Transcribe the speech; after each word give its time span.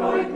Glory 0.00 0.29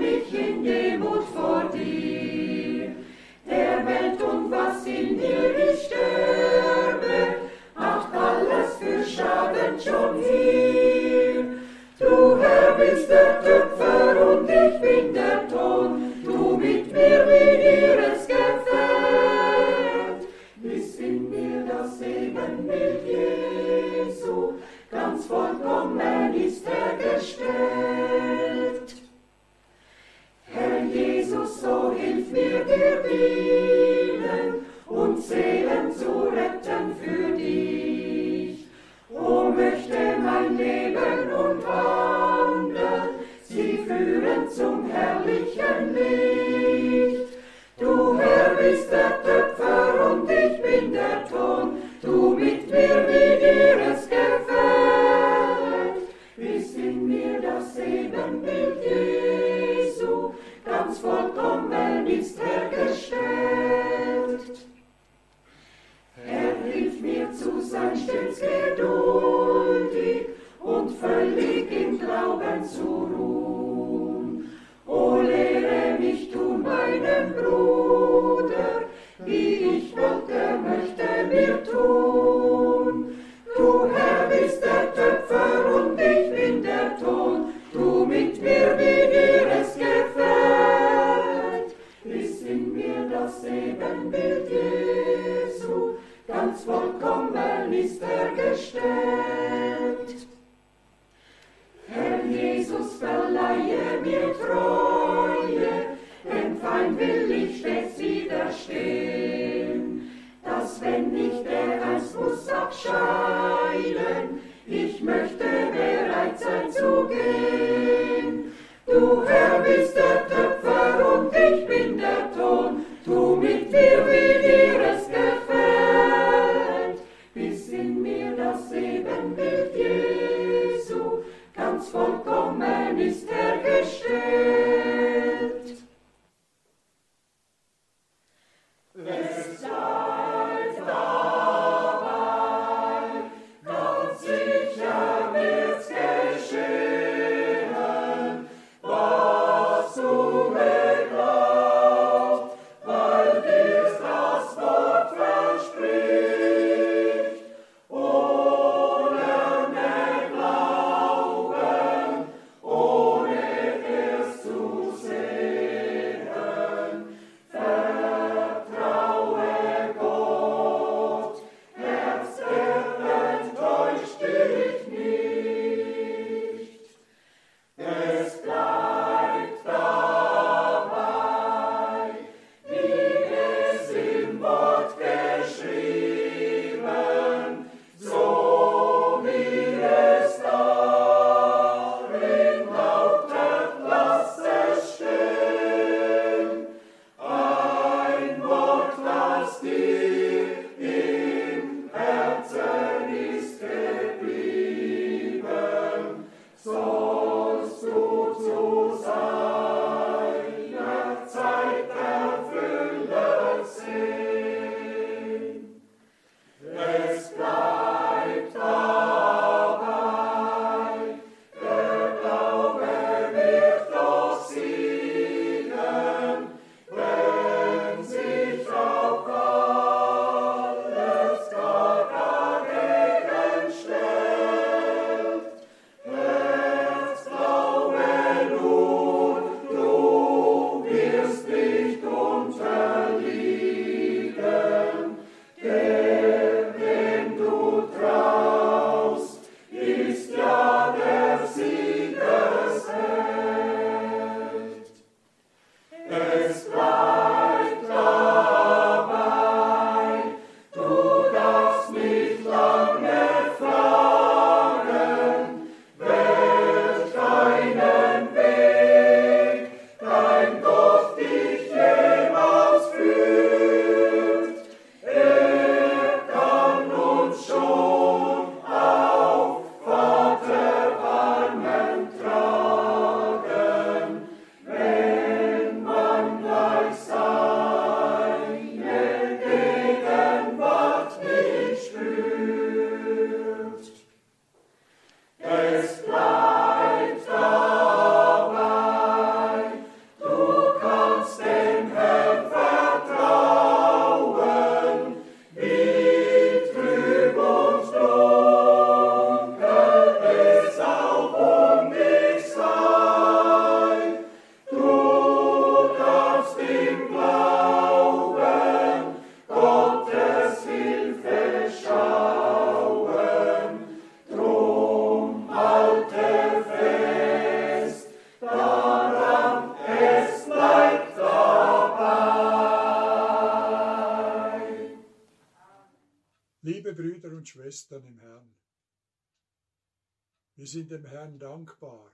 sind 340.75 340.91
dem 340.91 341.05
Herrn 341.05 341.39
dankbar, 341.39 342.13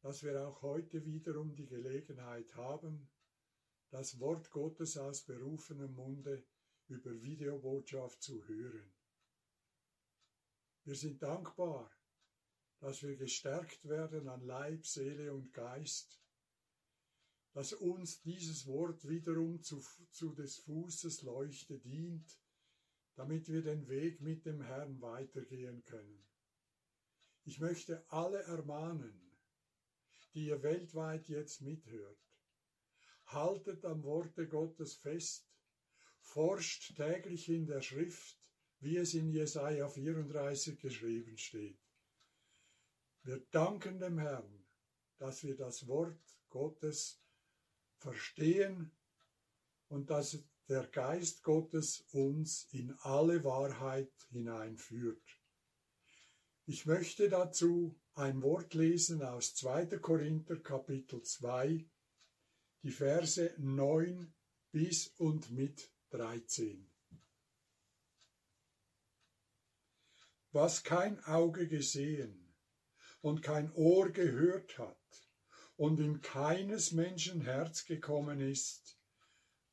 dass 0.00 0.22
wir 0.22 0.48
auch 0.48 0.62
heute 0.62 1.04
wiederum 1.04 1.54
die 1.54 1.66
Gelegenheit 1.66 2.54
haben, 2.54 3.10
das 3.90 4.18
Wort 4.18 4.50
Gottes 4.50 4.96
aus 4.96 5.26
berufenem 5.26 5.94
Munde 5.94 6.42
über 6.88 7.12
Videobotschaft 7.20 8.22
zu 8.22 8.48
hören. 8.48 8.90
Wir 10.84 10.94
sind 10.94 11.22
dankbar, 11.22 11.92
dass 12.78 13.02
wir 13.02 13.14
gestärkt 13.16 13.86
werden 13.86 14.26
an 14.30 14.40
Leib, 14.40 14.86
Seele 14.86 15.34
und 15.34 15.52
Geist, 15.52 16.18
dass 17.52 17.74
uns 17.74 18.22
dieses 18.22 18.66
Wort 18.68 19.06
wiederum 19.06 19.60
zu, 19.60 19.84
zu 20.12 20.32
des 20.32 20.56
Fußes 20.60 21.20
Leuchte 21.20 21.78
dient, 21.78 22.40
damit 23.16 23.48
wir 23.48 23.60
den 23.60 23.86
Weg 23.86 24.22
mit 24.22 24.46
dem 24.46 24.62
Herrn 24.62 24.98
weitergehen 25.02 25.84
können. 25.84 26.29
Ich 27.44 27.58
möchte 27.58 28.04
alle 28.08 28.42
ermahnen, 28.42 29.20
die 30.34 30.46
ihr 30.46 30.62
weltweit 30.62 31.28
jetzt 31.28 31.62
mithört. 31.62 32.18
Haltet 33.26 33.84
am 33.84 34.02
Worte 34.04 34.46
Gottes 34.48 34.94
fest, 34.94 35.50
forscht 36.20 36.96
täglich 36.96 37.48
in 37.48 37.66
der 37.66 37.80
Schrift, 37.80 38.38
wie 38.80 38.96
es 38.96 39.14
in 39.14 39.30
Jesaja 39.30 39.88
34 39.88 40.78
geschrieben 40.80 41.36
steht. 41.36 41.78
Wir 43.22 43.40
danken 43.50 43.98
dem 43.98 44.18
Herrn, 44.18 44.64
dass 45.18 45.42
wir 45.42 45.56
das 45.56 45.86
Wort 45.86 46.38
Gottes 46.48 47.22
verstehen 47.98 48.90
und 49.88 50.08
dass 50.10 50.38
der 50.68 50.86
Geist 50.86 51.42
Gottes 51.42 52.06
uns 52.12 52.68
in 52.72 52.92
alle 53.00 53.42
Wahrheit 53.44 54.12
hineinführt. 54.30 55.39
Ich 56.72 56.86
möchte 56.86 57.28
dazu 57.28 57.98
ein 58.14 58.42
Wort 58.42 58.74
lesen 58.74 59.24
aus 59.24 59.56
2. 59.56 59.86
Korinther 59.98 60.56
Kapitel 60.60 61.20
2, 61.20 61.84
die 62.84 62.92
Verse 62.92 63.52
9 63.58 64.32
bis 64.70 65.08
und 65.16 65.50
mit 65.50 65.92
13. 66.10 66.88
Was 70.52 70.84
kein 70.84 71.18
Auge 71.24 71.66
gesehen 71.66 72.54
und 73.20 73.42
kein 73.42 73.72
Ohr 73.72 74.12
gehört 74.12 74.78
hat 74.78 75.28
und 75.74 75.98
in 75.98 76.20
keines 76.20 76.92
Menschen 76.92 77.40
Herz 77.40 77.84
gekommen 77.84 78.40
ist, 78.40 78.96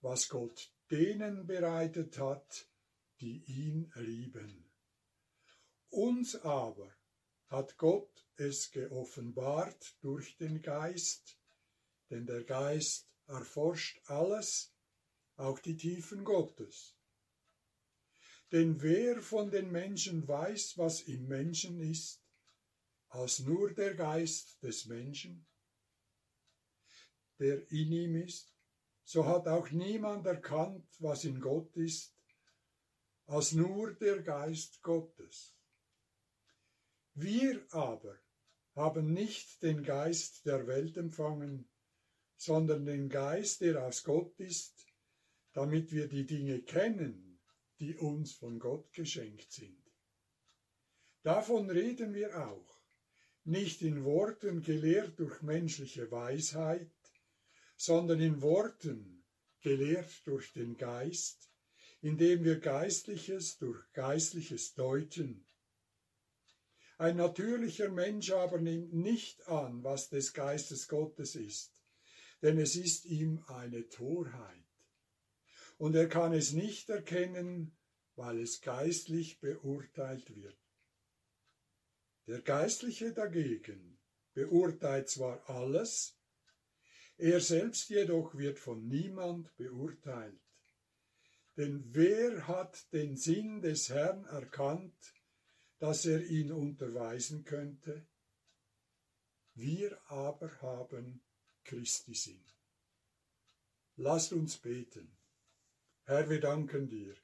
was 0.01 0.29
Gott 0.29 0.73
denen 0.89 1.45
bereitet 1.45 2.17
hat, 2.17 2.67
die 3.19 3.43
ihn 3.43 3.91
lieben. 3.97 4.66
Uns 5.89 6.35
aber 6.35 6.93
hat 7.47 7.77
Gott 7.77 8.25
es 8.35 8.71
geoffenbart 8.71 9.97
durch 10.01 10.35
den 10.37 10.61
Geist, 10.61 11.39
denn 12.09 12.25
der 12.25 12.43
Geist 12.43 13.09
erforscht 13.27 14.01
alles, 14.05 14.73
auch 15.35 15.59
die 15.59 15.77
Tiefen 15.77 16.23
Gottes. 16.23 16.95
Denn 18.51 18.81
wer 18.81 19.21
von 19.21 19.51
den 19.51 19.71
Menschen 19.71 20.27
weiß, 20.27 20.77
was 20.77 21.01
im 21.01 21.27
Menschen 21.27 21.79
ist, 21.79 22.23
als 23.09 23.39
nur 23.39 23.73
der 23.73 23.95
Geist 23.95 24.61
des 24.63 24.85
Menschen, 24.85 25.45
der 27.39 27.69
in 27.71 27.91
ihm 27.91 28.15
ist, 28.15 28.53
so 29.03 29.25
hat 29.25 29.47
auch 29.47 29.69
niemand 29.71 30.25
erkannt, 30.25 30.87
was 30.99 31.23
in 31.23 31.39
Gott 31.39 31.75
ist, 31.75 32.13
als 33.25 33.51
nur 33.53 33.93
der 33.93 34.21
Geist 34.21 34.81
Gottes. 34.81 35.56
Wir 37.19 37.65
aber 37.71 38.15
haben 38.75 39.11
nicht 39.11 39.63
den 39.63 39.81
Geist 39.81 40.45
der 40.45 40.67
Welt 40.67 40.97
empfangen, 40.97 41.67
sondern 42.35 42.85
den 42.85 43.09
Geist, 43.09 43.61
der 43.61 43.83
aus 43.83 44.03
Gott 44.03 44.39
ist, 44.39 44.85
damit 45.53 45.91
wir 45.91 46.07
die 46.07 46.27
Dinge 46.27 46.61
kennen, 46.61 47.39
die 47.79 47.95
uns 47.95 48.33
von 48.33 48.59
Gott 48.59 48.93
geschenkt 48.93 49.51
sind. 49.51 49.81
Davon 51.23 51.71
reden 51.71 52.13
wir 52.13 52.47
auch, 52.47 52.79
nicht 53.45 53.81
in 53.81 54.03
Worten 54.03 54.61
gelehrt 54.61 55.17
durch 55.17 55.41
menschliche 55.41 56.11
Weisheit, 56.11 56.91
sondern 57.77 58.21
in 58.21 58.43
Worten 58.43 59.25
gelehrt 59.61 60.21
durch 60.25 60.53
den 60.53 60.77
Geist, 60.77 61.49
indem 62.01 62.43
wir 62.43 62.59
Geistliches 62.59 63.57
durch 63.57 63.91
Geistliches 63.93 64.75
deuten. 64.75 65.46
Ein 66.97 67.17
natürlicher 67.17 67.89
Mensch 67.89 68.31
aber 68.31 68.59
nimmt 68.59 68.93
nicht 68.93 69.47
an, 69.47 69.83
was 69.83 70.09
des 70.09 70.33
Geistes 70.33 70.87
Gottes 70.87 71.35
ist, 71.35 71.71
denn 72.41 72.57
es 72.57 72.75
ist 72.75 73.05
ihm 73.05 73.43
eine 73.47 73.87
Torheit 73.89 74.63
und 75.77 75.95
er 75.95 76.07
kann 76.09 76.33
es 76.33 76.53
nicht 76.53 76.89
erkennen, 76.89 77.77
weil 78.15 78.39
es 78.39 78.61
geistlich 78.61 79.39
beurteilt 79.39 80.35
wird. 80.35 80.57
Der 82.25 82.41
Geistliche 82.41 83.13
dagegen 83.13 83.99
beurteilt 84.33 85.09
zwar 85.09 85.47
alles, 85.49 86.17
er 87.17 87.41
selbst 87.41 87.89
jedoch 87.89 88.35
wird 88.35 88.59
von 88.59 88.87
niemand 88.87 89.55
beurteilt. 89.55 90.39
Denn 91.55 91.83
wer 91.91 92.47
hat 92.47 92.91
den 92.93 93.17
Sinn 93.17 93.61
des 93.61 93.89
Herrn 93.89 94.25
erkannt, 94.25 94.93
dass 95.79 96.05
er 96.05 96.25
ihn 96.25 96.51
unterweisen 96.51 97.43
könnte? 97.43 98.07
Wir 99.53 99.99
aber 100.09 100.61
haben 100.61 101.21
Christi 101.63 102.13
Sinn. 102.13 102.43
Lasst 103.95 104.31
uns 104.31 104.57
beten. 104.57 105.17
Herr, 106.03 106.29
wir 106.29 106.39
danken 106.39 106.87
dir, 106.87 107.15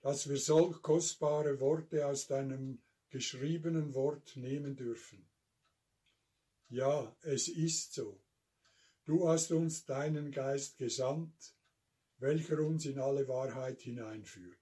dass 0.00 0.28
wir 0.28 0.38
solch 0.38 0.82
kostbare 0.82 1.60
Worte 1.60 2.06
aus 2.06 2.26
deinem 2.26 2.82
geschriebenen 3.10 3.94
Wort 3.94 4.36
nehmen 4.36 4.74
dürfen. 4.74 5.28
Ja, 6.68 7.14
es 7.20 7.48
ist 7.48 7.92
so. 7.92 8.18
Du 9.04 9.28
hast 9.28 9.52
uns 9.52 9.84
deinen 9.84 10.32
Geist 10.32 10.78
gesandt, 10.78 11.54
welcher 12.16 12.60
uns 12.60 12.86
in 12.86 12.98
alle 12.98 13.28
Wahrheit 13.28 13.82
hineinführt. 13.82 14.61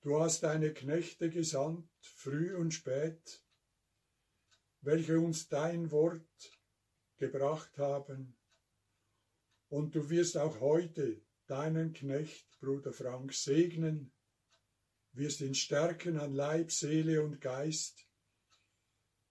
Du 0.00 0.20
hast 0.20 0.42
deine 0.42 0.72
Knechte 0.72 1.28
gesandt, 1.28 1.88
früh 2.00 2.54
und 2.54 2.72
spät, 2.72 3.42
welche 4.80 5.18
uns 5.18 5.48
dein 5.48 5.90
Wort 5.90 6.22
gebracht 7.16 7.78
haben, 7.78 8.36
und 9.70 9.94
du 9.94 10.08
wirst 10.08 10.36
auch 10.38 10.60
heute 10.60 11.20
deinen 11.46 11.92
Knecht, 11.92 12.46
Bruder 12.60 12.92
Frank, 12.92 13.34
segnen, 13.34 14.12
wirst 15.12 15.40
ihn 15.40 15.54
stärken 15.54 16.18
an 16.18 16.32
Leib, 16.32 16.70
Seele 16.70 17.22
und 17.22 17.40
Geist, 17.40 18.06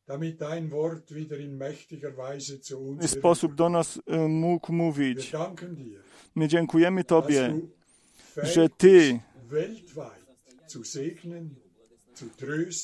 damit 0.05 0.41
dein 0.41 0.69
Wort 0.71 1.13
wieder 1.13 1.37
in 1.37 1.57
mächtiger 1.57 2.15
Weise 2.17 2.61
zu 2.61 2.77
uns 2.79 3.11
sposób 3.11 3.55
do 3.55 3.69
nas 3.69 3.97
y, 3.97 4.27
mógł 4.27 4.71
Wir 4.71 4.77
mówić. 4.77 5.31
danken 5.31 5.75
dir, 5.75 6.03
My 6.35 6.47
dziękujemy 6.47 7.03
Tobie, 7.03 7.61
że 8.43 8.69
Ty, 8.69 9.19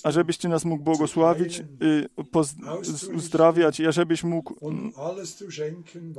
ażebyś 0.03 0.37
Ty 0.37 0.49
nas 0.49 0.65
mógł 0.65 0.83
błogosławić, 0.83 1.63
uzdrawiać 3.15 3.79
i 3.79 3.87
ażebyś 3.87 4.23
mógł 4.23 4.55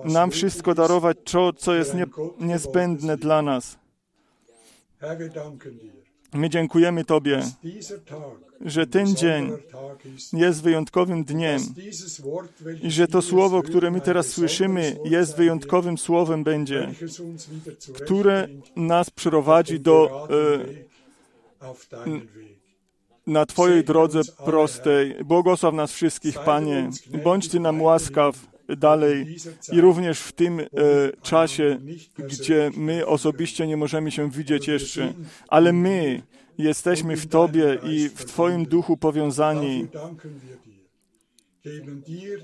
nam 0.05 0.31
wszystko 0.31 0.75
darować, 0.75 1.17
co, 1.25 1.53
co 1.53 1.75
jest 1.75 1.95
nie, 1.95 2.07
niezbędne 2.41 3.17
dla 3.17 3.43
nas. 3.43 3.79
My 6.35 6.51
dziękujemy 6.51 7.05
Tobie, 7.05 7.43
że 8.61 8.87
ten 8.87 9.17
dzień 9.17 9.53
jest 10.33 10.63
wyjątkowym 10.63 11.25
dniem 11.25 11.61
i 12.83 12.91
że 12.91 13.09
to 13.09 13.23
słowo, 13.23 13.63
które 13.63 13.91
my 13.91 14.01
teraz 14.01 14.27
słyszymy, 14.27 14.97
jest 15.05 15.37
wyjątkowym 15.37 15.99
słowem 15.99 16.45
będzie, 16.45 16.95
które 18.05 18.49
nas 18.77 19.07
auf 19.09 19.11
prowadzi 19.11 19.75
den 19.75 19.83
do, 19.83 20.29
e, 20.31 20.94
na 23.27 23.47
Twojej 23.47 23.85
drodze 23.85 24.21
prostej. 24.45 25.25
Błogosław 25.25 25.75
nas 25.75 25.93
wszystkich, 25.93 26.39
Panie. 26.39 26.91
Bądź 27.25 27.49
Ty 27.49 27.61
nam 27.61 27.83
łaskaw 27.83 28.55
dalej 28.69 29.37
i 29.73 29.81
również 29.81 30.21
w 30.21 30.33
tym 30.33 30.61
e, 30.61 30.65
czasie, 31.23 31.81
gdzie 32.19 32.71
my 32.77 33.07
osobiście 33.07 33.67
nie 33.67 33.77
możemy 33.77 34.11
się 34.11 34.31
widzieć 34.31 34.69
jeszcze, 34.69 35.15
ale 35.49 35.73
my 35.73 36.23
jesteśmy 36.59 37.17
w 37.17 37.27
Tobie 37.27 37.79
i 37.83 38.09
w 38.09 38.25
Twoim 38.25 38.65
duchu 38.65 38.97
powiązani 38.97 39.87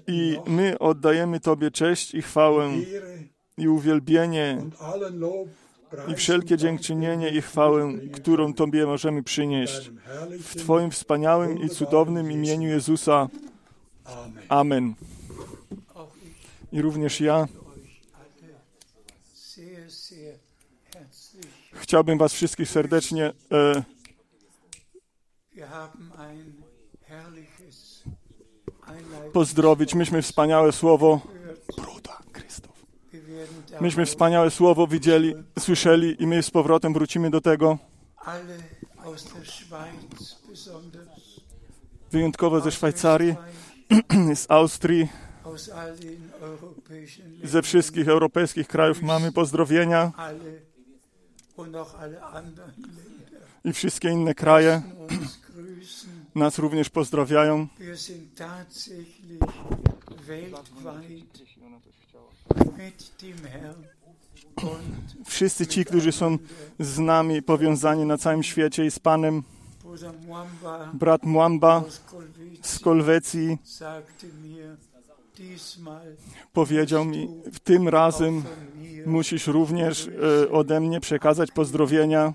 i 0.06 0.38
my 0.46 0.78
oddajemy 0.78 1.40
Tobie 1.40 1.70
cześć 1.70 2.14
i 2.14 2.22
chwałę 2.22 2.70
i 3.58 3.68
uwielbienie 3.68 4.62
i 6.08 6.14
wszelkie 6.14 6.56
dziękczynienie 6.56 7.28
i 7.28 7.42
chwałę, 7.42 7.92
którą 8.12 8.54
Tobie 8.54 8.86
możemy 8.86 9.22
przynieść. 9.22 9.90
W 10.40 10.54
Twoim 10.56 10.90
wspaniałym 10.90 11.58
i 11.58 11.68
cudownym 11.68 12.32
imieniu 12.32 12.68
Jezusa. 12.68 13.28
Amen. 14.48 14.94
I 16.72 16.82
również 16.82 17.20
ja 17.20 17.46
chciałbym 21.90 22.18
Was 22.18 22.32
wszystkich 22.32 22.68
serdecznie 22.68 23.32
e, 23.52 23.82
pozdrowić. 29.32 29.94
Myśmy 29.94 30.22
wspaniałe 30.22 30.72
słowo. 30.72 31.20
Myśmy 33.80 34.06
wspaniałe 34.06 34.50
słowo 34.50 34.86
widzieli, 34.86 35.34
słyszeli 35.58 36.22
i 36.22 36.26
my 36.26 36.42
z 36.42 36.50
powrotem 36.50 36.92
wrócimy 36.92 37.30
do 37.30 37.40
tego. 37.40 37.78
Wyjątkowo 42.12 42.60
ze 42.60 42.72
Szwajcarii, 42.72 43.34
z 44.34 44.46
Austrii, 44.50 45.08
ze 47.44 47.62
wszystkich 47.62 48.08
europejskich 48.08 48.68
krajów 48.68 49.02
mamy 49.02 49.32
pozdrowienia. 49.32 50.12
I 53.64 53.72
wszystkie 53.72 54.10
inne 54.10 54.34
kraje 54.34 54.82
nas 56.34 56.58
również 56.58 56.90
pozdrawiają. 56.90 57.68
Wszyscy 65.26 65.66
ci, 65.66 65.84
którzy 65.84 66.12
są 66.12 66.38
z 66.78 66.98
nami 66.98 67.42
powiązani 67.42 68.04
na 68.04 68.18
całym 68.18 68.42
świecie 68.42 68.86
i 68.86 68.90
z 68.90 68.98
Panem, 68.98 69.42
brat 70.94 71.22
Mwamba 71.24 71.84
z 72.62 72.78
Kolwecji 72.78 73.58
powiedział 76.52 77.04
mi, 77.04 77.28
tym 77.64 77.88
razem 77.88 78.42
musisz 79.06 79.46
również 79.46 80.08
e, 80.08 80.50
ode 80.50 80.80
mnie 80.80 81.00
przekazać 81.00 81.50
pozdrowienia. 81.50 82.34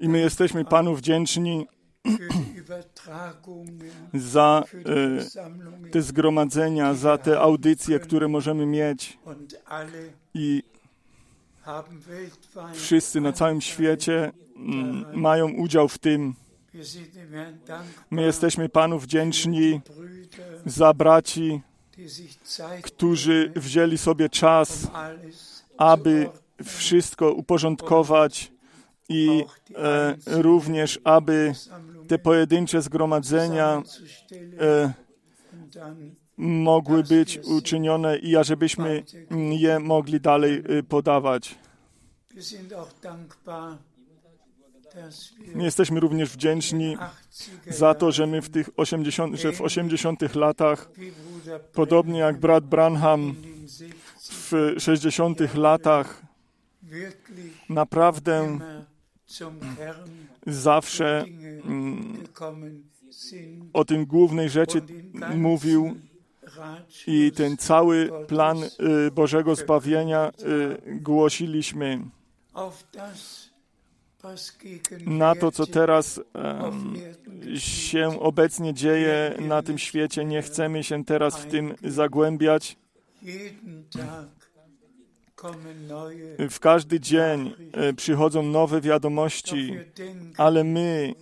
I 0.00 0.08
my 0.08 0.18
jesteśmy 0.18 0.64
Panu 0.64 0.94
wdzięczni 0.94 1.66
za 4.14 4.64
e, 5.84 5.90
te 5.90 6.02
zgromadzenia, 6.02 6.94
za 6.94 7.18
te 7.18 7.40
audycje, 7.40 7.98
które 7.98 8.28
możemy 8.28 8.66
mieć. 8.66 9.18
I 10.34 10.62
wszyscy 12.74 13.20
na 13.20 13.32
całym 13.32 13.60
świecie 13.60 14.32
mm, 14.56 15.20
mają 15.20 15.50
udział 15.50 15.88
w 15.88 15.98
tym. 15.98 16.34
My 18.10 18.22
jesteśmy 18.22 18.68
Panu 18.68 18.98
wdzięczni 18.98 19.80
za 20.66 20.94
braci, 20.94 21.60
którzy 22.82 23.52
wzięli 23.56 23.98
sobie 23.98 24.28
czas, 24.28 24.90
aby 25.78 26.28
wszystko 26.64 27.32
uporządkować 27.32 28.52
i 29.08 29.44
e, 29.74 30.16
również, 30.26 31.00
aby 31.04 31.54
te 32.08 32.18
pojedyncze 32.18 32.82
zgromadzenia 32.82 33.82
e, 34.60 34.92
mogły 36.36 37.02
być 37.02 37.38
uczynione 37.38 38.18
i 38.18 38.36
ażebyśmy 38.36 39.04
je 39.50 39.78
mogli 39.78 40.20
dalej 40.20 40.62
e, 40.78 40.82
podawać. 40.82 41.58
My 45.54 45.64
jesteśmy 45.64 46.00
również 46.00 46.30
wdzięczni 46.30 46.96
za 47.68 47.94
to, 47.94 48.12
że 48.12 48.26
my 48.26 48.42
w 48.42 48.50
tych 48.50 48.70
80, 48.76 49.36
że 49.36 49.52
w 49.52 49.60
80 49.60 50.34
latach, 50.34 50.90
podobnie 51.72 52.18
jak 52.18 52.40
brat 52.40 52.64
Branham 52.64 53.34
w 54.30 54.74
60 54.78 55.54
latach, 55.54 56.22
naprawdę 57.68 58.58
zawsze 60.46 61.24
mm, 61.64 62.24
o 63.72 63.84
tym 63.84 64.06
głównej 64.06 64.50
rzeczy 64.50 64.80
mówił 65.36 65.96
i 67.06 67.32
ten 67.32 67.56
cały 67.56 68.10
plan 68.26 68.58
y, 68.62 69.10
Bożego 69.10 69.54
zbawienia 69.54 70.32
y, 70.86 71.00
głosiliśmy 71.00 72.00
na 75.06 75.34
to, 75.34 75.52
co 75.52 75.66
teraz 75.66 76.20
się 77.58 78.20
obecnie 78.20 78.74
dzieje 78.74 79.36
na 79.40 79.62
tym 79.62 79.78
świecie. 79.78 80.24
Nie 80.24 80.42
chcemy 80.42 80.84
się 80.84 81.04
teraz 81.04 81.38
w 81.38 81.46
tym 81.46 81.74
zagłębiać. 81.84 82.76
W 86.50 86.60
każdy 86.60 87.00
dzień 87.00 87.54
e, 87.72 87.92
przychodzą 87.92 88.42
nowe 88.42 88.80
wiadomości, 88.80 89.78
ale 90.36 90.64
my 90.64 91.14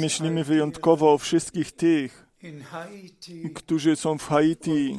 myślimy 0.00 0.44
wyjątkowo 0.44 1.12
o 1.12 1.18
wszystkich 1.18 1.72
tych, 1.72 2.26
którzy 3.54 3.96
są 3.96 4.18
w 4.18 4.28
Haiti 4.28 4.98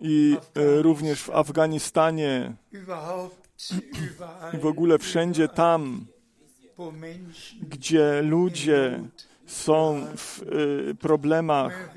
i 0.00 0.36
e, 0.54 0.82
również 0.82 1.22
w 1.22 1.30
Afganistanie 1.30 2.54
i 4.54 4.58
w 4.58 4.66
ogóle 4.66 4.98
wszędzie 4.98 5.48
tam, 5.48 6.06
gdzie 7.62 8.22
ludzie 8.22 9.00
są 9.48 10.06
w 10.16 10.42
y, 10.42 10.94
problemach. 10.94 11.94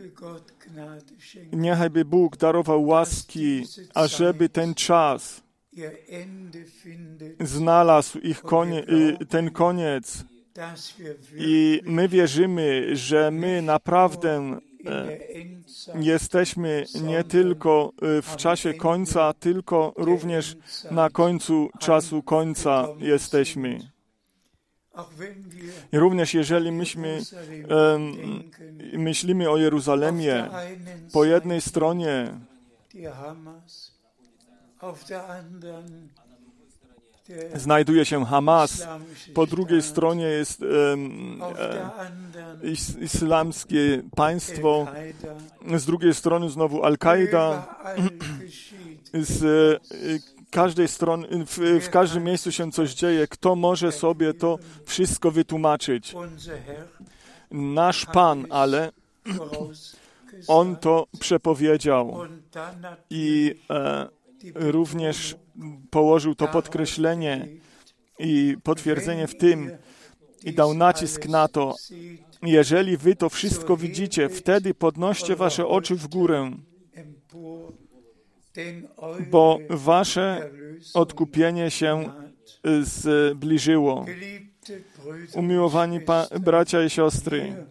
Niechajby 1.54 2.06
Bóg 2.06 2.38
darował 2.38 2.86
łaski, 2.86 3.64
ażeby 3.94 4.50
ten 4.50 4.74
czas 4.74 5.42
znalazł 7.40 8.20
ich 8.20 8.42
konie, 8.42 8.84
y, 9.22 9.26
ten 9.26 9.52
koniec. 9.52 10.24
I 11.38 11.82
my 11.86 12.08
wierzymy, 12.08 12.96
że 12.96 13.32
my 13.32 13.62
naprawdę 13.62 14.60
e, 14.86 15.18
jesteśmy 16.00 16.86
nie 17.04 17.24
tylko 17.24 17.92
e, 18.02 18.22
w 18.22 18.36
czasie 18.36 18.74
końca, 18.74 19.34
tylko 19.34 19.94
również 19.98 20.58
na 20.92 21.10
końcu 21.10 21.70
czasu 21.80 22.24
końca 22.24 22.88
jesteśmy. 23.00 23.91
I 25.94 25.98
również 25.98 26.34
jeżeli 26.34 26.72
myśmy 26.72 27.22
um, 27.70 28.14
myślimy 28.94 29.50
o 29.50 29.58
Jeruzalemie, 29.58 30.50
po 31.14 31.26
jednej 31.26 31.62
stronie 31.62 32.34
znajduje 37.56 38.06
się 38.06 38.26
Hamas, 38.26 38.88
po 39.34 39.46
drugiej 39.46 39.82
stronie 39.82 40.26
jest 40.26 40.64
is, 42.64 42.98
islamskie 42.98 44.04
państwo, 44.16 44.88
z 45.76 45.86
drugiej 45.86 46.14
strony 46.14 46.50
znowu 46.50 46.84
Al-Kaida, 46.84 47.76
z 49.14 49.44
e, 49.44 50.41
każdej 50.52 50.88
strony, 50.88 51.28
w, 51.46 51.58
w 51.82 51.90
każdym 51.90 52.24
miejscu 52.24 52.52
się 52.52 52.72
coś 52.72 52.94
dzieje. 52.94 53.28
Kto 53.28 53.56
może 53.56 53.92
sobie 53.92 54.34
to 54.34 54.60
wszystko 54.86 55.32
wytłumaczyć? 55.32 56.16
Nasz 57.52 58.06
Pan, 58.06 58.46
ale 58.50 58.92
On 60.48 60.76
to 60.76 61.08
przepowiedział 61.20 62.18
i 63.10 63.56
e, 63.70 64.08
również 64.56 65.36
położył 65.90 66.36
to 66.36 66.48
podkreślenie 66.48 67.48
i 68.20 68.58
potwierdzenie 68.64 69.28
w 69.28 69.38
tym 69.38 69.72
i 70.44 70.54
dał 70.54 70.74
nacisk 70.74 71.26
na 71.26 71.48
to. 71.48 71.76
Jeżeli 72.44 72.98
wy 72.98 73.16
to 73.16 73.30
wszystko 73.30 73.78
widzicie, 73.78 74.30
wtedy 74.30 74.74
podnoście 74.74 75.36
wasze 75.36 75.68
oczy 75.68 75.96
w 75.96 76.08
górę, 76.08 76.52
bo 79.32 79.60
wasze 79.70 80.50
odkupienie 80.94 81.72
się 81.72 82.12
zbliżyło. 82.82 84.06
Umiłowani 85.34 86.00
bracia 86.40 86.84
i 86.84 86.90
siostry, 86.90 87.66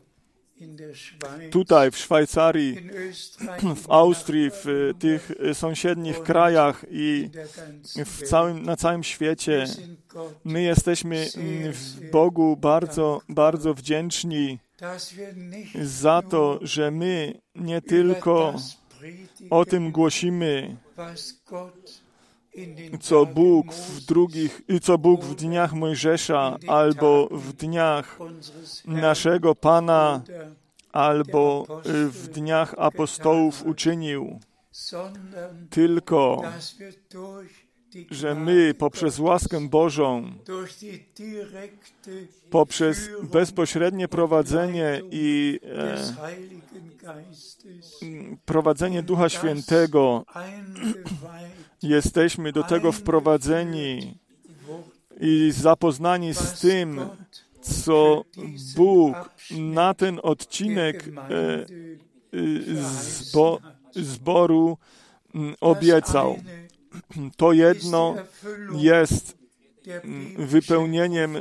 tutaj 1.51 1.91
w 1.91 1.97
Szwajcarii, 1.97 2.77
w 3.77 3.91
Austrii, 3.91 4.51
w 4.51 4.93
tych 4.99 5.33
sąsiednich 5.53 6.23
krajach 6.23 6.85
i 6.91 7.31
w 8.07 8.23
całym, 8.23 8.63
na 8.63 8.77
całym 8.77 9.03
świecie. 9.03 9.65
My 10.45 10.63
jesteśmy 10.63 11.27
w 11.73 12.11
Bogu 12.11 12.57
bardzo, 12.57 13.21
bardzo 13.29 13.75
wdzięczni 13.75 14.59
za 15.83 16.23
to, 16.23 16.59
że 16.63 16.91
my 16.91 17.41
nie 17.55 17.83
tylko 17.83 18.55
o 19.51 19.65
tym 19.65 19.93
głosimy, 19.93 20.77
co 23.01 23.27
Bóg 23.27 23.75
w 23.75 24.05
drugich, 24.05 24.63
co 24.83 24.99
Bóg 24.99 25.25
w 25.25 25.35
dniach 25.35 25.73
Mojżesza 25.73 26.57
albo 26.67 27.29
w 27.31 27.53
dniach 27.53 28.19
naszego 28.85 29.55
Pana 29.55 30.23
albo 30.93 31.67
w 32.11 32.29
dniach 32.29 32.75
apostołów 32.79 33.67
uczynił, 33.67 34.41
tylko 35.71 36.43
że 38.11 38.35
my 38.35 38.75
poprzez 38.75 39.19
łaskę 39.19 39.69
Bożą, 39.69 40.33
poprzez 42.51 43.09
bezpośrednie 43.23 44.09
prowadzenie 44.09 45.03
i 45.11 45.61
e, 45.65 45.97
prowadzenie 48.45 49.03
Ducha 49.03 49.29
Świętego. 49.29 50.25
Jesteśmy 51.83 52.53
do 52.53 52.63
tego 52.63 52.93
wprowadzeni 52.93 54.19
i 55.21 55.53
zapoznani 55.55 56.35
z 56.35 56.61
tym, 56.61 57.01
co 57.61 58.25
Bóg 58.77 59.31
na 59.51 59.95
ten 59.95 60.21
odcinek 60.23 61.09
e, 61.09 61.67
zbo, 62.83 63.59
zboru 63.93 64.79
obiecał. 65.61 66.37
To 67.37 67.53
jedno 67.53 68.15
jest 68.77 69.40
wypełnieniem 70.39 71.37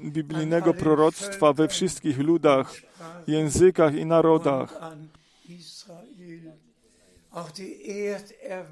biblijnego 0.00 0.74
proroctwa 0.74 1.52
we 1.52 1.68
wszystkich 1.68 2.18
ludach, 2.18 2.74
językach 3.26 3.94
i 3.94 4.06
narodach. 4.06 4.80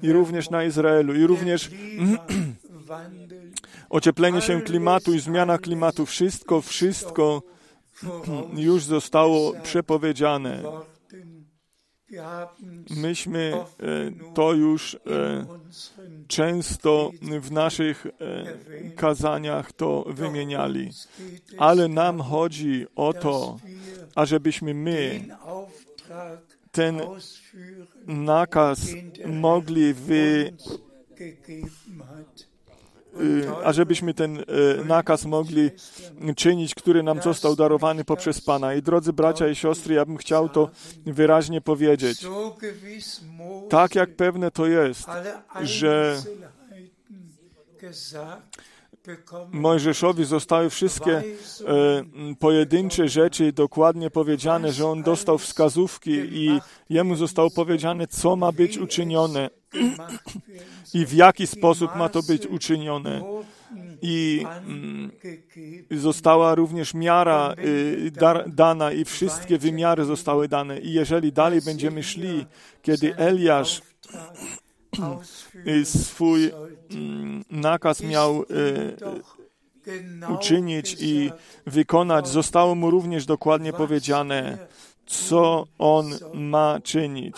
I 0.01 0.11
również 0.11 0.49
na 0.49 0.63
Izraelu, 0.63 1.15
i 1.15 1.27
również 1.27 1.71
ocieplenie 3.89 4.41
się 4.41 4.61
klimatu 4.61 5.13
i 5.13 5.19
zmiana 5.19 5.57
klimatu, 5.57 6.05
wszystko, 6.05 6.61
wszystko 6.61 7.41
już 8.55 8.83
zostało 8.83 9.53
przepowiedziane. 9.63 10.63
Myśmy 12.89 13.53
e, 13.53 13.63
to 14.33 14.53
już 14.53 14.95
e, 14.95 14.99
często 16.27 17.11
w 17.41 17.51
naszych 17.51 18.05
e, 18.05 18.11
kazaniach 18.95 19.71
to 19.71 20.05
wymieniali, 20.07 20.89
ale 21.57 21.87
nam 21.87 22.21
chodzi 22.21 22.85
o 22.95 23.13
to, 23.13 23.57
ażebyśmy 24.15 24.73
my 24.73 25.27
ten 26.71 27.01
nakaz 28.07 28.79
mogli 29.25 29.93
wy 29.93 30.53
ażebyśmy 33.63 34.13
ten 34.13 34.43
nakaz 34.85 35.25
mogli 35.25 35.69
czynić, 36.35 36.75
który 36.75 37.03
nam 37.03 37.21
został 37.21 37.55
darowany 37.55 38.03
poprzez 38.03 38.41
Pana. 38.41 38.73
I 38.73 38.81
drodzy 38.81 39.13
bracia 39.13 39.47
i 39.47 39.55
siostry, 39.55 39.95
ja 39.95 40.05
bym 40.05 40.17
chciał 40.17 40.49
to 40.49 40.69
wyraźnie 41.05 41.61
powiedzieć. 41.61 42.25
Tak 43.69 43.95
jak 43.95 44.15
pewne 44.15 44.51
to 44.51 44.67
jest, 44.67 45.07
że 45.61 46.17
Mojżeszowi 49.51 50.25
zostały 50.25 50.69
wszystkie 50.69 51.17
e, 51.17 51.23
pojedyncze 52.39 53.07
rzeczy 53.09 53.51
dokładnie 53.51 54.09
powiedziane, 54.09 54.71
że 54.71 54.87
on 54.87 55.03
dostał 55.03 55.37
wskazówki 55.37 56.11
i 56.11 56.59
jemu 56.89 57.15
zostało 57.15 57.49
powiedziane, 57.51 58.07
co 58.07 58.35
ma 58.35 58.51
być 58.51 58.77
uczynione 58.77 59.49
i 60.93 61.05
w 61.05 61.13
jaki 61.13 61.47
sposób 61.47 61.95
ma 61.95 62.09
to 62.09 62.23
być 62.23 62.47
uczynione. 62.47 63.21
I 64.01 64.45
mm, 64.67 65.11
została 65.91 66.55
również 66.55 66.93
miara 66.93 67.55
y, 67.59 68.11
dana 68.47 68.91
i 68.91 69.05
wszystkie 69.05 69.57
wymiary 69.57 70.05
zostały 70.05 70.47
dane. 70.47 70.79
I 70.79 70.93
jeżeli 70.93 71.31
dalej 71.31 71.61
będziemy 71.61 72.03
szli, 72.03 72.45
kiedy 72.81 73.15
Eliasz 73.15 73.81
y, 75.67 75.85
swój 75.85 76.51
mm, 76.91 77.43
nakaz 77.51 78.03
miał 78.03 78.43
y, 78.43 78.45
uczynić 80.33 80.97
i 80.99 81.31
wykonać, 81.65 82.27
zostało 82.27 82.75
mu 82.75 82.91
również 82.91 83.25
dokładnie 83.25 83.73
powiedziane, 83.73 84.57
co 85.07 85.67
on 85.79 86.05
ma 86.33 86.79
czynić. 86.83 87.35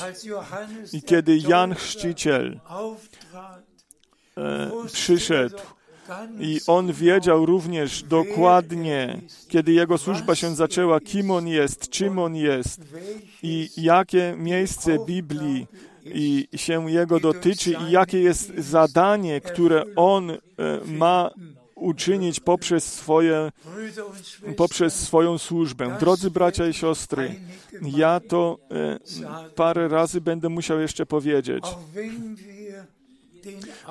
I 0.94 1.02
kiedy 1.02 1.38
Jan 1.38 1.76
Chrzciciel 1.76 2.60
e, 4.38 4.72
przyszedł, 4.94 5.58
i 6.40 6.60
on 6.68 6.94
wiedział 6.94 7.46
również 7.46 8.04
dokładnie, 8.04 9.22
kiedy 9.48 9.72
jego 9.72 9.98
służba 9.98 10.36
się 10.36 10.56
zaczęła, 10.56 11.00
kim 11.00 11.32
on 11.32 11.48
jest, 11.48 11.90
czym 11.90 12.20
on 12.20 12.36
jest 12.36 12.82
i 13.44 13.70
jakie 13.78 14.36
miejsce 14.38 15.06
Biblii 15.06 15.68
i 16.06 16.48
się 16.56 16.92
jego 16.92 17.20
dotyczy 17.20 17.76
i 17.88 17.92
jakie 17.92 18.20
jest 18.20 18.54
zadanie, 18.58 19.42
które 19.42 19.84
on 19.96 20.32
e, 20.32 20.38
ma 20.86 21.30
uczynić 21.80 22.40
poprzez, 22.40 22.94
swoje, 22.94 23.52
poprzez 24.58 24.96
swoją 24.96 25.38
służbę. 25.38 25.98
Drodzy 26.00 26.32
bracia 26.32 26.68
i 26.68 26.74
siostry, 26.74 27.36
ja 27.82 28.20
to 28.20 28.58
e, 28.72 29.00
parę 29.56 29.88
razy 29.88 30.22
będę 30.22 30.50
musiał 30.50 30.80
jeszcze 30.80 31.06
powiedzieć. 31.06 31.64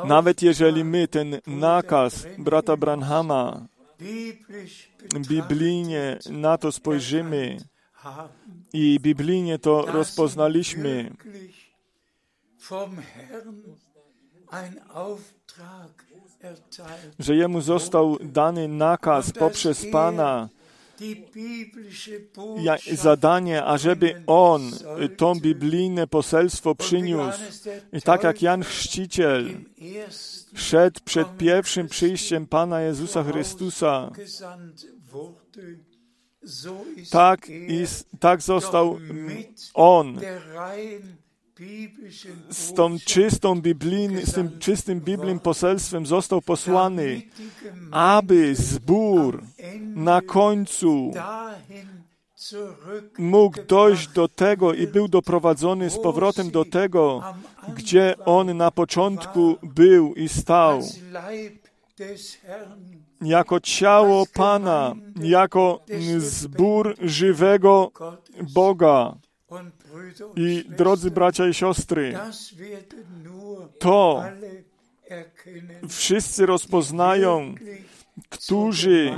Nawet 0.04 0.42
jeżeli 0.42 0.84
my 0.84 1.08
ten 1.08 1.40
nakaz 1.46 2.26
brata 2.38 2.76
Branhama 2.76 3.66
biblijnie 5.28 6.18
na 6.30 6.58
to 6.58 6.72
spojrzymy 6.72 7.56
i 8.72 8.98
biblijnie 9.00 9.58
to 9.58 9.86
rozpoznaliśmy, 9.86 11.10
że 17.18 17.36
jemu 17.36 17.60
został 17.60 18.18
dany 18.22 18.68
nakaz 18.68 19.32
poprzez 19.32 19.86
Pana, 19.92 20.48
zadanie, 22.92 23.64
ażeby 23.64 24.22
on 24.26 24.70
to 25.16 25.34
biblijne 25.34 26.06
poselstwo 26.06 26.74
przyniósł. 26.74 27.38
I 27.92 28.02
tak 28.02 28.22
jak 28.22 28.42
Jan 28.42 28.64
Chrzciciel 28.64 29.54
szedł 30.54 31.00
przed 31.04 31.36
pierwszym 31.36 31.88
przyjściem 31.88 32.46
Pana 32.46 32.80
Jezusa 32.80 33.24
Chrystusa, 33.24 34.10
tak, 37.10 37.48
i, 37.48 37.84
tak 38.20 38.42
został 38.42 38.98
on 39.74 40.20
z 42.50 42.72
tą 42.72 42.98
czystą 42.98 43.60
biblijny, 43.60 44.26
z 44.26 44.32
tym 44.32 44.58
czystym 44.58 45.00
biblijnym 45.00 45.40
poselstwem 45.40 46.06
został 46.06 46.42
posłany, 46.42 47.22
aby 47.90 48.54
zbór 48.54 49.42
na 49.94 50.20
końcu 50.20 51.12
mógł 53.18 53.62
dojść 53.62 54.08
do 54.08 54.28
tego 54.28 54.74
i 54.74 54.86
był 54.86 55.08
doprowadzony 55.08 55.90
z 55.90 55.98
powrotem 55.98 56.50
do 56.50 56.64
tego, 56.64 57.22
gdzie 57.74 58.14
on 58.24 58.56
na 58.56 58.70
początku 58.70 59.56
był 59.62 60.14
i 60.14 60.28
stał. 60.28 60.82
Jako 63.20 63.60
ciało 63.60 64.26
Pana, 64.34 64.94
jako 65.22 65.80
zbór 66.18 66.94
żywego 67.02 67.92
Boga. 68.54 69.14
I 70.36 70.64
drodzy 70.68 71.10
bracia 71.10 71.48
i 71.48 71.54
siostry, 71.54 72.18
to 73.78 74.24
wszyscy 75.88 76.46
rozpoznają, 76.46 77.54
którzy 78.28 79.10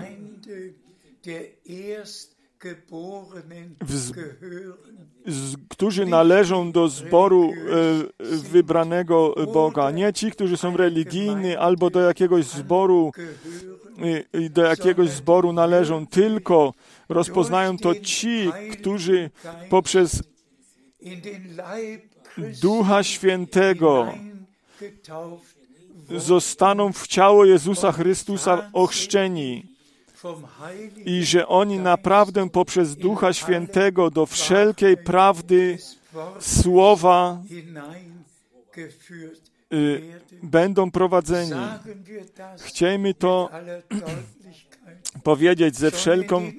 którzy 5.69 6.07
należą 6.07 6.73
do 6.73 6.89
zboru 6.89 7.53
e, 7.53 8.37
wybranego 8.37 9.35
Boga. 9.53 9.91
Nie 9.91 10.13
ci, 10.13 10.31
którzy 10.31 10.57
są 10.57 10.77
religijni 10.77 11.57
albo 11.57 11.91
do 11.91 12.01
jakiegoś 12.01 12.45
zboru, 12.45 13.13
do 14.51 14.63
jakiegoś 14.63 15.11
zboru 15.11 15.53
należą, 15.53 16.07
tylko 16.07 16.75
rozpoznają 17.09 17.79
to 17.79 17.95
ci, 17.95 18.51
którzy 18.73 19.31
poprzez 19.71 20.23
Ducha 22.63 23.03
Świętego 23.03 24.15
zostaną 26.17 26.93
w 26.93 27.07
ciało 27.07 27.45
Jezusa 27.45 27.93
Chrystusa 27.93 28.71
ochrzczeni 28.73 29.67
i 31.05 31.25
że 31.25 31.49
oni 31.49 31.79
naprawdę 31.79 32.51
poprzez 32.51 32.97
Ducha 32.97 33.33
Świętego 33.33 34.11
do 34.11 34.27
wszelkiej 34.27 34.97
prawdy 34.97 35.79
słowa 36.41 37.43
y, 39.73 40.03
będą 40.43 40.91
prowadzeni. 40.91 41.61
Chciejmy 42.59 43.15
to 43.15 43.51
powiedzieć 45.23 45.77
ze 45.77 45.91
wszelką 45.91 46.39
mm, 46.39 46.53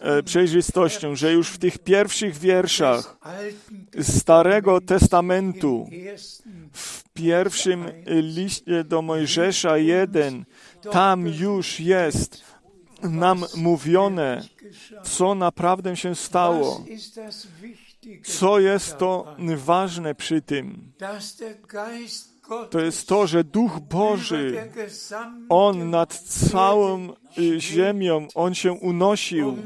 e, 0.00 0.22
przejrzystością, 0.22 1.16
że 1.16 1.32
już 1.32 1.48
w 1.48 1.58
tych 1.58 1.78
pierwszych 1.78 2.38
wierszach 2.38 3.18
Starego 4.02 4.80
Testamentu, 4.80 5.90
w 6.72 7.04
pierwszym 7.12 7.84
liście 8.06 8.84
do 8.84 9.02
Mojżesza 9.02 9.78
1, 9.78 10.44
tam 10.90 11.26
już 11.26 11.80
jest 11.80 12.44
nam 13.02 13.44
mówione, 13.56 14.42
co 15.04 15.34
naprawdę 15.34 15.96
się 15.96 16.14
stało. 16.14 16.84
Co 18.24 18.60
jest 18.60 18.98
to 18.98 19.36
ważne 19.56 20.14
przy 20.14 20.42
tym? 20.42 20.92
To 22.70 22.80
jest 22.80 23.08
to, 23.08 23.26
że 23.26 23.44
Duch 23.44 23.80
Boży, 23.80 24.70
On 25.48 25.90
nad 25.90 26.14
całą 26.18 27.08
y, 27.38 27.60
ziemią, 27.60 28.28
On 28.34 28.54
się 28.54 28.72
unosił, 28.72 29.56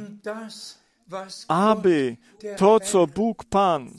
aby 1.48 2.16
to, 2.56 2.80
co 2.80 3.06
Bóg 3.06 3.44
Pan 3.44 3.90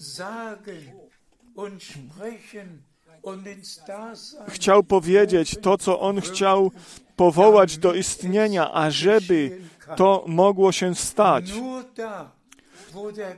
chciał 4.48 4.84
powiedzieć, 4.84 5.58
to, 5.62 5.78
co 5.78 6.00
On 6.00 6.22
chciał 6.22 6.72
powołać 7.16 7.78
do 7.78 7.94
istnienia, 7.94 8.74
ażeby 8.74 9.62
to 9.96 10.24
mogło 10.28 10.72
się 10.72 10.96
stać. 10.96 11.54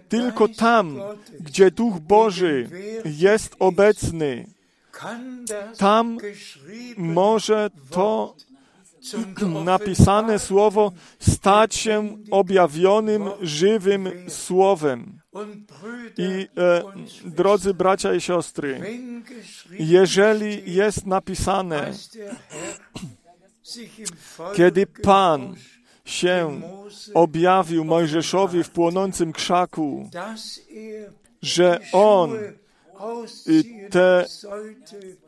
Tylko 0.10 0.48
tam, 0.48 1.00
gdzie 1.40 1.72
Duch 1.72 2.00
Boży 2.00 2.70
jest 3.06 3.56
obecny, 3.60 4.55
tam 5.78 6.18
może 6.98 7.70
to 7.90 8.36
napisane 9.66 10.40
słowo 10.40 10.92
stać 11.20 11.76
się 11.76 12.18
objawionym, 12.32 13.24
żywym 13.42 14.10
słowem. 14.28 15.20
I 16.18 16.48
e, 16.58 16.84
drodzy 17.26 17.74
bracia 17.74 18.14
i 18.14 18.22
siostry, 18.22 19.00
jeżeli 19.80 20.74
jest 20.74 21.06
napisane, 21.06 21.92
kiedy 24.56 24.88
Pan 24.88 25.56
się 26.06 26.62
objawił 27.14 27.86
Mojżeszowi 27.86 28.64
w 28.64 28.70
płonącym 28.70 29.34
krzaku, 29.34 30.10
że 31.42 31.80
On 31.92 32.32
te, 33.92 34.26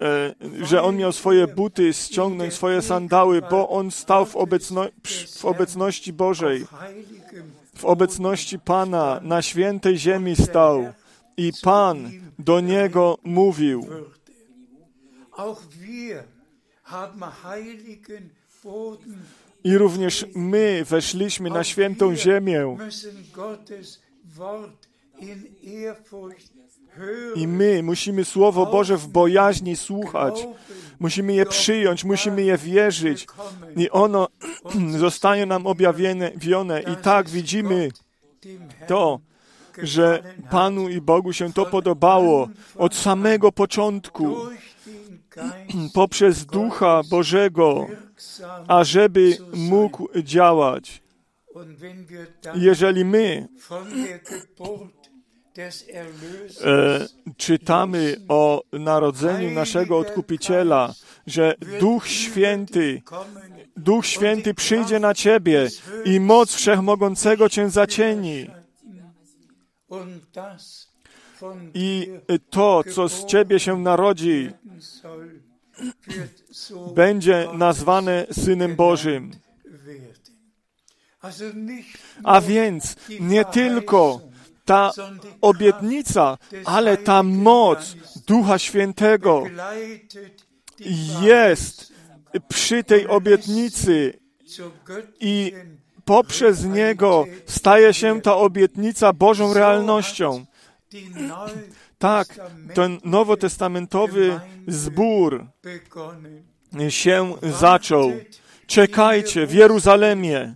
e, 0.01 0.35
że 0.65 0.83
on 0.83 0.97
miał 0.97 1.11
swoje 1.11 1.47
buty 1.47 1.93
ściągnąć, 1.93 2.53
swoje 2.53 2.81
sandały, 2.81 3.41
bo 3.41 3.69
on 3.69 3.91
stał 3.91 4.25
w, 4.25 4.35
obecno, 4.35 4.85
w 5.37 5.45
obecności 5.45 6.13
Bożej, 6.13 6.65
w 7.75 7.85
obecności 7.85 8.59
Pana, 8.59 9.19
na 9.23 9.41
świętej 9.41 9.97
ziemi 9.97 10.35
stał 10.35 10.93
i 11.37 11.51
Pan 11.63 12.11
do 12.39 12.59
niego 12.59 13.17
mówił. 13.23 13.87
I 19.63 19.77
również 19.77 20.25
my 20.35 20.85
weszliśmy 20.85 21.49
na 21.49 21.63
świętą 21.63 22.15
ziemię. 22.15 22.77
I 27.35 27.47
my 27.47 27.83
musimy 27.83 28.25
Słowo 28.25 28.65
Boże 28.65 28.97
w 28.97 29.07
bojaźni 29.07 29.75
słuchać. 29.75 30.47
Musimy 30.99 31.33
je 31.33 31.45
przyjąć, 31.45 32.03
musimy 32.03 32.43
je 32.43 32.57
wierzyć. 32.57 33.27
I 33.75 33.89
ono 33.89 34.27
zostanie 34.97 35.45
nam 35.45 35.67
objawione. 35.67 36.81
I 36.81 36.95
tak 36.95 37.29
widzimy 37.29 37.89
to, 38.87 39.19
że 39.77 40.23
Panu 40.49 40.89
i 40.89 41.01
Bogu 41.01 41.33
się 41.33 41.53
to 41.53 41.65
podobało 41.65 42.49
od 42.75 42.95
samego 42.95 43.51
początku 43.51 44.35
poprzez 45.93 46.45
Ducha 46.45 47.01
Bożego, 47.09 47.87
ażeby 48.67 49.37
mógł 49.53 50.09
działać. 50.23 51.01
Jeżeli 52.55 53.05
my 53.05 53.47
e, 55.57 57.07
czytamy 57.37 58.15
o 58.27 58.61
narodzeniu 58.73 59.51
naszego 59.51 59.97
Odkupiciela, 59.97 60.93
że 61.27 61.55
Duch 61.79 62.07
Święty, 62.07 63.01
Duch 63.77 64.05
Święty 64.05 64.53
przyjdzie 64.53 64.99
na 64.99 65.13
Ciebie 65.13 65.67
i 66.05 66.19
moc 66.19 66.55
Wszechmogącego 66.55 67.49
Cię 67.49 67.69
zacieni. 67.69 68.47
I 71.73 72.09
to, 72.49 72.83
co 72.95 73.09
z 73.09 73.25
Ciebie 73.25 73.59
się 73.59 73.79
narodzi, 73.79 74.51
będzie 76.95 77.47
nazwane 77.53 78.25
Synem 78.31 78.75
Bożym. 78.75 79.31
A 82.23 82.41
więc 82.41 82.95
nie 83.19 83.45
tylko 83.45 84.21
ta 84.67 84.91
obietnica, 85.41 86.37
ale 86.65 86.97
ta 86.97 87.23
moc 87.23 87.95
Ducha 88.27 88.59
Świętego 88.59 89.43
jest 91.21 91.93
przy 92.47 92.83
tej 92.83 93.07
obietnicy 93.07 94.19
i 95.19 95.53
poprzez 96.05 96.65
Niego 96.65 97.25
staje 97.45 97.93
się 97.93 98.21
ta 98.21 98.35
obietnica 98.35 99.13
Bożą 99.13 99.53
realnością. 99.53 100.45
Tak, 101.97 102.27
ten 102.73 102.99
nowotestamentowy 103.03 104.39
zbór 104.67 105.45
się 106.89 107.33
zaczął. 107.59 108.11
Czekajcie 108.67 109.47
w 109.47 109.53
Jeruzalemie 109.53 110.55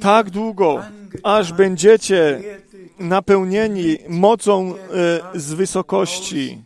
tak 0.00 0.30
długo, 0.30 0.84
aż 1.22 1.52
będziecie 1.52 2.42
napełnieni 2.98 3.98
mocą 4.08 4.74
e, 4.74 5.40
z 5.40 5.52
wysokości. 5.52 6.64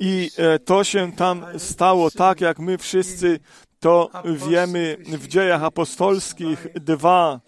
I 0.00 0.30
e, 0.36 0.58
to 0.58 0.84
się 0.84 1.12
tam 1.12 1.44
stało 1.58 2.10
tak, 2.10 2.40
jak 2.40 2.58
my 2.58 2.78
wszyscy 2.78 3.40
to 3.80 4.10
wiemy 4.24 4.96
w 5.06 5.28
dziejach 5.28 5.62
apostolskich 5.62 6.66
dwa, 6.74 7.40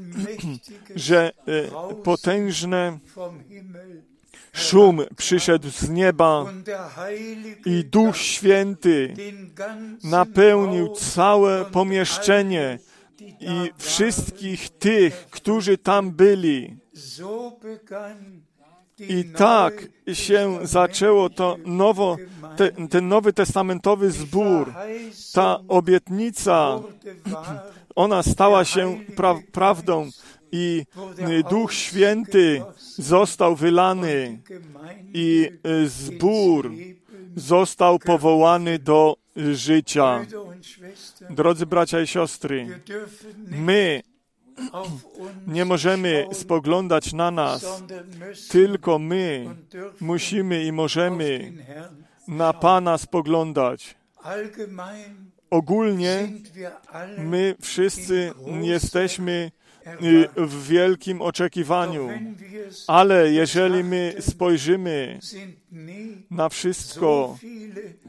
że 0.96 1.32
e, 1.46 1.94
potężne 1.94 2.98
szum 4.52 5.00
przyszedł 5.16 5.70
z 5.70 5.88
nieba 5.88 6.44
i 7.64 7.84
Duch 7.84 8.16
Święty 8.16 9.14
napełnił 10.04 10.88
całe 10.88 11.64
pomieszczenie 11.64 12.78
i 13.20 13.70
wszystkich 13.78 14.68
tych, 14.68 15.26
którzy 15.30 15.78
tam 15.78 16.10
byli. 16.10 16.76
I 18.98 19.24
tak 19.24 19.88
się 20.12 20.58
zaczęło 20.62 21.30
to 21.30 21.56
nowo, 21.64 22.16
te, 22.56 22.70
ten 22.88 23.08
nowy 23.08 23.32
testamentowy 23.32 24.10
zbór. 24.10 24.74
Ta 25.32 25.60
obietnica, 25.68 26.80
ona 27.94 28.22
stała 28.22 28.64
się 28.64 29.00
pra, 29.16 29.34
prawdą 29.52 30.10
i 30.52 30.84
Duch 31.50 31.72
Święty 31.72 32.62
został 32.96 33.56
wylany 33.56 34.40
i 35.14 35.50
zbór 35.86 36.72
został 37.36 37.98
powołany 37.98 38.78
do 38.78 39.16
życia. 39.36 40.26
Drodzy 41.30 41.66
bracia 41.66 42.00
i 42.00 42.06
siostry, 42.06 42.80
my 43.46 44.02
nie 45.46 45.64
możemy 45.64 46.26
spoglądać 46.32 47.12
na 47.12 47.30
nas, 47.30 47.82
tylko 48.48 48.98
my 48.98 49.46
musimy 50.00 50.64
i 50.64 50.72
możemy 50.72 51.52
na 52.28 52.52
Pana 52.52 52.98
spoglądać. 52.98 53.94
Ogólnie 55.50 56.28
my 57.18 57.54
wszyscy 57.60 58.32
jesteśmy 58.60 59.50
w 60.36 60.68
wielkim 60.68 61.22
oczekiwaniu, 61.22 62.08
ale 62.86 63.32
jeżeli 63.32 63.84
my 63.84 64.14
spojrzymy 64.20 65.18
na 66.30 66.48
wszystko, 66.48 67.38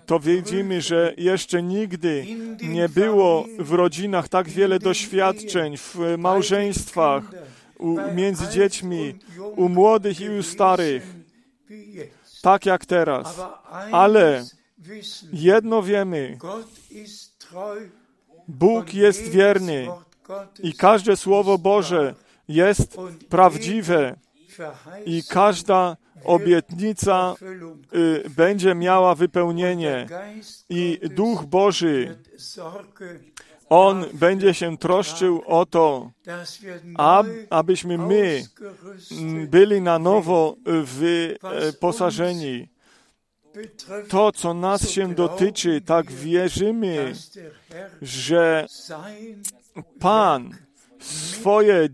to 0.05 0.19
widzimy, 0.19 0.81
że 0.81 1.13
jeszcze 1.17 1.63
nigdy 1.63 2.25
nie 2.62 2.89
było 2.89 3.45
w 3.60 3.71
rodzinach 3.71 4.29
tak 4.29 4.49
wiele 4.49 4.79
doświadczeń, 4.79 5.77
w 5.77 5.95
małżeństwach, 6.17 7.23
u, 7.77 7.97
między 8.15 8.47
dziećmi, 8.47 9.19
u 9.55 9.69
młodych 9.69 10.21
i 10.21 10.29
u 10.29 10.43
starych. 10.43 11.15
tak 12.41 12.65
jak 12.65 12.86
teraz. 12.86 13.39
Ale 13.91 14.45
jedno 15.34 15.84
wiemy, 15.84 16.38
Bóg 18.47 18.93
jest 18.93 19.29
wierny 19.29 19.88
i 20.63 20.73
każde 20.73 21.17
Słowo 21.17 21.57
Boże 21.57 22.15
jest 22.47 22.97
prawdziwe. 23.29 24.15
I 25.05 25.23
każda 25.29 25.97
obietnica 26.23 27.35
y, 27.95 28.29
będzie 28.29 28.75
miała 28.75 29.15
wypełnienie. 29.15 30.07
I 30.69 30.99
Duch 31.15 31.45
Boży, 31.45 32.17
On 33.69 34.05
będzie 34.13 34.53
się 34.53 34.77
troszczył 34.77 35.41
o 35.45 35.65
to, 35.65 36.11
ab, 36.97 37.27
abyśmy 37.49 37.97
my 37.97 38.43
byli 39.47 39.81
na 39.81 39.99
nowo 39.99 40.55
wyposażeni. 40.83 42.67
To, 44.09 44.31
co 44.31 44.53
nas 44.53 44.89
się 44.89 45.15
dotyczy, 45.15 45.81
tak 45.81 46.11
wierzymy, 46.11 47.13
że 48.01 48.65
Pan 49.99 50.55
swoje 50.99 51.89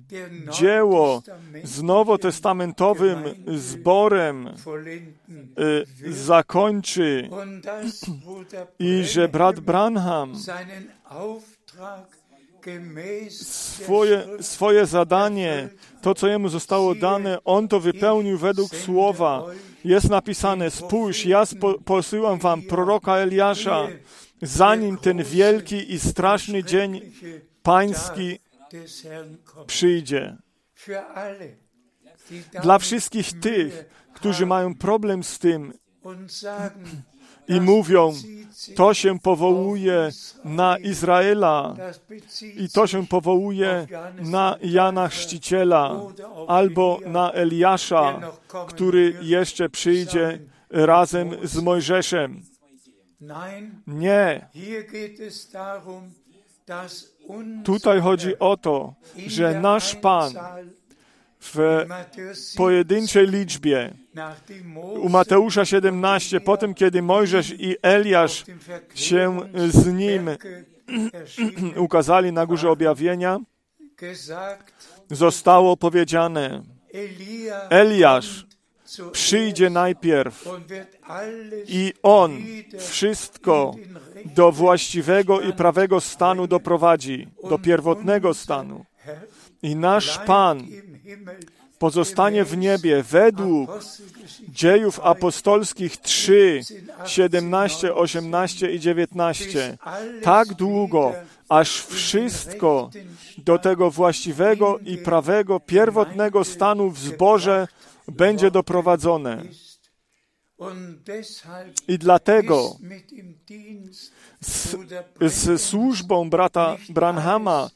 dzieło 0.51 1.21
z 1.63 1.83
nowotestamentowym 1.83 3.23
zborem 3.47 4.47
y, 4.47 6.13
zakończy 6.13 7.29
i 8.79 9.03
że 9.03 9.27
brat 9.27 9.59
Branham 9.59 10.33
swoje, 13.29 14.27
swoje 14.41 14.85
zadanie, 14.85 15.69
to 16.01 16.15
co 16.15 16.27
jemu 16.27 16.49
zostało 16.49 16.95
dane, 16.95 17.37
on 17.45 17.67
to 17.67 17.79
wypełnił 17.79 18.37
według 18.37 18.75
słowa. 18.75 19.45
Jest 19.85 20.09
napisane, 20.09 20.71
spójrz, 20.71 21.25
ja 21.25 21.43
posyłam 21.85 22.39
wam 22.39 22.61
proroka 22.61 23.15
Eliasza, 23.15 23.87
zanim 24.41 24.97
ten 24.97 25.23
wielki 25.23 25.93
i 25.93 25.99
straszny 25.99 26.63
dzień 26.63 27.01
pański 27.67 28.39
przyjdzie. 29.67 30.37
Dla 32.61 32.79
wszystkich 32.79 33.39
tych, 33.39 33.85
którzy 34.13 34.45
mają 34.45 34.75
problem 34.75 35.23
z 35.23 35.39
tym 35.39 35.73
i 37.47 37.61
mówią, 37.61 38.13
to 38.75 38.93
się 38.93 39.19
powołuje 39.19 40.09
na 40.43 40.77
Izraela 40.77 41.75
i 42.57 42.69
to 42.69 42.87
się 42.87 43.07
powołuje 43.07 43.87
na 44.21 44.57
Jana 44.61 45.07
Chrzciciela 45.07 46.01
albo 46.47 46.99
na 47.05 47.31
Eliasza, 47.31 48.21
który 48.67 49.19
jeszcze 49.21 49.69
przyjdzie 49.69 50.39
razem 50.69 51.31
z 51.43 51.57
Mojżeszem. 51.57 52.41
Nie. 53.87 54.49
Tutaj 57.63 58.01
chodzi 58.01 58.39
o 58.39 58.57
to, 58.57 58.93
że 59.27 59.59
nasz 59.59 59.95
Pan 59.95 60.33
w 61.39 61.85
pojedynczej 62.57 63.27
liczbie 63.27 63.93
u 65.01 65.09
Mateusza 65.09 65.65
17, 65.65 66.39
potem 66.39 66.73
kiedy 66.73 67.01
Mojżesz 67.01 67.53
i 67.59 67.75
Eliasz 67.81 68.45
się 68.95 69.39
z 69.55 69.87
nim 69.87 70.29
ukazali 71.85 72.31
na 72.31 72.45
górze 72.45 72.69
objawienia, 72.69 73.39
zostało 75.11 75.77
powiedziane, 75.77 76.63
Eliasz 77.69 78.46
przyjdzie 79.11 79.69
najpierw 79.69 80.49
i 81.67 81.93
On 82.03 82.43
wszystko 82.79 83.75
do 84.25 84.51
właściwego 84.51 85.41
i 85.41 85.53
prawego 85.53 86.01
stanu 86.01 86.47
doprowadzi, 86.47 87.27
do 87.49 87.59
pierwotnego 87.59 88.33
stanu. 88.33 88.85
I 89.61 89.75
nasz 89.75 90.19
Pan 90.19 90.67
pozostanie 91.79 92.45
w 92.45 92.57
niebie 92.57 93.03
według 93.03 93.69
dziejów 94.49 94.99
apostolskich 95.03 95.97
3, 95.97 96.61
17, 97.05 97.95
18 97.95 98.71
i 98.71 98.79
19. 98.79 99.77
Tak 100.21 100.53
długo, 100.53 101.13
aż 101.49 101.85
wszystko 101.85 102.89
do 103.37 103.57
tego 103.57 103.91
właściwego 103.91 104.79
i 104.85 104.97
prawego, 104.97 105.59
pierwotnego 105.59 106.43
stanu 106.43 106.89
w 106.89 106.99
zborze 106.99 107.67
będzie 108.07 108.51
doprowadzone. 108.51 109.43
I 111.87 111.97
dlatego 111.97 112.75
z, 114.41 114.75
z 115.21 115.61
służbą 115.61 116.29
brata 116.29 116.77
Branhama 116.89 117.69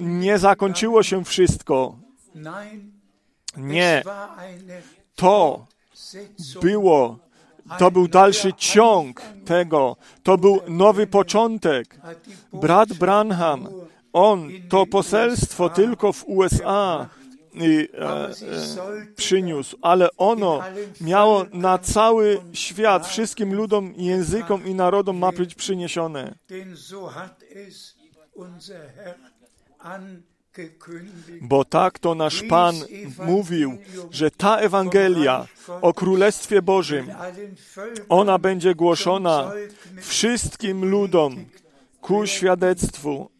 nie 0.00 0.38
zakończyło 0.38 1.02
się 1.02 1.24
wszystko. 1.24 1.98
Nie. 3.56 4.02
To 5.14 5.66
było, 6.62 7.18
to 7.78 7.90
był 7.90 8.08
dalszy 8.08 8.52
ciąg 8.52 9.22
tego. 9.44 9.96
To 10.22 10.38
był 10.38 10.60
nowy 10.68 11.06
początek. 11.06 12.00
Brat 12.52 12.92
Branham, 12.92 13.68
on 14.12 14.50
to 14.68 14.86
poselstwo 14.86 15.68
tylko 15.68 16.12
w 16.12 16.24
USA 16.26 17.08
przyniósł, 19.16 19.76
ale 19.82 20.08
ono 20.16 20.62
miało 21.00 21.46
na 21.52 21.78
cały 21.78 22.40
świat, 22.52 23.06
wszystkim 23.06 23.54
ludom, 23.54 23.94
językom 23.96 24.66
i 24.66 24.74
narodom 24.74 25.18
ma 25.18 25.32
być 25.32 25.54
przyniesione. 25.54 26.34
Bo 31.40 31.64
tak 31.64 31.98
to 31.98 32.14
nasz 32.14 32.42
Pan 32.42 32.74
mówił, 33.26 33.78
że 34.10 34.30
ta 34.30 34.56
Ewangelia 34.56 35.46
o 35.82 35.94
Królestwie 35.94 36.62
Bożym, 36.62 37.06
ona 38.08 38.38
będzie 38.38 38.74
głoszona 38.74 39.52
wszystkim 40.00 40.84
ludom 40.84 41.44
ku 42.00 42.26
świadectwu. 42.26 43.30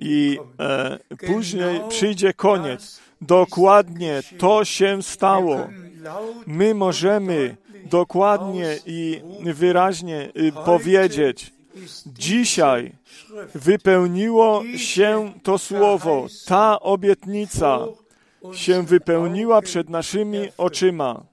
I 0.00 0.38
e, 0.60 0.98
później 1.26 1.80
przyjdzie 1.88 2.32
koniec. 2.32 3.00
Dokładnie 3.20 4.22
to 4.38 4.64
się 4.64 5.02
stało. 5.02 5.68
My 6.46 6.74
możemy 6.74 7.56
dokładnie 7.90 8.76
i 8.86 9.20
wyraźnie 9.54 10.32
y, 10.36 10.52
powiedzieć, 10.64 11.52
dzisiaj 12.06 12.92
wypełniło 13.54 14.62
się 14.76 15.32
to 15.42 15.58
słowo, 15.58 16.26
ta 16.46 16.80
obietnica 16.80 17.78
się 18.52 18.82
wypełniła 18.82 19.62
przed 19.62 19.88
naszymi 19.90 20.38
oczyma. 20.58 21.26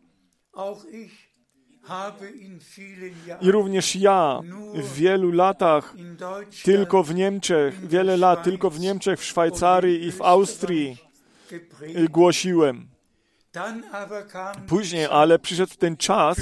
I 3.42 3.52
również 3.52 3.96
ja 3.96 4.42
w 4.74 4.94
wielu 4.94 5.32
latach, 5.32 5.94
tylko 6.64 7.04
w 7.04 7.16
Niemczech, 7.16 7.88
wiele 7.88 8.18
lat 8.18 8.44
tylko 8.44 8.70
w 8.70 8.80
Niemczech, 8.80 9.20
w 9.20 9.24
Szwajcarii 9.24 10.04
i 10.04 10.12
w 10.12 10.22
Austrii 10.22 10.98
głosiłem. 12.10 12.88
Później 14.68 15.06
ale 15.06 15.40
przyszedł 15.40 15.74
ten 15.80 15.98
czas 15.98 16.38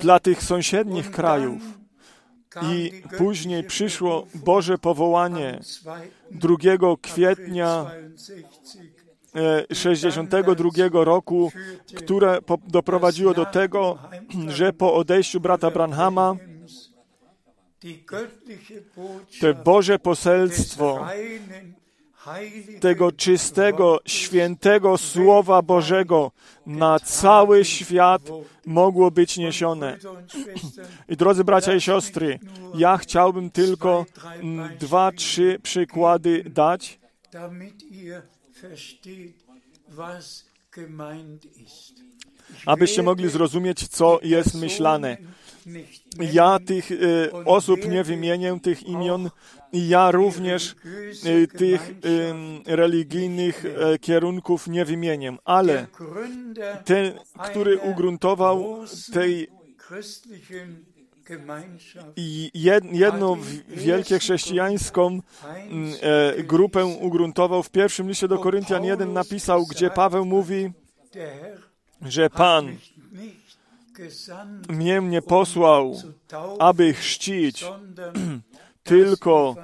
dla 0.00 0.20
tych 0.20 0.42
sąsiednich 0.42 1.10
krajów. 1.10 1.62
I 2.62 3.02
później 3.18 3.64
przyszło 3.64 4.26
Boże 4.34 4.78
powołanie 4.78 5.60
2 6.30 6.56
kwietnia 7.02 7.90
62 9.72 11.04
roku, 11.04 11.52
które 11.94 12.38
doprowadziło 12.68 13.34
do 13.34 13.46
tego, 13.46 13.98
że 14.48 14.72
po 14.72 14.94
odejściu 14.94 15.40
brata 15.40 15.70
Branhama 15.70 16.36
te 19.40 19.54
Boże 19.54 19.98
poselstwo 19.98 21.06
tego 22.80 23.12
czystego, 23.12 24.00
świętego 24.06 24.98
Słowa 24.98 25.62
Bożego 25.62 26.30
na 26.66 27.00
cały 27.00 27.64
świat 27.64 28.22
mogło 28.66 29.10
być 29.10 29.36
niesione. 29.36 29.98
I 31.08 31.16
drodzy 31.16 31.44
bracia 31.44 31.74
i 31.74 31.80
siostry, 31.80 32.38
ja 32.74 32.96
chciałbym 32.96 33.50
tylko 33.50 34.06
dwa, 34.78 35.12
trzy 35.12 35.58
przykłady 35.62 36.44
dać, 36.44 36.98
abyście 42.66 43.02
mogli 43.02 43.28
zrozumieć, 43.28 43.88
co 43.88 44.18
jest 44.22 44.54
myślane. 44.54 45.16
Ja 46.32 46.58
tych 46.66 46.90
y, 46.90 47.30
osób 47.32 47.88
nie 47.88 48.04
wymienię, 48.04 48.58
tych 48.62 48.82
imion, 48.82 49.30
i 49.72 49.88
ja 49.88 50.10
również 50.10 50.76
y, 51.26 51.48
tych 51.48 51.90
religijnych 52.66 53.64
y, 53.64 53.98
kierunków 53.98 54.68
nie 54.68 54.84
wymienię, 54.84 55.36
ale 55.44 55.86
ten, 56.84 57.12
który 57.44 57.78
ugruntował 57.78 58.84
tej 59.12 59.48
i 62.16 62.50
jedną 62.92 63.36
wielkie 63.68 64.18
chrześcijańską 64.18 65.20
e, 66.00 66.42
grupę 66.42 66.86
ugruntował 66.86 67.62
w 67.62 67.70
pierwszym 67.70 68.08
liście 68.08 68.28
do 68.28 68.38
Koryntian 68.38 68.84
1 68.84 69.12
napisał, 69.12 69.66
gdzie 69.66 69.90
Paweł 69.90 70.24
mówi, 70.24 70.70
że 72.02 72.30
Pan 72.30 72.76
mnie 74.68 75.00
nie 75.00 75.22
posłał, 75.22 75.96
aby 76.58 76.94
chrzcić, 76.94 77.64
tylko 78.82 79.56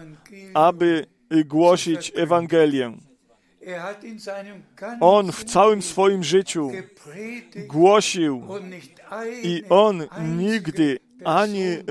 aby 0.55 1.07
głosić 1.45 2.13
Ewangelię. 2.15 2.93
On 5.01 5.33
w 5.33 5.45
całym 5.45 5.83
swoim 5.83 6.25
życiu 6.25 6.71
głosił 7.67 8.43
i 9.43 9.63
on 9.69 10.07
nigdy 10.39 10.99
ani 11.25 11.65
e, 11.65 11.83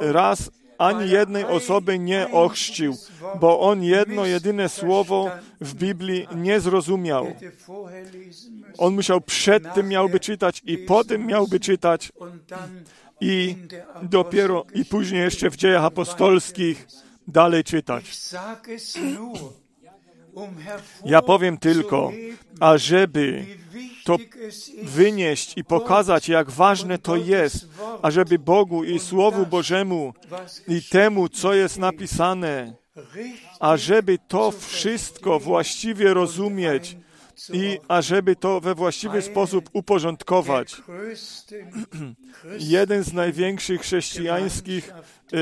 raz 0.00 0.50
ani 0.80 1.10
jednej 1.10 1.44
osoby 1.44 1.98
nie 1.98 2.30
ochrzcił, 2.30 2.96
bo 3.40 3.60
on 3.60 3.82
jedno, 3.82 4.26
jedyne 4.26 4.68
słowo 4.68 5.30
w 5.60 5.74
Biblii 5.74 6.28
nie 6.34 6.60
zrozumiał. 6.60 7.32
On 8.78 8.94
musiał 8.94 9.20
przed 9.20 9.74
tym 9.74 9.88
miałby 9.88 10.20
czytać 10.20 10.62
i 10.64 10.78
potem 10.78 11.26
miałby 11.26 11.60
czytać 11.60 12.12
i 13.20 13.56
dopiero 14.02 14.64
i 14.74 14.84
później 14.84 15.20
jeszcze 15.20 15.50
w 15.50 15.56
dziejach 15.56 15.84
apostolskich 15.84 16.86
dalej 17.28 17.64
czytać. 17.64 18.04
Ja 21.04 21.22
powiem 21.22 21.58
tylko, 21.58 22.12
ażeby 22.60 23.46
to 24.04 24.16
wynieść 24.82 25.52
i 25.56 25.64
pokazać, 25.64 26.28
jak 26.28 26.50
ważne 26.50 26.98
to 26.98 27.16
jest, 27.16 27.68
ażeby 28.02 28.38
Bogu 28.38 28.84
i 28.84 28.98
Słowu 28.98 29.46
Bożemu 29.46 30.14
i 30.68 30.82
temu, 30.82 31.28
co 31.28 31.54
jest 31.54 31.78
napisane, 31.78 32.74
ażeby 33.60 34.18
to 34.28 34.50
wszystko 34.50 35.38
właściwie 35.38 36.14
rozumieć 36.14 36.96
i 37.52 37.78
ażeby 37.88 38.36
to 38.36 38.60
we 38.60 38.74
właściwy 38.74 39.22
sposób 39.22 39.70
uporządkować. 39.72 40.76
Jeden 42.58 43.04
z 43.04 43.12
największych 43.12 43.80
chrześcijańskich 43.80 44.92
y, 45.32 45.36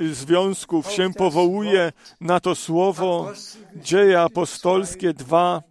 y, 0.00 0.14
związków 0.14 0.92
się 0.92 1.12
powołuje 1.12 1.92
na 2.20 2.40
to 2.40 2.54
słowo 2.54 3.32
Dzieje 3.76 4.20
apostolskie 4.20 5.12
2, 5.14 5.62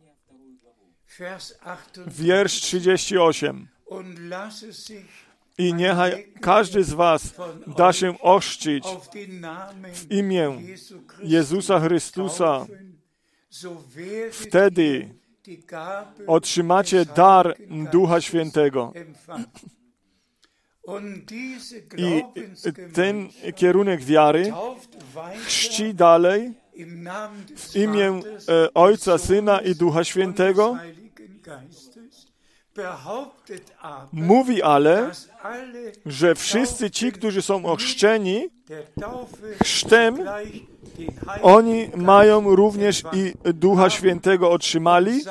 wiersz 2.08 2.62
38. 2.62 3.67
I 5.58 5.74
niechaj 5.74 6.34
każdy 6.41 6.84
z 6.84 6.93
Was 6.93 7.34
da 7.78 7.93
się 7.93 8.19
ochrzcić 8.19 8.86
w 9.93 10.12
imię 10.12 10.62
Jezusa 11.24 11.80
Chrystusa. 11.80 12.65
Wtedy 14.32 15.10
otrzymacie 16.28 17.06
dar 17.06 17.56
Ducha 17.91 18.21
Świętego. 18.21 18.93
I 21.97 22.24
ten 22.93 23.30
kierunek 23.56 24.04
wiary 24.04 24.54
chrzci 25.45 25.93
dalej 25.93 26.54
w 27.56 27.76
imię 27.76 28.10
e, 28.10 28.74
Ojca, 28.74 29.17
Syna 29.17 29.62
i 29.62 29.76
Ducha 29.76 30.04
Świętego. 30.04 30.78
Mówi 34.12 34.62
ale, 34.62 35.12
że 36.06 36.36
wszyscy 36.36 36.91
ci, 36.91 37.12
którzy 37.12 37.41
są 37.41 37.65
ochrzczeni 37.65 38.49
chrztem, 39.63 40.19
oni 41.41 41.89
mają 41.95 42.56
również 42.56 43.04
i 43.13 43.34
Ducha 43.54 43.89
Świętego 43.89 44.51
otrzymali 44.51 45.21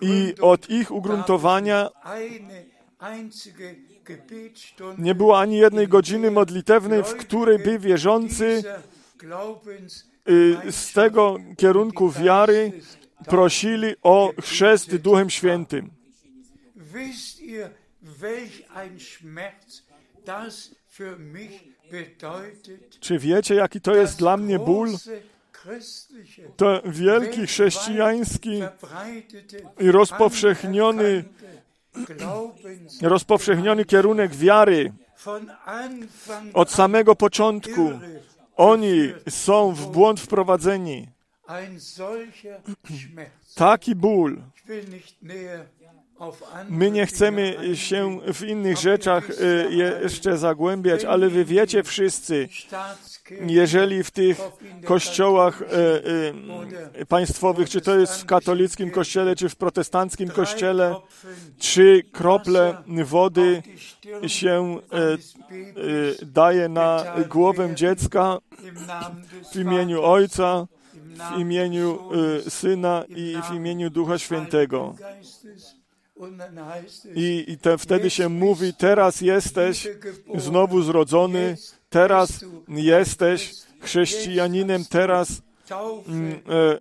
i 0.00 0.34
od 0.40 0.70
ich 0.70 0.90
ugruntowania 0.90 1.90
nie 4.98 5.14
było 5.14 5.40
ani 5.40 5.56
jednej 5.56 5.88
godziny 5.88 6.30
modlitewnej, 6.30 7.02
w 7.02 7.16
której 7.16 7.58
by 7.58 7.78
wierzący 7.78 8.62
y, 10.28 10.72
z 10.72 10.92
tego 10.92 11.36
kierunku 11.56 12.10
wiary 12.10 12.72
prosili 13.26 13.94
o 14.02 14.32
chrzest 14.40 14.96
Duchem 14.96 15.30
Świętym. 15.30 15.90
Czy 23.00 23.18
wiecie, 23.18 23.54
jaki 23.54 23.80
to 23.80 23.94
jest 23.94 24.18
dla 24.18 24.36
mnie 24.36 24.58
ból? 24.58 24.88
To 26.56 26.82
wielki 26.84 27.46
chrześcijański 27.46 28.62
i 29.80 29.90
rozpowszechniony, 29.90 31.24
rozpowszechniony 33.02 33.84
kierunek 33.84 34.34
wiary 34.34 34.92
od 36.54 36.70
samego 36.70 37.16
początku. 37.16 37.90
Oni 38.56 39.12
są 39.28 39.72
w 39.72 39.90
błąd 39.90 40.20
wprowadzeni. 40.20 41.13
Taki 43.54 43.94
ból. 43.94 44.42
My 46.68 46.90
nie 46.90 47.06
chcemy 47.06 47.56
się 47.74 48.20
w 48.34 48.42
innych 48.42 48.78
rzeczach 48.78 49.30
e, 49.30 49.72
jeszcze 50.02 50.38
zagłębiać, 50.38 51.04
ale 51.04 51.28
wy 51.28 51.44
wiecie 51.44 51.82
wszyscy, 51.82 52.48
jeżeli 53.40 54.04
w 54.04 54.10
tych 54.10 54.40
kościołach 54.84 55.62
e, 55.62 55.66
e, 57.00 57.06
państwowych, 57.06 57.70
czy 57.70 57.80
to 57.80 57.98
jest 57.98 58.22
w 58.22 58.24
katolickim 58.24 58.90
kościele, 58.90 59.36
czy 59.36 59.48
w 59.48 59.56
protestanckim 59.56 60.28
kościele, 60.28 60.96
trzy 61.58 62.02
krople 62.12 62.82
wody 63.04 63.62
się 64.26 64.78
daje 66.22 66.68
na 66.68 67.04
głowę 67.28 67.74
dziecka 67.74 68.38
w 69.52 69.56
imieniu 69.56 70.02
Ojca, 70.02 70.66
w 71.14 71.38
imieniu 71.38 71.98
Syna 72.48 73.04
i 73.08 73.36
w 73.50 73.54
imieniu 73.54 73.90
Ducha 73.90 74.18
Świętego. 74.18 74.94
I, 77.14 77.44
i 77.48 77.58
te, 77.58 77.78
wtedy 77.78 78.10
się 78.10 78.28
mówi, 78.28 78.74
teraz 78.74 79.20
jesteś 79.20 79.88
znowu 80.34 80.82
zrodzony, 80.82 81.56
teraz 81.88 82.44
jesteś 82.68 83.54
chrześcijaninem, 83.80 84.84
teraz 84.84 85.42
mm, 86.08 86.32
e, 86.32 86.78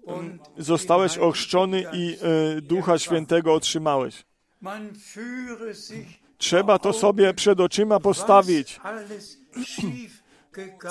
zostałeś 0.57 1.17
ochrzczony 1.17 1.85
i 1.93 2.17
e, 2.57 2.61
Ducha 2.61 2.99
Świętego 2.99 3.53
otrzymałeś. 3.53 4.25
Trzeba 6.37 6.79
to 6.79 6.93
sobie 6.93 7.33
przed 7.33 7.59
oczyma 7.59 7.99
postawić, 7.99 8.79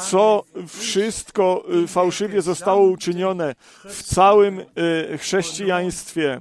co 0.09 0.45
wszystko 0.69 1.65
e, 1.85 1.87
fałszywie 1.87 2.43
zostało 2.43 2.83
uczynione 2.83 3.55
w 3.85 4.03
całym 4.03 4.61
e, 4.61 5.19
chrześcijaństwie. 5.19 6.41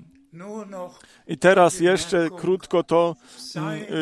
I 1.28 1.38
teraz 1.38 1.80
jeszcze 1.80 2.30
krótko 2.38 2.84
to, 2.84 3.16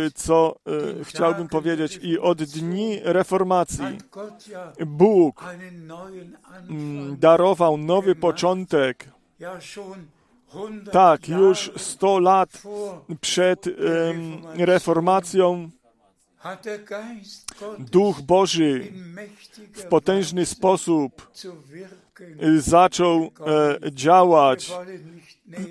y, 0.08 0.12
co 0.12 0.56
y, 1.00 1.06
chciałbym 1.06 1.48
powiedzieć. 1.48 2.00
I 2.02 2.20
od 2.20 2.44
dni 2.44 3.00
reformacji 3.04 3.86
Bóg 4.86 5.44
mm, 6.70 7.18
darował 7.20 7.78
nowy 7.78 8.16
początek. 8.16 9.10
Tak, 10.92 11.30
już 11.30 11.72
100 11.78 12.20
lat 12.20 12.62
przed 13.22 13.66
reformacją 14.58 15.70
Duch 17.80 18.22
Boży 18.22 18.88
w 19.74 19.84
potężny 19.84 20.46
sposób 20.46 21.32
zaczął 22.58 23.24
e, 23.24 23.92
działać. 23.92 24.72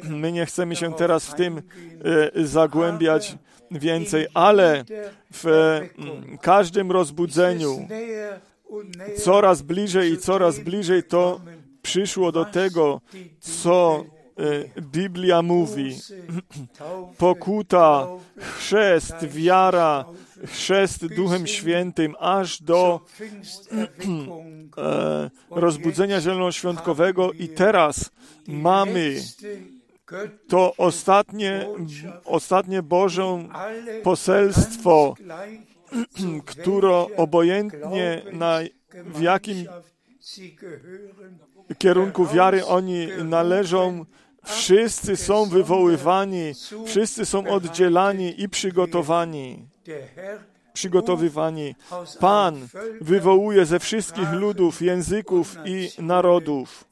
My 0.04 0.32
nie 0.32 0.46
chcemy 0.46 0.76
się 0.76 0.94
teraz 0.94 1.26
w 1.26 1.34
tym 1.34 1.58
e, 1.58 2.46
zagłębiać 2.46 3.38
więcej, 3.70 4.26
ale 4.34 4.84
w 5.32 5.46
mm, 5.46 6.38
każdym 6.38 6.92
rozbudzeniu 6.92 7.88
coraz 9.16 9.62
bliżej 9.62 10.12
i 10.12 10.18
coraz 10.18 10.58
bliżej 10.58 11.02
to 11.02 11.40
przyszło 11.82 12.32
do 12.32 12.44
tego, 12.44 13.00
co 13.40 14.04
e, 14.76 14.80
Biblia 14.80 15.42
mówi, 15.42 15.98
pokuta, 17.18 18.06
chrzest, 18.38 19.24
wiara, 19.24 20.04
chrzest 20.46 21.06
Duchem 21.06 21.46
Świętym, 21.46 22.14
aż 22.18 22.62
do 22.62 23.00
e, 24.78 25.30
rozbudzenia 25.50 26.20
zielonoświątkowego 26.20 27.32
i 27.32 27.48
teraz 27.48 28.10
mamy 28.48 29.14
to 30.48 30.74
ostatnie, 30.76 31.66
ostatnie 32.24 32.82
Bożą 32.82 33.48
poselstwo, 34.02 35.14
które 36.50 37.06
obojętnie 37.16 38.22
na 38.32 38.58
w 39.04 39.20
jakim 39.20 39.66
kierunku 41.78 42.26
wiary 42.26 42.66
oni 42.66 43.08
należą, 43.24 44.04
wszyscy 44.44 45.16
są 45.16 45.44
wywoływani, 45.44 46.52
wszyscy 46.86 47.26
są 47.26 47.46
oddzielani 47.46 48.42
i 48.42 48.48
przygotowani. 48.48 49.68
Przygotowywani. 50.72 51.74
Pan 52.20 52.68
wywołuje 53.00 53.66
ze 53.66 53.78
wszystkich 53.78 54.32
ludów, 54.32 54.82
języków 54.82 55.56
i 55.64 55.90
narodów. 55.98 56.84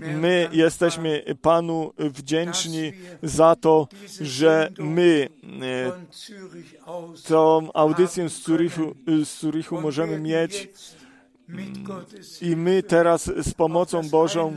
My 0.00 0.48
jesteśmy 0.52 1.24
Panu 1.42 1.92
wdzięczni 1.98 2.92
za 3.22 3.56
to, 3.56 3.88
że 4.20 4.70
my 4.78 5.28
e, 5.62 5.92
tą 7.28 7.72
audycję 7.72 8.28
z 8.28 8.42
Zurichu, 8.42 8.94
z 9.24 9.40
Zurichu 9.40 9.80
możemy 9.80 10.18
mieć 10.18 10.68
i 12.40 12.56
my 12.56 12.82
teraz 12.82 13.24
z 13.24 13.54
pomocą 13.54 14.08
Bożą 14.08 14.56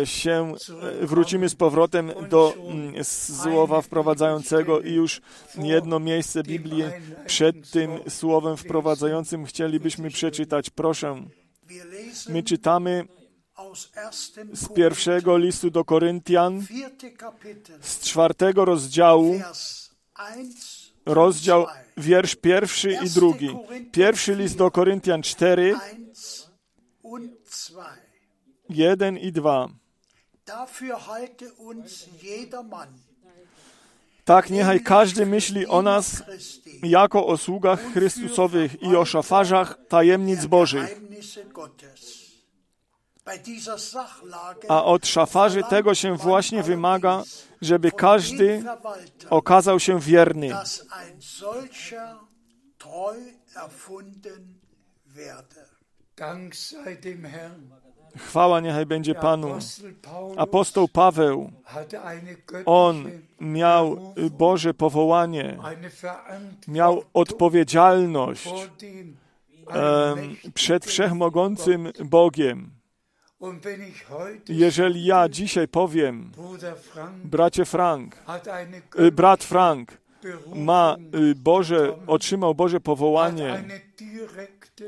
e, 0.00 0.06
się 0.06 0.54
e, 1.02 1.06
wrócimy 1.06 1.48
z 1.48 1.54
powrotem 1.54 2.12
do 2.30 2.54
mm, 2.56 3.04
słowa 3.04 3.82
wprowadzającego 3.82 4.80
i 4.80 4.92
już 4.92 5.20
jedno 5.56 6.00
miejsce 6.00 6.42
Biblii 6.42 6.84
przed 7.26 7.70
tym 7.70 7.90
słowem 8.08 8.56
wprowadzającym 8.56 9.44
chcielibyśmy 9.44 10.10
przeczytać. 10.10 10.70
Proszę. 10.70 11.24
My 12.28 12.42
czytamy 12.42 13.04
z 14.52 14.68
pierwszego 14.68 15.38
listu 15.38 15.70
do 15.70 15.84
Koryntian, 15.84 16.66
z 17.80 18.00
czwartego 18.00 18.64
rozdziału, 18.64 19.40
rozdział, 21.06 21.66
wiersz 21.96 22.36
pierwszy 22.36 22.98
i 23.04 23.10
drugi. 23.10 23.56
Pierwszy 23.92 24.34
list 24.34 24.56
do 24.56 24.70
Koryntian 24.70 25.22
4, 25.22 25.76
1 28.68 29.18
i 29.18 29.32
2. 29.32 29.68
Tak 34.24 34.50
niechaj 34.50 34.80
każdy 34.80 35.26
myśli 35.26 35.66
o 35.66 35.82
nas 35.82 36.22
jako 36.82 37.26
o 37.26 37.36
sługach 37.36 37.92
Chrystusowych 37.92 38.82
i 38.82 38.96
o 38.96 39.04
szafarzach 39.04 39.78
tajemnic 39.88 40.46
Bożych. 40.46 41.00
A 44.68 44.84
od 44.84 45.06
szafarzy 45.06 45.62
tego 45.70 45.94
się 45.94 46.16
właśnie 46.16 46.62
wymaga, 46.62 47.22
żeby 47.60 47.92
każdy 47.92 48.64
okazał 49.30 49.80
się 49.80 50.00
wierny. 50.00 50.50
Chwała 58.16 58.60
niechaj 58.60 58.86
będzie 58.86 59.14
Panu. 59.14 59.58
Apostoł 60.36 60.88
Paweł, 60.88 61.52
on 62.66 63.10
miał 63.40 64.14
Boże 64.30 64.74
powołanie, 64.74 65.58
miał 66.68 67.02
odpowiedzialność 67.14 68.48
przed 70.54 70.86
wszechmogącym 70.86 71.92
Bogiem. 72.04 72.81
Jeżeli 74.48 75.04
ja 75.04 75.28
dzisiaj 75.28 75.68
powiem, 75.68 76.30
bracie 77.24 77.64
Frank, 77.64 78.16
y, 79.00 79.12
brat 79.12 79.44
Frank 79.44 79.98
ma 80.54 80.96
y, 81.14 81.34
Boże, 81.34 81.96
otrzymał 82.06 82.54
Boże 82.54 82.80
powołanie 82.80 83.64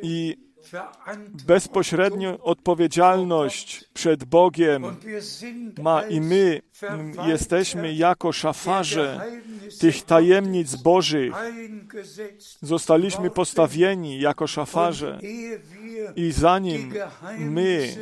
i 0.02 0.36
bezpośrednią 1.46 2.38
odpowiedzialność 2.42 3.84
przed 3.94 4.24
Bogiem 4.24 4.84
ma 5.82 6.02
i 6.02 6.20
my 6.20 6.60
jesteśmy 7.26 7.94
jako 7.94 8.32
szafarze 8.32 9.20
tych 9.80 10.02
tajemnic 10.02 10.76
Bożych. 10.76 11.34
Zostaliśmy 12.62 13.30
postawieni 13.30 14.20
jako 14.20 14.46
szafarze 14.46 15.18
i 16.16 16.32
zanim 16.32 16.92
my 17.38 17.94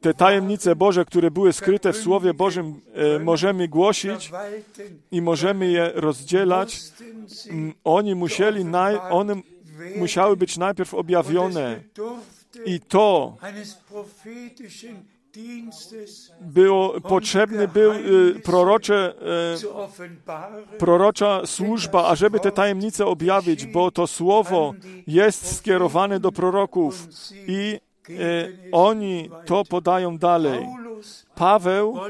te 0.00 0.14
tajemnice 0.14 0.76
Boże, 0.76 1.04
które 1.04 1.30
były 1.30 1.52
skryte 1.52 1.92
w 1.92 1.96
Słowie 1.96 2.34
Bożym, 2.34 2.80
e, 2.94 3.18
możemy 3.18 3.68
głosić 3.68 4.32
i 5.10 5.22
możemy 5.22 5.70
je 5.70 5.92
rozdzielać. 5.94 6.80
Oni 7.84 8.14
musieli, 8.14 8.64
one 9.10 9.42
musiały 9.96 10.36
być 10.36 10.56
najpierw 10.56 10.94
objawione. 10.94 11.80
I 12.64 12.80
to 12.80 13.36
było 16.40 17.00
potrzebny 17.00 17.68
był 17.68 17.92
y, 17.92 18.40
prorocze, 18.44 19.14
y, 20.74 20.78
prorocza 20.78 21.46
służba, 21.46 22.08
ażeby 22.08 22.40
te 22.40 22.52
tajemnice 22.52 23.06
objawić, 23.06 23.66
bo 23.66 23.90
to 23.90 24.06
słowo 24.06 24.74
jest 25.06 25.56
skierowane 25.56 26.20
do 26.20 26.32
proroków 26.32 27.08
i 27.46 27.80
y, 28.10 28.58
oni 28.72 29.30
to 29.46 29.64
podają 29.64 30.18
dalej. 30.18 30.66
Paweł, 31.34 32.00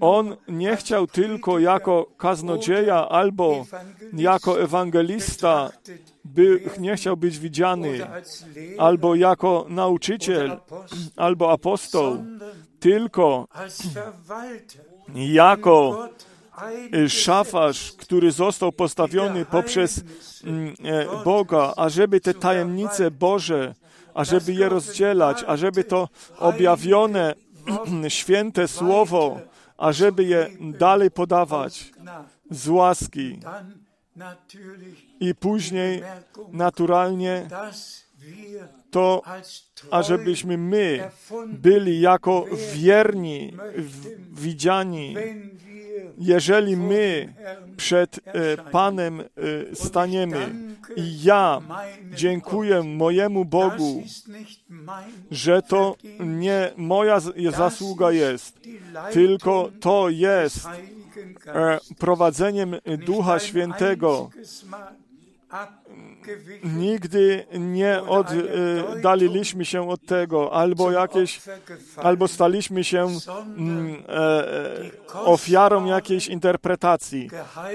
on 0.00 0.36
nie 0.48 0.76
chciał 0.76 1.06
tylko 1.06 1.58
jako 1.58 2.06
kaznodzieja 2.16 3.08
albo 3.08 3.66
jako 4.12 4.60
ewangelista 4.60 5.70
by, 6.24 6.60
nie 6.78 6.96
chciał 6.96 7.16
być 7.16 7.38
widziany, 7.38 8.06
albo 8.78 9.14
jako 9.14 9.66
nauczyciel, 9.68 10.60
albo 11.16 11.52
apostoł, 11.52 12.24
tylko 12.80 13.48
jako 15.14 16.08
szafarz, 17.08 17.92
który 17.92 18.32
został 18.32 18.72
postawiony 18.72 19.44
poprzez 19.44 20.04
mm, 20.44 20.74
e, 20.84 21.24
Boga, 21.24 21.72
ażeby 21.76 22.20
te 22.20 22.34
tajemnice 22.34 23.10
Boże, 23.10 23.74
ażeby 24.14 24.52
je 24.52 24.68
rozdzielać, 24.68 25.44
ażeby 25.46 25.84
to 25.84 26.08
objawione 26.38 27.34
święte 28.08 28.68
słowo, 28.68 29.40
ażeby 29.78 30.24
je 30.24 30.50
dalej 30.60 31.10
podawać 31.10 31.92
z 32.50 32.68
łaski. 32.68 33.40
I 35.20 35.34
później 35.34 36.02
naturalnie 36.52 37.48
to, 38.90 39.22
ażebyśmy 39.90 40.58
my 40.58 41.10
byli 41.46 42.00
jako 42.00 42.44
wierni, 42.74 43.56
widziani, 44.32 45.16
jeżeli 46.18 46.76
my 46.76 47.34
przed 47.76 48.20
e, 48.24 48.56
Panem 48.56 49.20
e, 49.20 49.24
staniemy 49.74 50.54
i 50.96 51.22
ja 51.22 51.60
dziękuję 52.14 52.82
mojemu 52.82 53.44
Bogu, 53.44 54.02
że 55.30 55.62
to 55.62 55.96
nie 56.20 56.72
moja 56.76 57.20
zasługa 57.50 58.12
jest, 58.12 58.60
tylko 59.12 59.70
to 59.80 60.08
jest 60.08 60.66
e, 61.46 61.78
prowadzeniem 61.98 62.76
Ducha 63.06 63.38
Świętego. 63.38 64.30
Nigdy 66.64 67.46
nie 67.58 68.02
oddaliliśmy 68.02 69.64
się 69.64 69.90
od 69.90 70.06
tego, 70.06 70.52
albo 70.52 70.90
jakieś, 70.90 71.40
albo 71.96 72.28
staliśmy 72.28 72.84
się 72.84 73.06
mm, 73.56 74.02
e, 74.08 75.20
ofiarą 75.24 75.84
jakiejś 75.84 76.26
interpretacji. 76.26 77.30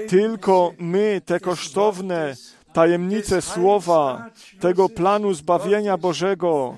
Tylko 0.08 0.72
my 0.78 1.20
te 1.24 1.40
kosztowne 1.40 2.34
tajemnice 2.72 3.42
słowa, 3.42 4.30
tego 4.60 4.88
planu 4.88 5.34
zbawienia 5.34 5.96
Bożego, 5.96 6.76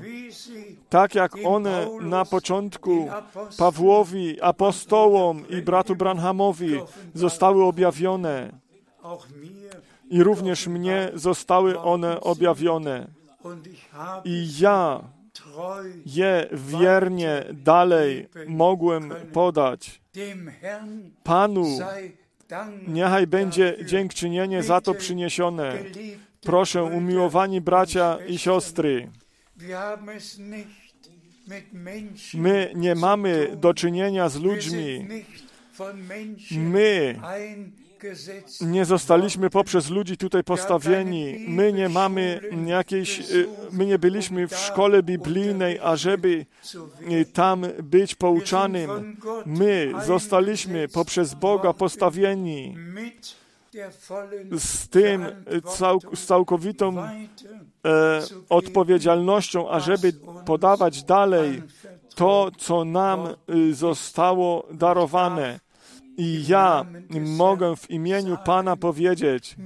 tak 0.89 1.15
jak 1.15 1.33
one 1.45 1.89
na 2.01 2.25
początku 2.25 3.11
Pawłowi, 3.59 4.41
apostołom 4.43 5.49
i 5.49 5.63
bratu 5.63 5.97
Branhamowi 5.97 6.81
zostały 7.15 7.65
objawione. 7.65 8.53
I 10.15 10.23
również 10.23 10.67
mnie 10.67 11.11
zostały 11.15 11.81
one 11.81 12.21
objawione. 12.21 13.07
I 14.25 14.49
ja 14.61 15.05
je 16.07 16.49
wiernie 16.53 17.45
dalej 17.53 18.29
mogłem 18.47 19.13
podać. 19.33 20.01
Panu 21.25 21.79
niechaj 22.87 23.27
będzie 23.27 23.77
dziękczynienie 23.87 24.63
za 24.63 24.81
to 24.81 24.95
przyniesione. 24.95 25.79
Proszę, 26.41 26.85
umiłowani 26.85 27.61
bracia 27.61 28.19
i 28.29 28.39
siostry, 28.39 29.11
my 32.35 32.71
nie 32.75 32.95
mamy 32.95 33.57
do 33.57 33.75
czynienia 33.75 34.29
z 34.29 34.37
ludźmi. 34.37 35.09
My 36.51 37.21
nie 38.61 38.85
zostaliśmy 38.85 39.51
poprzez 39.51 39.91
ludzi 39.91 40.17
tutaj 40.17 40.45
postawieni. 40.45 41.45
My 41.49 41.73
nie 41.73 41.89
mamy 41.89 42.41
jakiejś, 42.67 43.21
y, 43.31 43.49
my 43.73 43.87
nie 43.87 43.99
byliśmy 43.99 44.49
w 44.49 44.57
szkole 44.57 45.03
biblijnej, 45.03 45.79
ażeby 45.83 46.47
y, 47.11 47.25
tam 47.25 47.67
być 47.83 48.15
pouczanym. 48.15 49.17
My 49.47 49.93
zostaliśmy 50.07 50.89
poprzez 50.89 51.35
Boga 51.35 51.73
postawieni. 51.73 52.77
Z 54.59 54.89
tym, 54.89 55.27
cał, 55.77 56.01
z 56.15 56.27
całkowitą 56.27 57.03
e, 57.03 57.11
odpowiedzialnością, 58.49 59.71
ażeby 59.71 60.13
podawać 60.47 61.03
dalej 61.03 61.63
to, 62.15 62.51
co 62.59 62.85
nam 62.85 63.29
y, 63.51 63.75
zostało 63.75 64.67
darowane. 64.73 65.61
I 66.17 66.45
ja 66.49 66.85
mogę 67.21 67.77
w 67.77 67.91
imieniu 67.91 68.37
Pana 68.45 68.77
powiedzieć, 68.77 69.57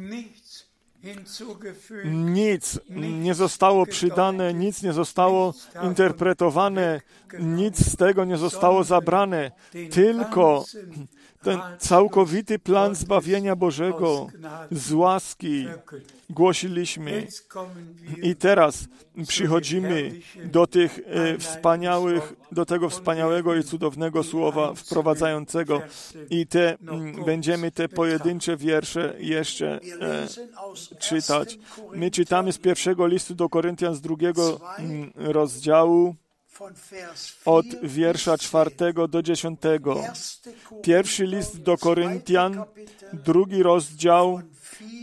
nic 2.05 2.81
nie 3.21 3.35
zostało 3.35 3.87
przydane, 3.87 4.55
nic 4.55 4.83
nie 4.83 4.93
zostało 4.93 5.55
interpretowane, 5.83 7.01
nic 7.41 7.87
z 7.93 7.97
tego 7.97 8.25
nie 8.25 8.37
zostało 8.37 8.85
zabrane, 8.85 9.51
tylko 9.91 10.65
ten 11.43 11.61
całkowity 11.79 12.59
plan 12.59 12.95
zbawienia 12.95 13.57
Bożego 13.57 14.27
z 14.71 14.93
łaski 14.93 15.67
głosiliśmy. 16.31 17.27
I 18.23 18.37
teraz 18.37 18.89
przychodzimy 19.29 20.13
do 20.45 20.67
tych 20.67 21.01
e, 21.07 21.39
wspaniałych, 21.39 22.35
do 22.53 22.67
tego 22.67 22.89
wspaniałego 22.89 23.55
i 23.55 23.63
cudownego 23.63 24.23
słowa 24.23 24.75
wprowadzającego 24.75 25.83
i 26.31 26.47
te, 26.47 26.71
m, 26.89 27.25
będziemy 27.25 27.71
te 27.71 27.89
pojedyncze 27.89 28.57
wiersze 28.57 29.15
jeszcze 29.19 29.81
e, 30.01 30.27
czytać. 31.01 31.59
My 31.95 32.11
czytamy 32.11 32.53
z 32.53 32.59
pierwszego 32.59 33.07
listu 33.07 33.35
do 33.35 33.49
Koryntian 33.49 33.95
z 33.95 34.01
drugiego 34.01 34.61
m, 34.79 35.13
rozdziału 35.15 36.15
od 37.45 37.67
wiersza 37.83 38.39
czwartego 38.39 39.09
do 39.09 39.23
dziesiątego. 39.23 40.03
Pierwszy 40.83 41.27
list 41.27 41.63
do 41.63 41.79
Koryntian, 41.79 42.65
drugi 43.13 43.63
rozdział 43.63 44.41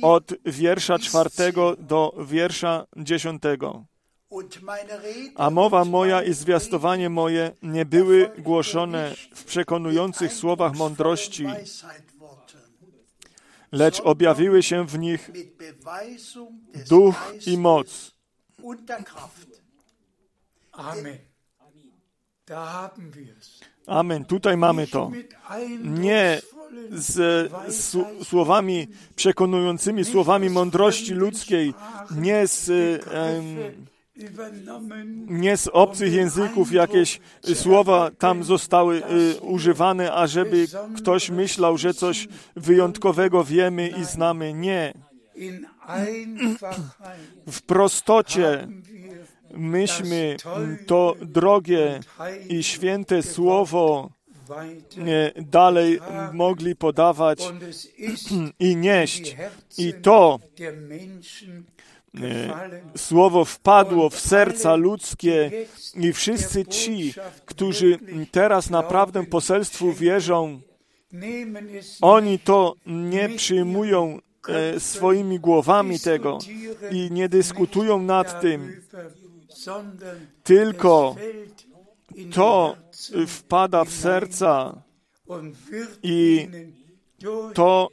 od 0.01 0.34
wiersza 0.45 0.99
czwartego 0.99 1.76
do 1.76 2.14
wiersza 2.28 2.88
dziesiątego. 2.97 3.86
A 5.36 5.49
mowa 5.49 5.86
moja 5.86 6.24
i 6.24 6.34
zwiastowanie 6.34 7.10
moje 7.10 7.51
nie 7.62 7.86
były 7.86 8.32
głoszone 8.38 9.16
w 9.34 9.43
przekonujących 9.43 10.34
słowach 10.34 10.76
mądrości, 10.76 11.45
lecz 13.72 13.99
objawiły 13.99 14.64
się 14.64 14.88
w 14.88 14.99
nich 14.99 15.32
duch 16.89 17.34
i 17.45 17.58
moc. 17.58 18.12
Amen. 20.72 21.35
Amen. 23.88 24.26
Tutaj 24.26 24.58
mamy 24.58 24.88
to. 24.88 25.12
Nie 25.84 26.41
z, 26.91 27.52
słowami 28.24 28.88
przekonującymi, 29.16 30.06
słowami 30.06 30.50
mądrości 30.50 31.14
ludzkiej, 31.14 31.74
nie 32.16 32.48
z, 32.48 32.72
nie 35.28 35.58
z 35.58 35.68
obcych 35.68 36.14
języków 36.14 36.72
jakieś 36.72 37.20
słowa 37.54 38.12
tam 38.18 38.43
zostały 38.43 39.04
y, 39.38 39.41
używane, 39.41 40.14
ażeby 40.14 40.66
ktoś 40.98 41.30
myślał, 41.30 41.78
że 41.78 41.93
coś 41.93 42.28
wyjątkowego 42.56 43.43
wiemy 43.43 43.88
i 43.89 44.06
znamy. 44.06 44.54
Nie. 44.54 44.93
W 47.48 47.62
prostocie 47.62 48.68
myśmy 49.54 50.38
to 50.88 51.16
drogie 51.22 52.00
i 52.50 52.64
święte 52.64 53.24
słowo 53.24 54.10
dalej 55.36 56.00
mogli 56.34 56.76
podawać 56.76 57.43
i 58.60 58.76
nieść. 58.76 59.36
I 59.78 59.93
to 59.93 60.39
słowo 62.98 63.46
wpadło 63.46 64.10
w 64.10 64.20
serca 64.20 64.76
ludzkie 64.76 65.52
i 65.96 66.14
wszyscy 66.14 66.66
ci, 66.66 67.14
którzy 67.46 68.00
teraz 68.32 68.70
naprawdę 68.70 69.26
poselstwu 69.26 69.93
wierzą, 69.93 70.62
oni 72.02 72.39
to 72.39 72.76
nie 72.86 73.30
przyjmują 73.30 74.20
e, 74.48 74.80
swoimi 74.80 75.39
głowami 75.39 76.00
tego 76.00 76.38
i 76.91 77.12
nie 77.12 77.30
dyskutują 77.30 78.02
nad 78.02 78.41
tym, 78.41 78.82
tylko 80.43 81.16
to 82.34 82.76
wpada 83.28 83.86
w 83.86 83.91
serca 83.91 84.82
i 86.03 86.47
to 87.53 87.89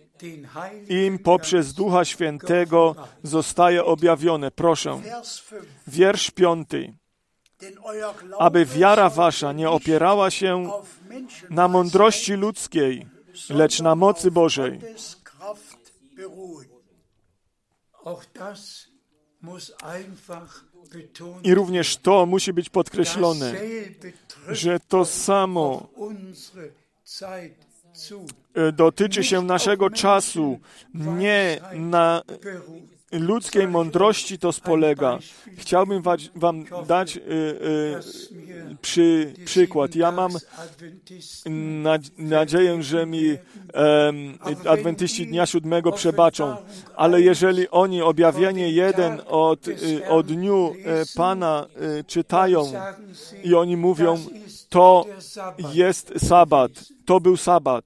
im 0.89 1.19
poprzez 1.19 1.73
Ducha 1.73 2.05
Świętego 2.05 2.95
zostaje 3.23 3.85
objawione. 3.85 4.51
Proszę, 4.51 5.01
wiersz 5.87 6.31
piąty. 6.31 6.95
Aby 8.39 8.67
wiara 8.67 9.11
wasza 9.11 9.53
nie 9.53 9.71
opierała 9.71 10.31
się 10.31 10.71
na 11.51 11.69
mądrości 11.69 12.33
ludzkiej, 12.33 13.07
lecz 13.51 13.81
na 13.81 13.95
mocy 13.95 14.31
Bożej. 14.31 14.81
I 21.43 21.55
również 21.55 21.97
to 21.97 22.27
musi 22.27 22.53
być 22.53 22.69
podkreślone, 22.69 23.55
że 24.49 24.81
to 24.81 25.05
samo 25.05 25.89
dotyczy 28.73 29.25
się 29.25 29.43
naszego 29.43 29.91
czasu, 29.91 30.61
nie 30.95 31.61
na 31.75 32.23
ludzkiej 33.13 33.69
mądrości 33.69 34.39
to 34.39 34.53
spolega. 34.53 35.19
Chciałbym 35.57 36.03
Wam 36.35 36.65
dać 36.87 37.17
y, 37.17 37.21
y, 37.21 38.77
przy, 38.83 39.35
przykład. 39.45 39.95
Ja 39.95 40.13
mam 40.13 40.33
nadzieję, 42.19 42.83
że 42.83 43.07
mi 43.07 43.37
adwentyści 44.69 45.27
Dnia 45.27 45.47
Siódmego 45.47 45.93
przebaczą, 45.93 46.57
ale 46.97 47.21
jeżeli 47.21 47.69
oni 47.69 48.03
objawienie 48.03 48.71
jeden 48.71 49.21
od, 49.27 49.69
y, 49.69 50.09
o 50.09 50.23
dniu 50.23 50.75
Pana 51.17 51.67
czytają 52.07 52.73
i 53.45 53.55
oni 53.55 53.77
mówią, 53.77 54.19
to 54.69 55.07
jest 55.75 56.13
sabat, 56.17 56.71
to 57.05 57.21
był 57.21 57.37
sabat. 57.37 57.85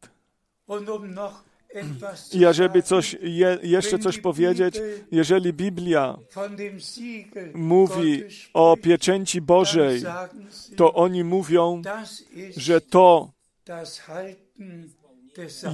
I 2.32 2.54
żeby 2.54 2.82
coś, 2.82 3.16
je, 3.22 3.58
jeszcze 3.62 3.98
coś 3.98 4.18
powiedzieć, 4.18 4.80
jeżeli 5.10 5.52
Biblia 5.52 6.18
mówi 7.54 8.22
o 8.54 8.76
pieczęci 8.76 9.40
Bożej, 9.40 10.02
to 10.76 10.94
oni 10.94 11.24
mówią, 11.24 11.82
że 12.56 12.80
to 12.80 13.30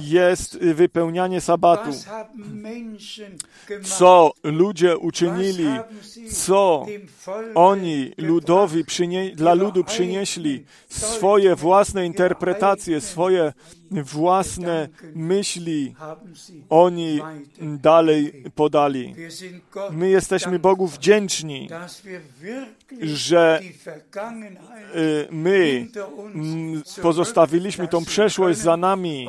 jest 0.01 0.57
wypełnianie 0.57 1.41
sabatu. 1.41 1.89
Co 3.83 4.31
ludzie 4.43 4.97
uczynili, 4.97 5.67
co 6.31 6.85
oni 7.55 8.11
ludowi 8.17 8.85
przynie, 8.85 9.31
dla 9.35 9.53
ludu 9.53 9.83
przynieśli, 9.83 10.65
swoje 10.89 11.55
własne 11.55 12.05
interpretacje, 12.05 13.01
swoje 13.01 13.53
własne 13.93 14.89
myśli 15.15 15.95
oni 16.69 17.21
dalej 17.61 18.43
podali. 18.55 19.15
My 19.91 20.09
jesteśmy 20.09 20.59
Bogu 20.59 20.87
wdzięczni, 20.87 21.69
że 23.01 23.61
y, 24.95 25.27
my 25.31 25.87
pozostawiliśmy 27.01 27.87
tą 27.87 28.05
przeszłość 28.05 28.59
za 28.59 28.77
nami 28.77 29.27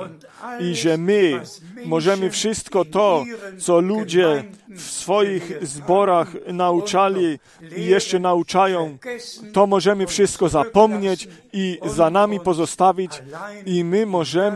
i 0.60 0.74
że 0.74 0.98
my 0.98 1.40
możemy 1.84 2.30
wszystko 2.30 2.84
to, 2.84 3.24
co 3.58 3.80
ludzie 3.80 4.44
w 4.68 4.82
swoich 4.82 5.52
zborach 5.62 6.28
nauczali 6.46 7.38
i 7.76 7.84
jeszcze 7.84 8.18
nauczają, 8.18 8.98
to 9.52 9.66
możemy 9.66 10.06
wszystko 10.06 10.48
zapomnieć 10.48 11.28
i 11.52 11.78
za 11.86 12.10
nami 12.10 12.40
pozostawić 12.40 13.22
i 13.66 13.84
my 13.84 14.06
możemy 14.06 14.53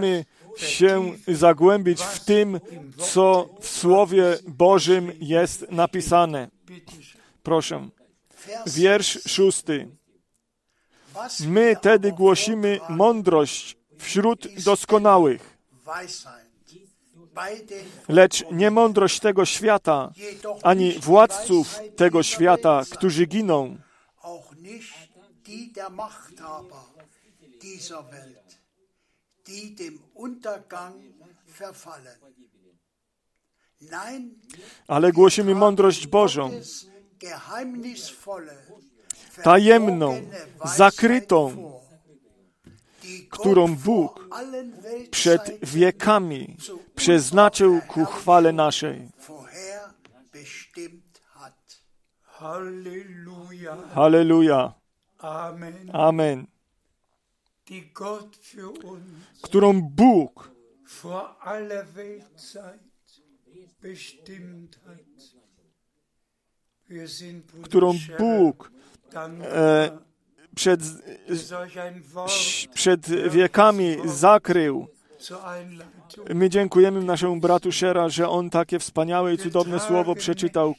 się 0.57 1.13
zagłębić 1.29 2.03
w 2.03 2.25
tym, 2.25 2.61
co 2.99 3.49
w 3.61 3.69
Słowie 3.69 4.39
Bożym 4.47 5.13
jest 5.21 5.71
napisane. 5.71 6.49
Proszę. 7.43 7.89
Wiersz 8.67 9.19
szósty. 9.27 9.89
My 11.47 11.77
tedy 11.83 12.13
głosimy 12.13 12.81
mądrość 12.89 13.77
wśród 13.99 14.63
doskonałych, 14.65 15.59
lecz 18.09 18.45
nie 18.53 18.71
mądrość 18.71 19.21
tego 19.21 19.45
świata, 19.45 20.13
ani 20.63 20.93
władców 20.93 21.81
tego 21.97 22.23
świata, 22.23 22.83
którzy 22.91 23.27
giną. 23.27 23.77
Ale 34.89 35.13
głosimy 35.13 35.55
mądrość 35.55 36.07
Bożą, 36.07 36.51
tajemną, 39.43 40.21
zakrytą, 40.77 41.73
którą 43.31 43.77
Bóg 43.77 44.29
przed 45.11 45.59
wiekami 45.63 46.57
przeznaczył 46.95 47.81
ku 47.89 48.05
chwale 48.05 48.53
naszej. 48.53 49.09
Halleluja. 53.95 54.75
Amen. 55.93 56.58
Którą 59.43 59.83
Bóg 59.83 60.59
którą 67.62 67.95
Bóg 68.19 68.73
e, 69.43 69.91
przed, 70.55 70.81
przed 72.75 73.09
wiekami 73.31 73.97
zakrył. 74.05 74.87
My 76.35 76.51
dziękujemy 76.51 77.05
naszemu 77.05 77.37
bratu 77.37 77.73
Shera, 77.73 78.09
że 78.09 78.29
on 78.29 78.51
takie 78.51 78.79
wspaniałe 78.79 79.35
i 79.35 79.39
cudowne 79.39 79.81
słowo 79.81 80.14
przeczytał 80.14 80.75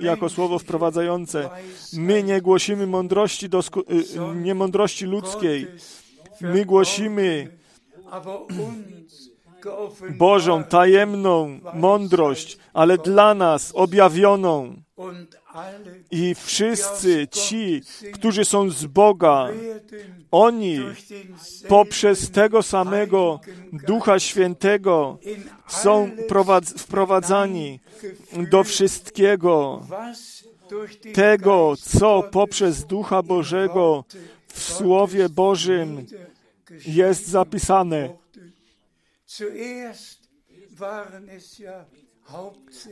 jako 0.00 0.28
słowo 0.28 0.58
wprowadzające. 0.58 1.50
My 1.92 2.22
nie 2.22 2.42
głosimy 2.42 2.86
mądrości, 2.86 3.48
nie 4.34 4.54
mądrości 4.54 5.06
ludzkiej. 5.06 5.66
My 6.40 6.64
głosimy 6.64 7.58
Bożą, 10.10 10.64
tajemną 10.64 11.60
mądrość, 11.74 12.58
ale 12.72 12.98
dla 12.98 13.34
nas 13.34 13.72
objawioną. 13.74 14.74
I 16.10 16.34
wszyscy 16.34 17.28
ci, 17.28 17.80
którzy 18.14 18.44
są 18.44 18.70
z 18.70 18.86
Boga, 18.86 19.48
oni 20.30 20.80
poprzez 21.68 22.30
tego 22.30 22.62
samego 22.62 23.40
Ducha 23.72 24.18
Świętego 24.18 25.18
są 25.68 26.10
wprowadzani 26.78 27.80
do 28.50 28.64
wszystkiego 28.64 29.82
tego, 31.14 31.74
co 31.80 32.22
poprzez 32.22 32.84
Ducha 32.84 33.22
Bożego 33.22 34.04
w 34.54 34.62
Słowie 34.62 35.28
Bożym 35.28 36.06
jest 36.86 37.28
zapisane. 37.28 38.16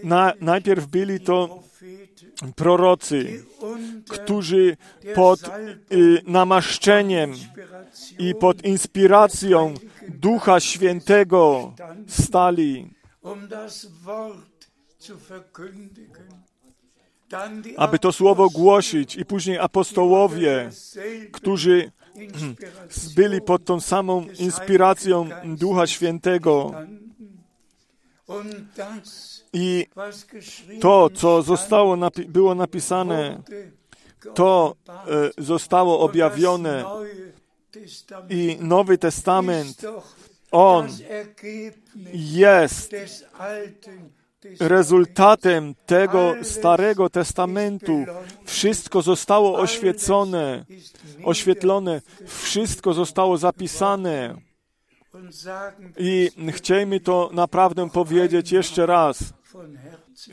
Na, 0.05 0.33
najpierw 0.41 0.87
byli 0.87 1.21
to 1.21 1.63
prorocy, 2.57 3.45
którzy 4.09 4.77
pod 5.15 5.41
y, 5.93 6.23
namaszczeniem 6.27 7.35
i 8.19 8.35
pod 8.35 8.65
inspiracją 8.65 9.75
Ducha 10.09 10.61
Świętego 10.61 11.75
stali, 12.09 12.95
aby 17.77 17.99
to 17.99 18.13
słowo 18.13 18.51
głosić, 18.51 19.17
i 19.17 19.25
później 19.25 19.59
apostołowie, 19.59 20.71
którzy 21.33 21.91
byli 23.17 23.41
pod 23.41 23.65
tą 23.65 23.81
samą 23.81 24.27
inspiracją 24.39 25.29
Ducha 25.45 25.87
Świętego. 25.87 26.75
I 29.53 29.87
to, 30.81 31.11
co 31.11 31.43
zostało 31.43 31.97
napi 31.97 32.25
było 32.25 32.55
napisane, 32.55 33.43
to 34.35 34.77
e, 34.89 35.43
zostało 35.43 36.01
objawione. 36.01 36.85
I 38.31 38.57
Nowy 38.61 38.99
Testament, 38.99 39.83
on 40.51 40.89
jest 42.13 42.95
rezultatem 44.61 45.75
tego 45.87 46.35
Starego 46.43 47.11
Testamentu. 47.11 48.05
Wszystko 48.45 49.03
zostało 49.03 49.59
oświecone, 49.59 50.65
oświetlone, 51.25 52.01
wszystko 52.27 52.95
zostało 52.95 53.39
zapisane. 53.39 54.37
I 55.99 56.31
chciejmy 56.53 57.01
to 57.01 57.31
naprawdę 57.33 57.91
powiedzieć 57.91 58.53
jeszcze 58.53 58.87
raz 58.87 59.33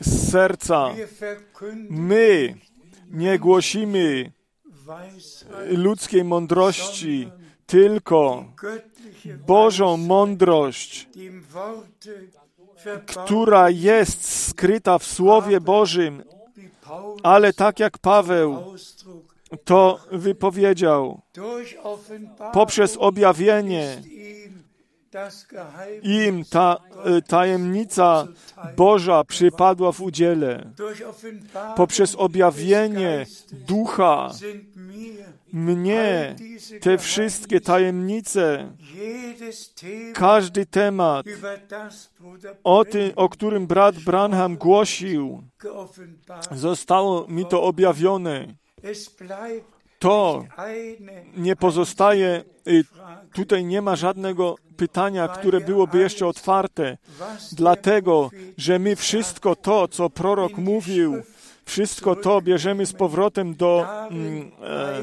z 0.00 0.30
serca. 0.30 0.88
My 1.90 2.54
nie 3.10 3.38
głosimy 3.38 4.32
ludzkiej 5.70 6.24
mądrości, 6.24 7.30
tylko 7.66 8.44
Bożą 9.46 9.96
mądrość, 9.96 11.08
która 13.06 13.70
jest 13.70 14.48
skryta 14.48 14.98
w 14.98 15.04
Słowie 15.04 15.60
Bożym, 15.60 16.22
ale 17.22 17.52
tak 17.52 17.80
jak 17.80 17.98
Paweł 17.98 18.74
to 19.64 19.98
wypowiedział, 20.12 21.20
poprzez 22.52 22.96
objawienie 22.96 24.02
im 26.02 26.44
ta 26.44 26.76
e, 27.04 27.22
tajemnica 27.22 28.26
Boża 28.76 29.24
przypadła 29.24 29.92
w 29.92 30.00
udziele. 30.00 30.72
Poprzez 31.76 32.14
objawienie 32.14 33.26
Ducha 33.52 34.30
mnie 35.52 36.36
te 36.80 36.98
wszystkie 36.98 37.60
tajemnice, 37.60 38.72
każdy 40.14 40.66
temat, 40.66 41.26
o, 42.64 42.84
tym, 42.84 43.12
o 43.16 43.28
którym 43.28 43.66
brat 43.66 43.98
Branham 43.98 44.56
głosił, 44.56 45.42
zostało 46.50 47.26
mi 47.28 47.46
to 47.46 47.62
objawione. 47.62 48.54
To 50.00 50.44
nie 51.36 51.56
pozostaje, 51.56 52.44
y, 52.68 52.84
tutaj 53.32 53.64
nie 53.64 53.82
ma 53.82 53.96
żadnego 53.96 54.56
pytania, 54.76 55.28
które 55.28 55.60
byłoby 55.60 55.98
jeszcze 55.98 56.26
otwarte, 56.26 56.98
dlatego, 57.52 58.30
że 58.56 58.78
my 58.78 58.96
wszystko 58.96 59.56
to, 59.56 59.88
co 59.88 60.10
prorok 60.10 60.58
mówił, 60.58 61.22
wszystko 61.64 62.16
to 62.16 62.40
bierzemy 62.40 62.86
z 62.86 62.92
powrotem 62.92 63.54
do 63.54 63.86
mm, 64.10 64.50
e, 64.62 65.02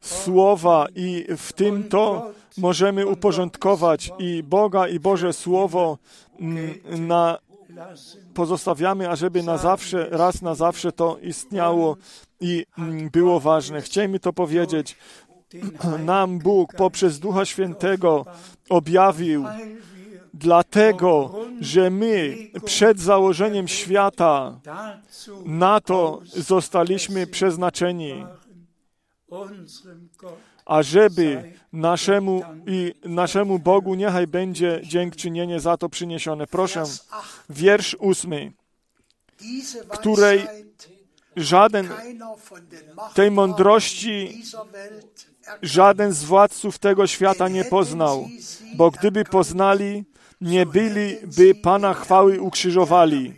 słowa 0.00 0.86
i 0.94 1.26
w 1.36 1.52
tym 1.52 1.88
to 1.88 2.30
możemy 2.58 3.06
uporządkować 3.06 4.10
i 4.18 4.42
Boga 4.42 4.88
i 4.88 5.00
Boże 5.00 5.32
Słowo 5.32 5.98
mm, 6.40 6.74
na, 7.06 7.38
pozostawiamy, 8.34 9.10
ażeby 9.10 9.42
na 9.42 9.58
zawsze, 9.58 10.08
raz 10.10 10.42
na 10.42 10.54
zawsze 10.54 10.92
to 10.92 11.18
istniało 11.22 11.96
i 12.40 12.66
mm, 12.78 13.10
było 13.10 13.40
ważne. 13.40 13.82
Chciejmy 13.82 14.20
to 14.20 14.32
powiedzieć. 14.32 14.96
Nam 16.04 16.38
Bóg 16.38 16.74
poprzez 16.74 17.18
Ducha 17.18 17.44
Świętego 17.44 18.26
objawił, 18.68 19.44
dlatego, 20.34 21.34
że 21.60 21.90
my 21.90 22.36
przed 22.64 23.00
założeniem 23.00 23.68
świata 23.68 24.60
na 25.44 25.80
to 25.80 26.20
zostaliśmy 26.24 27.26
przeznaczeni, 27.26 28.26
ażeby 30.64 31.52
naszemu 31.72 32.42
i 32.66 32.94
naszemu 33.04 33.58
Bogu 33.58 33.94
niechaj 33.94 34.26
będzie 34.26 34.80
dziękczynienie 34.84 35.60
za 35.60 35.76
to 35.76 35.88
przyniesione. 35.88 36.46
Proszę, 36.46 36.84
wiersz 37.50 37.96
ósmy, 38.00 38.52
której 39.90 40.46
żaden 41.36 41.88
tej 43.14 43.30
mądrości 43.30 44.42
żaden 45.62 46.12
z 46.12 46.24
władców 46.24 46.78
tego 46.78 47.06
świata 47.06 47.48
nie 47.48 47.64
poznał, 47.64 48.28
bo 48.76 48.90
gdyby 48.90 49.24
poznali, 49.24 50.04
nie 50.40 50.66
byliby 50.66 51.54
Pana 51.54 51.94
chwały 51.94 52.40
ukrzyżowali. 52.40 53.34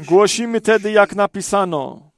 Głosimy 0.00 0.60
tedy, 0.60 0.92
jak 0.92 1.14
napisano, 1.14 2.09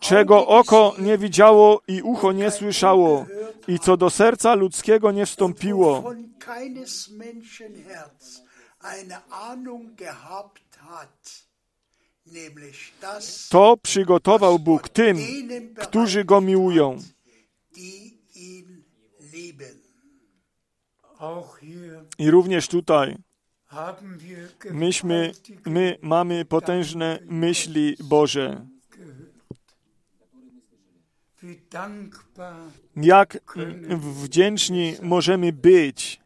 czego 0.00 0.46
oko 0.46 0.94
nie 0.98 1.18
widziało 1.18 1.82
i 1.88 2.02
ucho 2.02 2.32
nie 2.32 2.50
słyszało, 2.50 3.26
i 3.68 3.78
co 3.78 3.96
do 3.96 4.10
serca 4.10 4.54
ludzkiego 4.54 5.12
nie 5.12 5.26
wstąpiło. 5.26 6.14
To 13.50 13.76
przygotował 13.82 14.58
Bóg 14.58 14.88
tym, 14.88 15.18
którzy 15.82 16.24
Go 16.24 16.40
miłują. 16.40 16.98
I 22.18 22.30
również 22.30 22.68
tutaj 22.68 23.16
myśmy, 24.70 25.32
my 25.66 25.98
mamy 26.02 26.44
potężne 26.44 27.18
myśli 27.26 27.96
Boże. 28.00 28.66
Jak 32.96 33.38
wdzięczni 34.22 34.94
możemy 35.02 35.52
być 35.52 36.20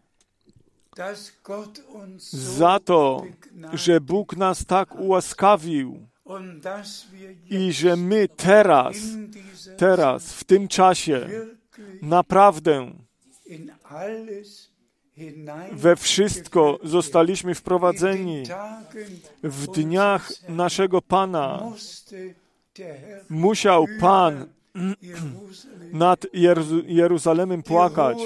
za 2.32 2.78
to, 2.80 3.24
że 3.72 4.00
Bóg 4.00 4.36
nas 4.36 4.66
tak 4.66 4.94
ułaskawił 4.94 6.06
i 7.50 7.72
że 7.72 7.96
my 7.96 8.28
teraz, 8.28 8.96
teraz, 9.76 10.32
w 10.32 10.44
tym 10.44 10.68
czasie, 10.68 11.28
naprawdę 12.02 12.92
we 15.72 15.96
wszystko 15.96 16.78
zostaliśmy 16.82 17.54
wprowadzeni. 17.54 18.42
W 19.42 19.66
dniach 19.66 20.32
naszego 20.48 21.02
Pana 21.02 21.62
musiał 23.30 23.86
Pan 24.00 24.46
nad 25.92 26.26
Jeruzalemem 26.86 27.62
płakać. 27.62 28.18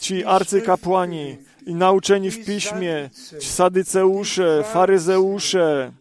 Ci 0.00 0.24
arcykapłani 0.24 1.36
i 1.66 1.74
nauczeni 1.74 2.30
w 2.30 2.44
piśmie, 2.44 3.10
ci 3.40 3.48
sadyceusze, 3.48 4.64
faryzeusze, 4.64 5.92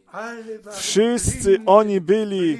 wszyscy 0.71 1.57
oni 1.65 2.01
byli 2.01 2.59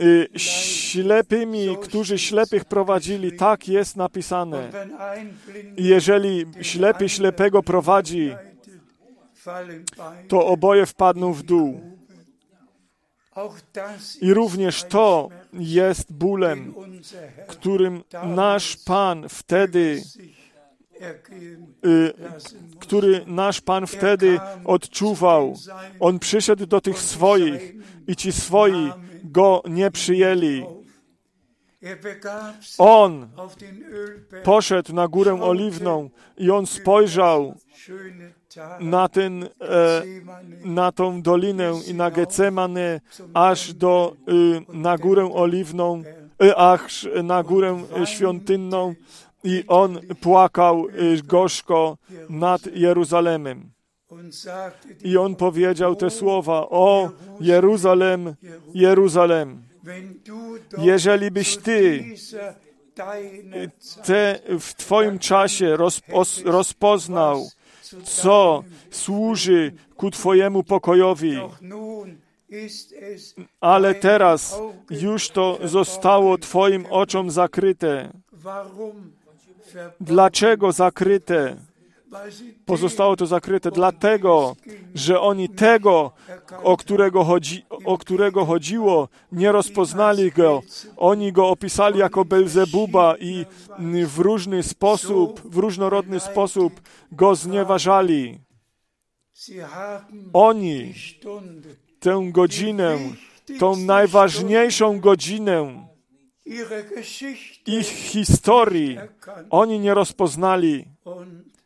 y, 0.00 0.28
ślepymi, 0.38 1.76
którzy 1.82 2.18
ślepych 2.18 2.64
prowadzili. 2.64 3.32
Tak 3.32 3.68
jest 3.68 3.96
napisane. 3.96 4.70
Jeżeli 5.76 6.46
ślepy 6.60 7.08
ślepego 7.08 7.62
prowadzi, 7.62 8.34
to 10.28 10.46
oboje 10.46 10.86
wpadną 10.86 11.32
w 11.32 11.42
dół. 11.42 11.93
I 14.20 14.34
również 14.34 14.84
to 14.84 15.28
jest 15.52 16.12
bólem, 16.12 16.74
którym 17.48 18.02
nasz 18.24 18.76
Pan 18.76 19.28
wtedy, 19.28 20.02
y, 21.86 22.12
który 22.80 23.24
nasz 23.26 23.60
Pan 23.60 23.86
wtedy 23.86 24.38
odczuwał. 24.64 25.56
On 26.00 26.18
przyszedł 26.18 26.66
do 26.66 26.80
tych 26.80 26.98
swoich 26.98 27.74
i 28.06 28.16
ci 28.16 28.32
swoi 28.32 28.92
go 29.24 29.62
nie 29.68 29.90
przyjęli. 29.90 30.66
On 32.78 33.28
poszedł 34.44 34.94
na 34.94 35.08
górę 35.08 35.42
oliwną 35.42 36.10
i 36.36 36.50
on 36.50 36.66
spojrzał 36.66 37.54
na, 38.80 39.08
ten, 39.08 39.44
e, 39.44 39.48
na 40.64 40.92
tą 40.92 41.22
dolinę 41.22 41.72
i 41.86 41.94
na 41.94 42.10
Getsemane, 42.10 43.00
aż 43.34 43.74
do, 43.74 44.16
y, 44.28 44.76
na 44.76 44.98
górę 44.98 45.30
oliwną, 45.34 46.02
y, 46.44 46.56
aż 46.56 47.08
na 47.22 47.42
górę 47.42 47.84
świątynną 48.04 48.94
i 49.44 49.64
on 49.68 50.00
płakał 50.20 50.86
y, 50.88 51.22
gorzko 51.24 51.96
nad 52.28 52.66
Jeruzalemem. 52.66 53.70
I 55.04 55.16
on 55.16 55.36
powiedział 55.36 55.96
te 55.96 56.10
słowa: 56.10 56.66
O 56.70 57.10
Jeruzalem, 57.40 58.34
Jeruzalem, 58.74 59.62
jeżeli 60.78 61.30
byś 61.30 61.56
ty 61.56 62.04
te 64.04 64.38
w 64.60 64.74
Twoim 64.74 65.18
czasie 65.18 65.76
rozpoznał, 66.44 67.48
co 68.02 68.64
służy 68.90 69.72
ku 69.96 70.10
Twojemu 70.10 70.62
pokojowi. 70.62 71.38
Ale 73.60 73.94
teraz 73.94 74.60
już 74.90 75.28
to 75.28 75.58
zostało 75.64 76.38
Twoim 76.38 76.86
oczom 76.90 77.30
zakryte. 77.30 78.12
Dlaczego 80.00 80.72
zakryte? 80.72 81.56
Pozostało 82.66 83.16
to 83.16 83.26
zakryte 83.26 83.70
dlatego, 83.70 84.56
że 84.94 85.20
oni 85.20 85.48
tego, 85.48 86.12
o 86.62 86.76
którego, 86.76 87.24
chodzi, 87.24 87.64
o 87.84 87.98
którego 87.98 88.44
chodziło, 88.44 89.08
nie 89.32 89.52
rozpoznali 89.52 90.32
go. 90.32 90.62
Oni 90.96 91.32
go 91.32 91.48
opisali 91.48 91.98
jako 91.98 92.24
Belzebuba 92.24 93.16
i 93.16 93.46
w 94.06 94.18
różny 94.18 94.62
sposób, 94.62 95.40
w 95.44 95.56
różnorodny 95.56 96.20
sposób 96.20 96.80
go 97.12 97.34
znieważali. 97.34 98.38
Oni 100.32 100.94
tę 102.00 102.28
godzinę, 102.32 102.98
tą 103.58 103.76
najważniejszą 103.76 105.00
godzinę 105.00 105.84
ich 107.66 107.86
historii, 107.86 108.98
oni 109.50 109.78
nie 109.78 109.94
rozpoznali 109.94 110.84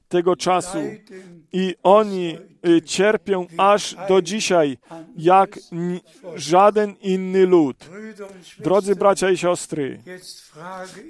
tego 0.09 0.37
czasu 0.37 0.79
i 1.53 1.75
oni 1.83 2.39
y, 2.67 2.83
cierpią 2.83 3.47
aż 3.57 3.97
do 4.09 4.23
dzisiaj, 4.23 4.79
jak 5.17 5.59
żaden 6.35 6.95
inny 7.01 7.47
lud. 7.47 7.91
Drodzy 8.59 8.97
bracia 8.97 9.31
i 9.31 9.37
siostry, 9.37 10.03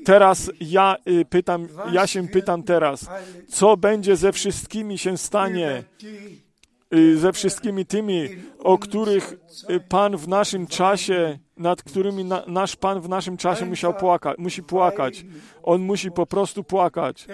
teraz 0.05 0.51
ja 0.61 0.96
y, 1.09 1.24
pytam, 1.24 1.68
ja 1.92 2.07
się 2.07 2.28
pytam 2.28 2.62
teraz, 2.62 3.07
co 3.49 3.76
będzie 3.76 4.16
ze 4.16 4.32
wszystkimi 4.32 4.99
się 4.99 5.18
stanie, 5.18 5.84
y, 6.94 7.18
ze 7.18 7.32
wszystkimi 7.32 7.86
tymi, 7.86 8.28
o 8.59 8.78
których 8.78 9.34
Pan 9.88 10.16
w 10.16 10.28
naszym 10.28 10.66
czasie 10.66 11.38
nad 11.59 11.82
którymi 11.82 12.24
na, 12.24 12.42
nasz 12.46 12.76
Pan 12.76 13.00
w 13.00 13.09
naszym 13.09 13.36
czasie 13.36 13.66
musiał 13.66 13.94
płakać, 13.94 14.38
musi 14.38 14.62
płakać. 14.62 15.24
On 15.62 15.80
musi 15.80 16.11
po 16.11 16.26
prostu 16.26 16.64
płakać. 16.64 17.26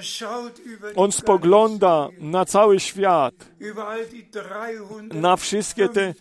On 0.96 1.12
spogląda 1.12 2.08
na 2.18 2.44
cały 2.44 2.80
świat, 2.80 3.34
na 5.12 5.36
wszystkie 5.36 5.88
te 5.88 6.14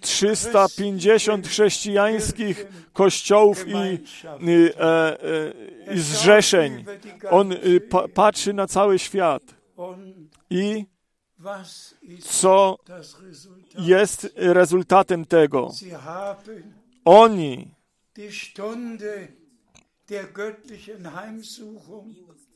350 0.00 1.48
chrześcijańskich 1.48 2.66
kościołów 2.92 3.68
i, 3.68 3.72
i, 4.40 4.70
e, 4.80 5.22
e, 5.88 5.94
i 5.94 6.00
zrzeszeń. 6.00 6.84
On 7.30 7.52
y, 7.52 7.80
pa, 7.80 8.08
patrzy 8.08 8.52
na 8.52 8.66
cały 8.66 8.98
świat. 8.98 9.42
I 10.50 10.86
co 12.20 12.76
jest 13.78 14.32
rezultatem 14.36 15.24
tego? 15.24 15.70
Oni. 17.08 17.74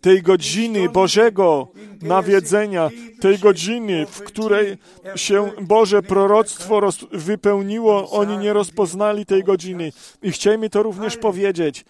Tej 0.00 0.22
godziny 0.22 0.88
Bożego 0.88 1.68
nawiedzenia, 2.02 2.90
tej 3.20 3.38
godziny, 3.38 4.06
w 4.06 4.22
której 4.22 4.78
się 5.16 5.50
Boże 5.60 6.02
proroctwo 6.02 6.80
wypełniło, 7.12 8.10
oni 8.10 8.38
nie 8.38 8.52
rozpoznali 8.52 9.26
tej 9.26 9.44
godziny. 9.44 9.92
I 10.22 10.32
chcielibyśmy 10.32 10.70
to 10.70 10.82
również 10.82 11.16
powiedzieć, 11.16 11.84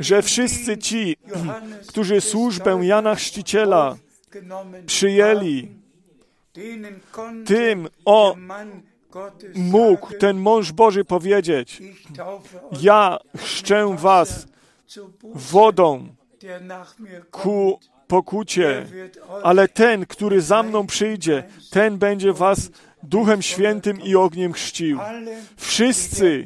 że 0.00 0.22
wszyscy 0.22 0.78
ci, 0.78 1.16
którzy 1.88 2.20
służbę 2.20 2.80
Jana 2.82 3.14
Chrzciciela 3.14 3.96
przyjęli, 4.86 5.68
tym 7.44 7.88
o 8.04 8.36
mógł 9.54 10.14
ten 10.14 10.38
mąż 10.38 10.72
Boży 10.72 11.04
powiedzieć: 11.04 11.82
Ja 12.80 13.18
chrzczę 13.36 13.96
was 13.98 14.46
wodą 15.34 16.06
ku 17.30 17.78
pokucie, 18.08 18.86
ale 19.42 19.68
ten, 19.68 20.06
który 20.06 20.40
za 20.40 20.62
mną 20.62 20.86
przyjdzie, 20.86 21.44
ten 21.70 21.98
będzie 21.98 22.32
was 22.32 22.70
Duchem 23.02 23.42
Świętym 23.42 24.00
i 24.00 24.14
ogniem 24.14 24.52
chrzcił. 24.52 24.98
Wszyscy 25.56 26.44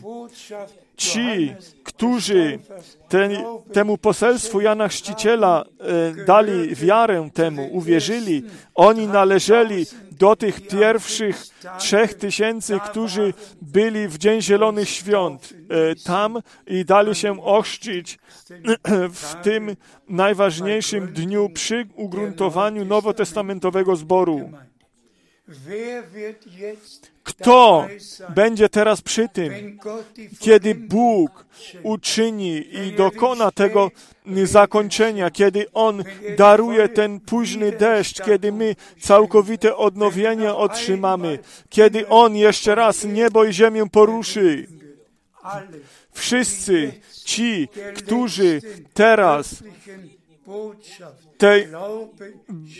ci, 0.96 1.54
którzy 1.84 2.58
ten, 3.08 3.36
temu 3.72 3.98
poselstwu 3.98 4.60
Jana 4.60 4.88
Chrzciciela 4.88 5.64
e, 6.20 6.24
dali 6.24 6.74
wiarę 6.74 7.30
temu, 7.34 7.68
uwierzyli, 7.72 8.44
oni 8.74 9.06
należeli 9.06 9.86
do 10.22 10.36
tych 10.36 10.68
pierwszych 10.68 11.36
trzech 11.78 12.14
tysięcy, 12.14 12.80
którzy 12.90 13.34
byli 13.62 14.08
w 14.08 14.18
Dzień 14.18 14.42
Zielonych 14.42 14.88
Świąt 14.88 15.54
e, 15.68 15.94
tam 15.94 16.38
i 16.66 16.84
dali 16.84 17.14
się 17.14 17.44
ochrzcić 17.44 18.18
w 19.22 19.34
tym 19.42 19.76
najważniejszym 20.08 21.12
dniu 21.12 21.48
przy 21.48 21.88
ugruntowaniu 21.94 22.84
nowotestamentowego 22.84 23.96
zboru. 23.96 24.50
Kto 27.24 27.88
będzie 28.34 28.68
teraz 28.68 29.02
przy 29.02 29.28
tym, 29.28 29.78
kiedy 30.38 30.74
Bóg 30.74 31.44
uczyni 31.82 32.76
i 32.76 32.92
dokona 32.92 33.50
tego 33.50 33.90
zakończenia, 34.44 35.30
kiedy 35.30 35.66
On 35.72 36.04
daruje 36.36 36.88
ten 36.88 37.20
późny 37.20 37.72
deszcz, 37.72 38.22
kiedy 38.22 38.52
my 38.52 38.76
całkowite 39.00 39.76
odnowienie 39.76 40.54
otrzymamy, 40.54 41.38
kiedy 41.68 42.08
On 42.08 42.36
jeszcze 42.36 42.74
raz 42.74 43.04
niebo 43.04 43.44
i 43.44 43.52
ziemię 43.52 43.84
poruszy? 43.92 44.66
Wszyscy 46.12 46.92
ci, 47.24 47.68
którzy 47.96 48.60
teraz 48.94 49.62
tej, 51.38 51.68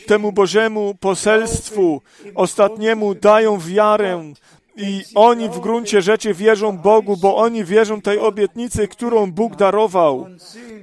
temu 0.07 0.33
Bożemu 0.33 0.95
poselstwu 1.01 2.03
ostatniemu 2.35 3.15
dają 3.15 3.59
wiarę 3.59 4.33
i 4.77 5.03
oni 5.15 5.49
w 5.49 5.61
gruncie 5.61 6.03
rzeczy 6.03 6.35
wierzą 6.35 6.79
Bogu, 6.79 7.17
bo 7.17 7.37
oni 7.37 7.65
wierzą 7.65 8.01
tej 8.01 8.19
obietnicy, 8.19 8.89
którą 8.89 9.33
Bóg 9.33 9.57
darował. 9.57 10.27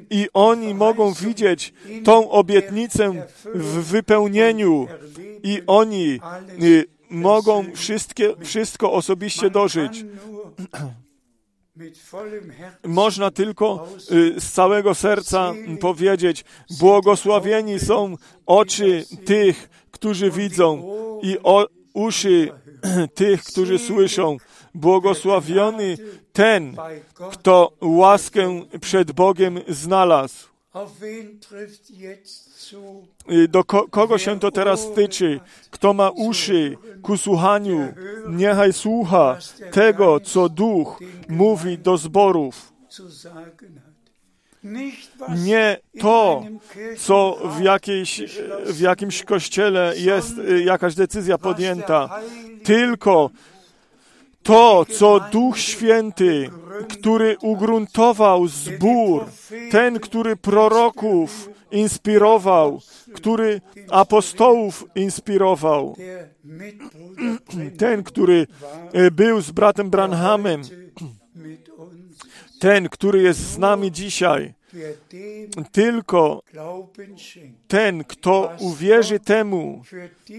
I 0.10 0.28
oni 0.34 0.74
mogą 0.74 1.14
widzieć 1.14 1.74
tą 2.04 2.30
obietnicę 2.30 3.28
w 3.56 3.84
wypełnieniu. 3.84 4.88
I 5.44 5.62
oni 5.68 6.20
y, 6.64 6.86
mogą 7.10 7.66
wszystkie, 7.76 8.36
wszystko 8.44 8.92
osobiście 8.92 9.50
dożyć. 9.50 10.06
Można 12.84 13.32
tylko 13.32 13.88
y, 14.12 14.42
z 14.42 14.52
całego 14.52 14.96
serca 14.96 15.54
powiedzieć: 15.80 16.46
Błogosławieni 16.80 17.80
są 17.80 18.16
oczy 18.46 19.06
tych, 19.26 19.70
którzy 19.92 20.32
widzą, 20.32 20.84
i 21.22 21.38
uszy 21.94 22.52
tych, 23.14 23.44
którzy 23.44 23.80
słyszą. 23.80 24.38
Błogosławiony 24.74 25.98
ten, 26.34 26.76
kto 27.32 27.72
łaskę 27.82 28.62
przed 28.82 29.12
Bogiem 29.12 29.60
znalazł. 29.68 30.48
Y, 33.32 33.48
do 33.48 33.64
ko 33.64 33.88
kogo 33.88 34.18
się 34.18 34.40
to 34.40 34.52
teraz 34.52 34.94
tyczy? 34.96 35.40
Kto 35.72 35.94
ma 35.94 36.10
uszy 36.10 36.78
ku 37.02 37.18
słuchaniu, 37.18 37.94
niechaj 38.30 38.74
słucha 38.74 39.38
tego, 39.72 40.20
co 40.20 40.50
Duch 40.50 41.00
mówi 41.30 41.78
do 41.78 41.98
zborów. 41.98 42.74
Nie 45.38 45.78
to, 46.00 46.44
co 46.98 47.38
w, 47.44 47.62
jakiejś, 47.62 48.22
w 48.66 48.80
jakimś 48.80 49.24
kościele 49.24 49.94
jest 49.98 50.38
y, 50.38 50.64
jakaś 50.64 50.96
decyzja 50.96 51.38
podjęta, 51.38 52.20
tylko 52.64 53.30
to, 54.50 54.86
co 54.86 55.20
Duch 55.32 55.60
Święty, 55.60 56.50
który 56.90 57.38
ugruntował 57.42 58.48
zbór, 58.48 59.26
ten, 59.72 60.00
który 60.00 60.36
proroków 60.36 61.50
inspirował, 61.72 62.82
który 63.14 63.62
apostołów 63.92 64.86
inspirował, 64.96 65.96
ten, 67.78 68.04
który 68.04 68.48
e, 68.94 69.12
był 69.12 69.42
z 69.42 69.52
bratem 69.52 69.90
Branhamem, 69.90 70.62
ten, 72.60 72.90
który 72.90 73.22
jest 73.22 73.40
z 73.40 73.58
nami 73.58 73.92
dzisiaj, 73.92 74.54
tylko 75.72 76.44
ten, 77.68 78.04
kto 78.04 78.52
uwierzy 78.60 79.20
temu, 79.20 79.84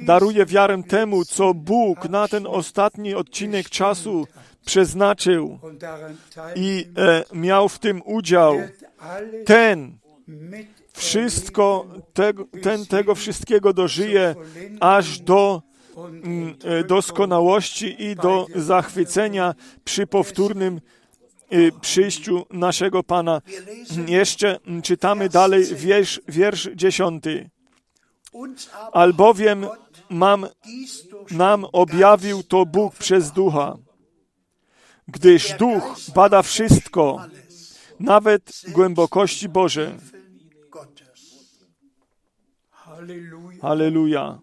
daruje 0.03 0.47
wiarę 0.47 0.83
temu, 0.89 1.25
co 1.25 1.55
Bóg 1.55 2.09
na 2.09 2.29
ten 2.29 2.47
ostatni 2.47 3.15
odcinek 3.15 3.71
czasu 3.71 4.27
przeznaczył 4.67 5.59
i 6.55 6.87
e, 6.97 7.25
miał 7.33 7.69
w 7.69 7.79
tym 7.79 8.03
udział, 8.05 8.57
ten 9.47 9.99
wszystko, 10.93 11.87
tego, 12.13 12.47
ten 12.63 12.87
tego 12.87 13.15
wszystkiego 13.15 13.73
dożyje 13.73 14.35
aż 14.81 15.19
do 15.19 15.63
mm, 15.97 16.55
e, 16.65 16.85
doskonałości 16.85 18.05
i 18.05 18.17
do 18.17 18.47
zachwycenia 18.55 19.55
przy 19.85 20.07
powtórnym 20.07 20.81
przyjściu 21.81 22.47
naszego 22.51 23.03
Pana. 23.03 23.43
Jeszcze 24.07 24.59
czytamy 24.83 25.29
dalej 25.29 25.65
wiersz, 25.75 26.21
wiersz 26.29 26.69
dziesiąty. 26.75 27.51
Albowiem 28.93 29.67
mam, 30.11 30.47
nam 31.31 31.65
objawił 31.73 32.43
to 32.43 32.67
Bóg 32.67 32.95
przez 32.95 33.33
Ducha, 33.33 33.77
gdyż 35.09 35.53
Duch 35.59 35.97
bada 36.15 36.43
wszystko, 36.43 37.27
nawet 38.01 38.63
głębokości 38.69 39.49
Boże. 39.49 39.99
Halleluja. 43.61 44.41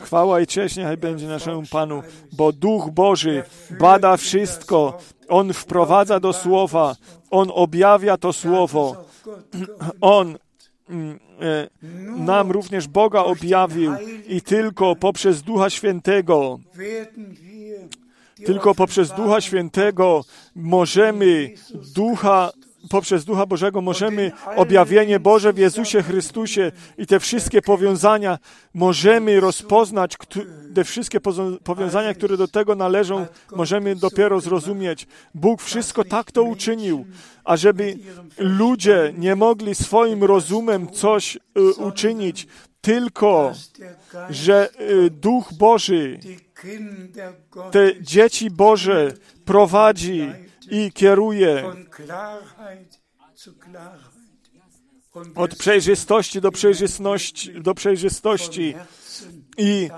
Chwała 0.00 0.40
i 0.40 0.46
cześć 0.46 0.76
niechaj 0.76 0.96
będzie 0.96 1.28
naszemu 1.28 1.62
Panu, 1.70 2.02
bo 2.32 2.52
Duch 2.52 2.90
Boży 2.90 3.42
bada 3.80 4.16
wszystko. 4.16 4.98
On 5.28 5.52
wprowadza 5.52 6.20
do 6.20 6.32
Słowa, 6.32 6.96
On 7.30 7.50
objawia 7.54 8.16
to 8.16 8.32
Słowo. 8.32 9.04
On 10.00 10.38
mm, 10.88 11.20
e, 11.40 11.68
nam 12.16 12.50
również 12.50 12.88
Boga 12.88 13.20
objawił 13.24 13.92
i 14.28 14.42
tylko 14.42 14.96
poprzez 14.96 15.42
Ducha 15.42 15.70
Świętego 15.70 16.58
tylko 18.46 18.74
poprzez 18.74 19.12
Ducha 19.12 19.40
Świętego 19.40 20.24
możemy 20.54 21.50
Ducha 21.94 22.50
poprzez 22.90 23.24
Ducha 23.24 23.46
Bożego 23.46 23.80
możemy 23.80 24.32
objawienie 24.56 25.20
Boże 25.20 25.52
w 25.52 25.58
Jezusie 25.58 26.02
Chrystusie 26.02 26.72
i 26.98 27.06
te 27.06 27.20
wszystkie 27.20 27.62
powiązania 27.62 28.38
możemy 28.74 29.40
rozpoznać, 29.40 30.16
te 30.74 30.84
wszystkie 30.84 31.20
powiązania, 31.64 32.14
które 32.14 32.36
do 32.36 32.48
tego 32.48 32.74
należą, 32.74 33.26
możemy 33.52 33.96
dopiero 33.96 34.40
zrozumieć. 34.40 35.06
Bóg 35.34 35.62
wszystko 35.62 36.04
tak 36.04 36.32
to 36.32 36.42
uczynił, 36.42 37.06
ażeby 37.44 37.98
ludzie 38.38 39.14
nie 39.18 39.36
mogli 39.36 39.74
swoim 39.74 40.24
rozumem 40.24 40.90
coś 40.90 41.36
y, 41.36 41.40
uczynić, 41.74 42.46
tylko 42.80 43.52
że 44.30 44.68
y, 44.80 45.10
Duch 45.10 45.52
Boży 45.52 46.18
te 47.70 48.02
dzieci 48.02 48.50
Boże 48.50 49.12
prowadzi 49.44 50.28
i 50.70 50.92
kieruje 50.92 51.64
od 55.34 55.56
przejrzystości 55.56 56.40
do 56.40 56.52
przejrzystości, 56.52 57.60
do 57.60 57.74
przejrzystości. 57.74 58.74
I, 59.58 59.90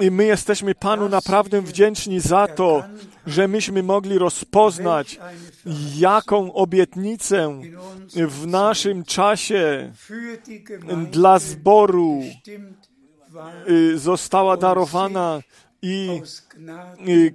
I 0.00 0.10
my 0.10 0.24
jesteśmy 0.24 0.74
Panu 0.74 1.08
naprawdę 1.08 1.62
wdzięczni 1.62 2.20
za 2.20 2.48
to, 2.48 2.84
że 3.26 3.48
myśmy 3.48 3.82
mogli 3.82 4.18
rozpoznać, 4.18 5.20
jaką 5.96 6.52
obietnicę 6.52 7.60
w 8.28 8.46
naszym 8.46 9.04
czasie 9.04 9.92
dla 11.10 11.38
zboru 11.38 12.22
y, 13.68 13.98
została 13.98 14.56
darowana 14.56 15.40
i, 15.82 16.20
i 17.06 17.32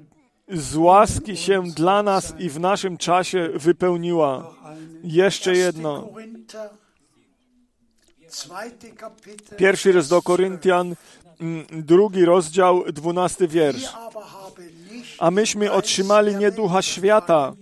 z 0.51 0.75
łaski 0.75 1.37
się 1.37 1.63
dla 1.63 2.03
nas 2.03 2.33
i 2.39 2.49
w 2.49 2.59
naszym 2.59 2.97
czasie 2.97 3.49
wypełniła. 3.55 4.55
Jeszcze 5.03 5.55
jedno. 5.55 6.09
Pierwszy 9.57 9.93
list 9.93 10.09
do 10.09 10.21
Koryntian, 10.21 10.95
mm, 11.39 11.65
drugi 11.71 12.25
rozdział, 12.25 12.91
dwunasty 12.91 13.47
wiersz. 13.47 13.93
A 15.19 15.31
myśmy 15.31 15.71
otrzymali 15.71 16.35
nie 16.35 16.51
ducha 16.51 16.81
świata, 16.81 17.53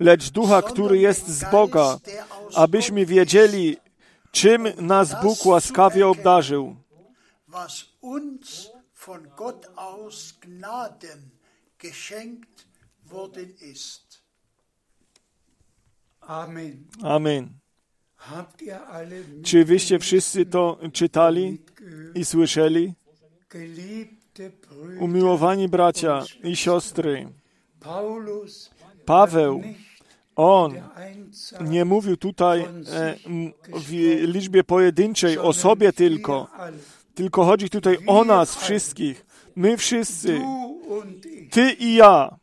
lecz 0.00 0.30
ducha, 0.30 0.62
który 0.62 0.98
jest 0.98 1.28
z 1.28 1.50
Boga, 1.50 1.98
abyśmy 2.54 3.06
wiedzieli, 3.06 3.76
czym 4.30 4.68
nas 4.80 5.22
Bóg 5.22 5.46
łaskawie 5.46 6.08
obdarzył. 6.08 6.76
was 7.48 7.84
uns 8.00 8.70
von 9.06 9.26
Gott 9.36 9.66
aus 9.76 10.34
Gnaden 10.40 11.37
geschenkt 11.78 12.66
worden 13.04 13.54
ist. 13.60 14.22
Amen. 16.20 16.86
Amen. 17.02 17.58
Czy 19.44 19.64
wyście 19.64 19.98
wszyscy 19.98 20.46
to 20.46 20.78
czytali 20.92 21.58
i 22.14 22.24
słyszeli? 22.24 22.94
Umiłowani 25.00 25.68
bracia 25.68 26.24
i 26.44 26.56
siostry, 26.56 27.28
Paweł, 29.04 29.62
on 30.36 30.74
nie 31.60 31.84
mówił 31.84 32.16
tutaj 32.16 32.60
e, 32.60 33.14
w 33.74 33.90
liczbie 34.20 34.64
pojedynczej 34.64 35.38
o 35.38 35.52
sobie 35.52 35.92
tylko, 35.92 36.50
tylko 37.14 37.44
chodzi 37.44 37.70
tutaj 37.70 37.98
o 38.06 38.24
nas 38.24 38.56
wszystkich. 38.56 39.26
My 39.56 39.76
wszyscy, 39.76 40.40
ty 41.50 41.72
i 41.72 41.94
ja, 41.94 42.36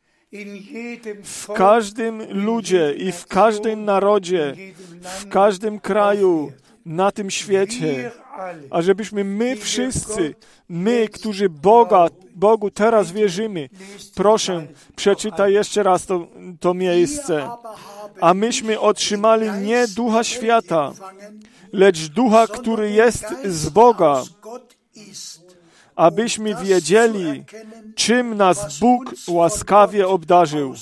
w 1.24 1.48
każdym 1.54 2.44
ludzie 2.46 2.94
i 2.98 3.12
w 3.12 3.26
każdym 3.26 3.86
narodzie, 3.86 4.56
w 5.02 5.28
każdym 5.28 5.80
kraju 5.80 6.52
na 6.86 7.12
tym 7.12 7.32
świecie, 7.32 7.96
wir 7.96 8.12
alle. 8.36 8.62
Ażebyśmy 8.70 9.24
my 9.24 9.56
wszyscy, 9.56 10.36
my, 10.70 11.08
którzy 11.10 11.50
Boga, 11.50 12.08
Bogu 12.36 12.72
teraz 12.72 13.12
wierzymy, 13.12 13.70
proszę, 14.16 14.68
przeczytaj 14.96 15.54
jeszcze 15.54 15.84
raz 15.84 16.06
to, 16.06 16.28
to 16.60 16.74
miejsce. 16.74 17.50
A 18.22 18.34
myśmy 18.34 18.80
otrzymali 18.80 19.52
nie 19.52 19.88
ducha 19.88 20.24
świata, 20.24 20.92
lecz 21.74 22.08
ducha, 22.08 22.48
który 22.48 22.92
jest 22.92 23.26
z 23.46 23.70
Boga, 23.70 24.24
abyśmy 25.96 26.56
wiedzieli, 26.56 27.44
czym 27.96 28.38
nas 28.38 28.80
Bóg 28.80 29.14
łaskawie 29.28 30.08
obdarzył. 30.08 30.74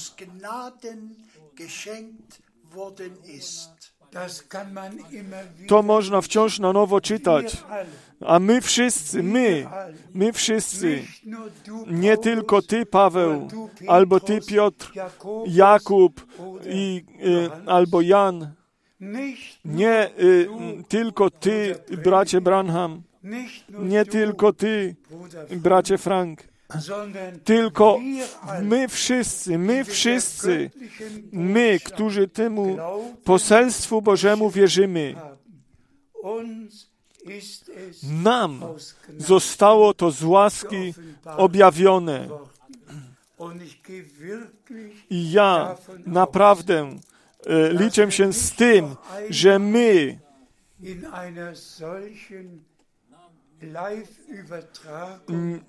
To 5.68 5.84
można 5.84 6.22
wciąż 6.22 6.60
na 6.60 6.74
nowo 6.74 7.02
czytać. 7.02 7.58
A 8.26 8.40
my 8.40 8.62
wszyscy, 8.62 9.24
my, 9.24 9.68
my 10.14 10.34
wszyscy, 10.34 11.04
nie 11.88 12.18
tylko 12.18 12.62
Ty, 12.62 12.86
Paweł, 12.86 13.48
albo 13.88 14.20
Ty, 14.20 14.42
Piotr, 14.42 14.92
Jakub 15.48 16.26
i, 16.66 17.06
y, 17.26 17.70
albo 17.70 18.02
Jan, 18.02 18.54
nie 19.66 20.10
y, 20.20 20.50
tylko 20.88 21.30
Ty, 21.30 21.76
bracie 22.04 22.42
Branham, 22.42 23.04
nie 23.70 24.06
tylko 24.06 24.54
Ty, 24.54 24.96
bracie 25.52 25.98
Frank, 25.98 26.44
tylko 27.44 28.00
my 28.62 28.88
wszyscy, 28.88 29.58
my 29.58 29.84
wszyscy, 29.84 30.72
my, 31.32 31.80
którzy 31.86 32.28
temu 32.28 32.78
poselstwu 33.24 34.02
Bożemu 34.02 34.50
wierzymy, 34.50 35.16
nam 38.04 38.62
zostało 39.18 39.94
to 39.94 40.12
z 40.12 40.24
łaski 40.24 40.94
objawione. 41.26 42.28
I 45.10 45.32
ja 45.32 45.76
naprawdę 46.06 46.98
e, 47.46 47.74
liczę 47.74 48.12
się 48.12 48.34
z 48.34 48.52
tym, 48.52 48.96
że 49.30 49.60
my 49.60 50.20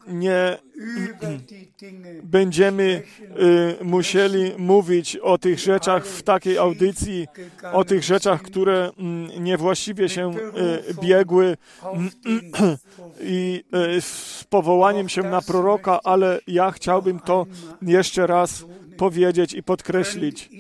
nie 0.07 0.59
będziemy 2.23 3.03
e, 3.81 3.85
musieli 3.85 4.53
mówić 4.59 5.17
o 5.17 5.39
tych 5.39 5.59
rzeczach 5.59 6.07
w 6.07 6.23
takiej 6.23 6.59
audycji, 6.59 7.27
o 7.73 7.85
tych 7.85 8.05
rzeczach, 8.05 8.43
które 8.43 8.91
mm, 8.99 9.45
niewłaściwie 9.45 10.09
się 10.09 10.31
e, 10.31 10.95
biegły 11.03 11.57
i 13.21 13.65
e, 13.73 14.01
z 14.01 14.45
powołaniem 14.51 15.09
się 15.09 15.23
na 15.23 15.43
proroka, 15.43 16.01
ale 16.05 16.41
ja 16.47 16.71
chciałbym 16.71 17.21
to 17.21 17.47
jeszcze 17.83 18.27
raz 18.27 18.65
powiedzieć 18.97 19.53
i 19.55 19.63
podkreślić. 19.63 20.51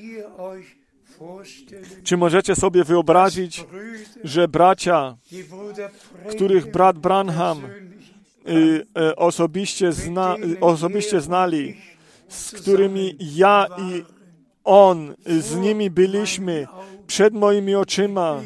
Czy 2.04 2.16
możecie 2.16 2.56
sobie 2.56 2.84
wyobrazić, 2.84 3.64
że 4.24 4.48
bracia, 4.48 5.16
których 6.30 6.70
brat 6.70 6.98
Branham 6.98 7.62
y, 8.48 8.86
e, 8.96 9.16
osobiście, 9.16 9.92
zna, 9.92 10.36
y, 10.36 10.60
osobiście 10.60 11.20
znali, 11.20 11.76
z 12.28 12.52
którymi 12.52 13.16
ja 13.20 13.66
i 13.78 14.04
on, 14.64 15.14
y, 15.28 15.42
z 15.42 15.56
nimi 15.56 15.90
byliśmy 15.90 16.66
przed 17.06 17.34
moimi 17.34 17.74
oczyma. 17.74 18.40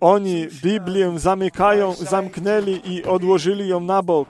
Oni 0.00 0.48
Biblię 0.62 1.18
zamykają, 1.18 1.94
zamknęli 1.94 2.80
i 2.84 3.04
odłożyli 3.04 3.68
ją 3.68 3.80
na 3.80 4.02
bok 4.02 4.28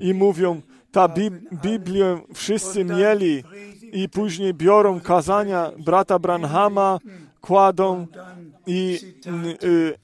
i 0.00 0.14
mówią, 0.14 0.60
ta 0.92 1.08
Bi 1.08 1.30
Biblię 1.52 2.20
wszyscy 2.34 2.84
mieli 2.84 3.44
i 3.92 4.08
później 4.08 4.54
biorą 4.54 5.00
kazania 5.00 5.72
brata 5.78 6.18
Branhama, 6.18 6.98
kładą 7.40 8.06
i 8.66 9.00
y, 9.62 9.66
y, 9.66 9.94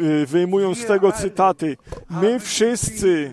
y, 0.00 0.26
wyjmują 0.26 0.74
z 0.74 0.86
tego 0.86 1.12
cytaty. 1.12 1.76
My 2.10 2.40
wszyscy 2.40 3.32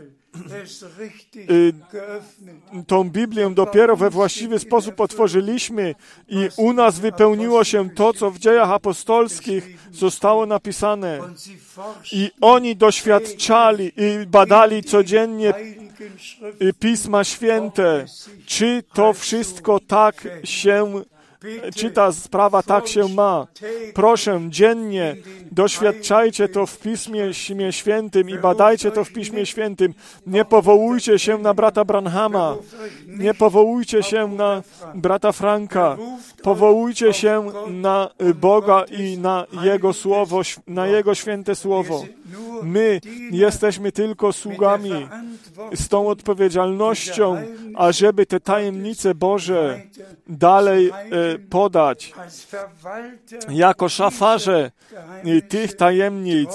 tą 2.88 3.10
Biblię 3.10 3.50
dopiero 3.50 3.96
we 3.96 4.10
właściwy 4.10 4.60
sposób 4.60 5.02
otworzyliśmy 5.02 5.96
i 6.28 6.50
u 6.58 6.74
nas 6.74 7.00
wypełniło 7.00 7.64
się 7.64 7.90
to, 7.90 8.14
co 8.14 8.32
w 8.32 8.40
dziejach 8.40 8.72
apostolskich 8.72 9.78
zostało 9.92 10.46
napisane. 10.46 11.20
I 12.12 12.32
oni 12.42 12.76
doświadczali 12.76 13.92
i 13.98 14.28
badali 14.28 14.84
codziennie 14.84 15.54
Pisma 16.80 17.24
Święte, 17.24 18.06
czy 18.46 18.84
to 18.94 19.14
wszystko 19.14 19.80
tak 19.80 20.28
się, 20.44 21.04
czy 21.76 21.92
ta 21.92 22.12
sprawa 22.12 22.64
tak 22.64 22.88
się 22.88 23.08
ma. 23.08 23.48
Proszę, 23.94 24.42
dziennie 24.50 25.16
doświadczajcie 25.52 26.48
to 26.48 26.66
w 26.66 26.80
Pismie 26.80 27.34
Śmie 27.34 27.72
Świętym 27.74 28.30
i 28.30 28.38
badajcie 28.38 28.92
to 28.92 29.04
w 29.04 29.12
Piśmie 29.12 29.46
Świętym. 29.46 29.94
Nie 30.28 30.46
powołujcie 30.46 31.20
się 31.20 31.38
na 31.38 31.54
brata 31.54 31.86
Branhama, 31.86 32.56
nie 33.08 33.34
powołujcie 33.34 34.04
się 34.04 34.28
na 34.28 34.64
brata 34.96 35.32
Franka, 35.32 35.98
powołujcie 36.44 37.14
się 37.14 37.52
na 37.68 38.10
Boga 38.36 38.84
i 38.84 39.18
na 39.18 39.46
Jego 39.64 39.94
Słowo, 39.94 40.42
na 40.68 40.88
Jego 40.88 41.16
święte 41.16 41.56
Słowo. 41.56 42.06
My 42.64 43.00
jesteśmy 43.32 43.92
tylko 43.92 44.34
sługami 44.34 45.08
z 45.74 45.88
tą 45.88 46.08
odpowiedzialnością, 46.08 47.38
ażeby 47.76 48.26
te 48.26 48.40
tajemnice 48.40 49.16
Boże 49.16 49.82
dalej 50.28 50.90
e, 50.90 50.94
podać. 51.40 52.14
Jako 53.50 53.90
szafarze 53.90 54.72
tych 55.50 55.76
tajemnic, 55.76 56.50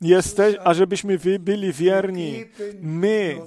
jeste, 0.00 0.62
ażebyśmy 0.64 1.18
wy 1.18 1.38
byli 1.38 1.72
wierni. 1.72 2.44
My 2.80 3.38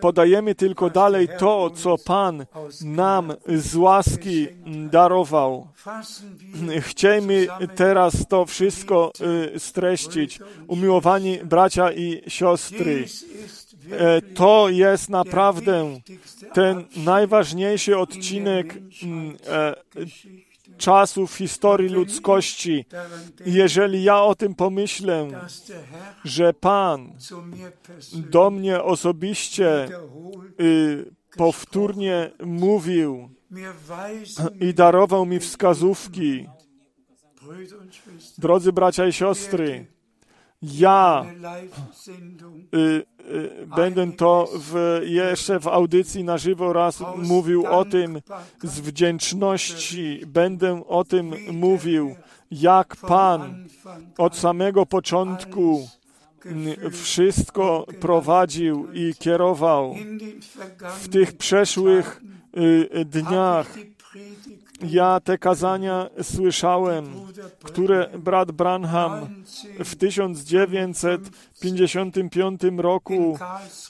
podajemy 0.00 0.54
tylko 0.54 0.90
dalej 0.90 1.28
to, 1.38 1.70
co 1.70 1.98
Pan 1.98 2.46
nam 2.84 3.32
z 3.48 3.76
łaski 3.76 4.48
darował. 4.90 5.68
Chciejmy 6.80 7.46
teraz 7.74 8.26
to 8.28 8.46
wszystko 8.46 9.12
e, 9.54 9.58
streścić. 9.58 10.40
Umiłowani 10.66 11.38
bracia 11.44 11.92
i 11.92 12.22
siostry, 12.28 13.04
To 14.34 14.68
jest 14.68 15.08
naprawdę 15.08 16.00
ten 16.52 16.84
najważniejszy 16.96 17.98
odcinek 17.98 18.78
mm, 19.02 19.36
e, 19.46 19.74
czasu 20.78 21.26
w 21.26 21.34
historii 21.34 21.88
ludzkości. 21.88 22.84
Jeżeli 23.46 24.02
ja 24.02 24.22
o 24.22 24.34
tym 24.34 24.54
pomyślę, 24.54 25.28
że 26.24 26.54
Pan 26.54 27.12
do 28.12 28.50
mnie 28.50 28.82
osobiście 28.82 29.88
y, 30.60 31.10
powtórnie 31.36 32.30
mówił 32.44 33.30
i 34.60 34.74
darował 34.74 35.26
mi 35.26 35.38
wskazówki, 35.38 36.46
Drodzy 38.38 38.72
bracia 38.72 39.06
i 39.06 39.12
siostry, 39.12 39.86
ja 40.72 41.26
y, 42.74 43.04
y, 43.30 43.66
będę 43.76 44.12
to 44.12 44.48
w, 44.54 45.00
jeszcze 45.04 45.60
w 45.60 45.68
audycji 45.68 46.24
na 46.24 46.38
żywo 46.38 46.72
raz 46.72 47.02
mówił 47.16 47.66
o 47.66 47.84
tym 47.84 48.20
z 48.62 48.80
wdzięczności, 48.80 50.20
będę 50.26 50.84
o 50.86 51.04
tym 51.04 51.34
mówił, 51.52 52.16
jak 52.50 52.96
Pan 52.96 53.66
od 54.18 54.36
samego 54.36 54.86
początku 54.86 55.88
wszystko 56.92 57.86
prowadził 58.00 58.92
i 58.92 59.14
kierował. 59.18 59.94
W 61.00 61.08
tych 61.08 61.36
przeszłych 61.36 62.22
y, 62.56 63.04
dniach 63.04 63.74
ja 64.82 65.20
te 65.20 65.38
kazania 65.38 66.10
słyszałem, 66.22 67.06
które 67.62 68.10
brat 68.18 68.52
Branham 68.52 69.44
w 69.84 69.96
1955 69.96 72.60
roku 72.76 73.38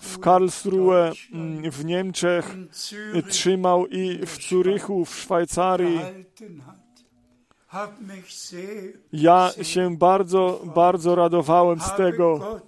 w 0.03 0.19
Karlsruhe 0.19 1.13
mm, 1.33 1.71
w 1.71 1.85
Niemczech 1.85 2.57
trzymał 3.29 3.87
i 3.87 4.27
w 4.27 4.49
Zurychu 4.49 5.05
w 5.05 5.17
Szwajcarii. 5.17 6.01
Ja 9.13 9.51
się 9.63 9.97
bardzo, 9.97 10.63
bardzo 10.75 11.15
radowałem 11.15 11.81
z 11.81 11.97
tego. 11.97 12.61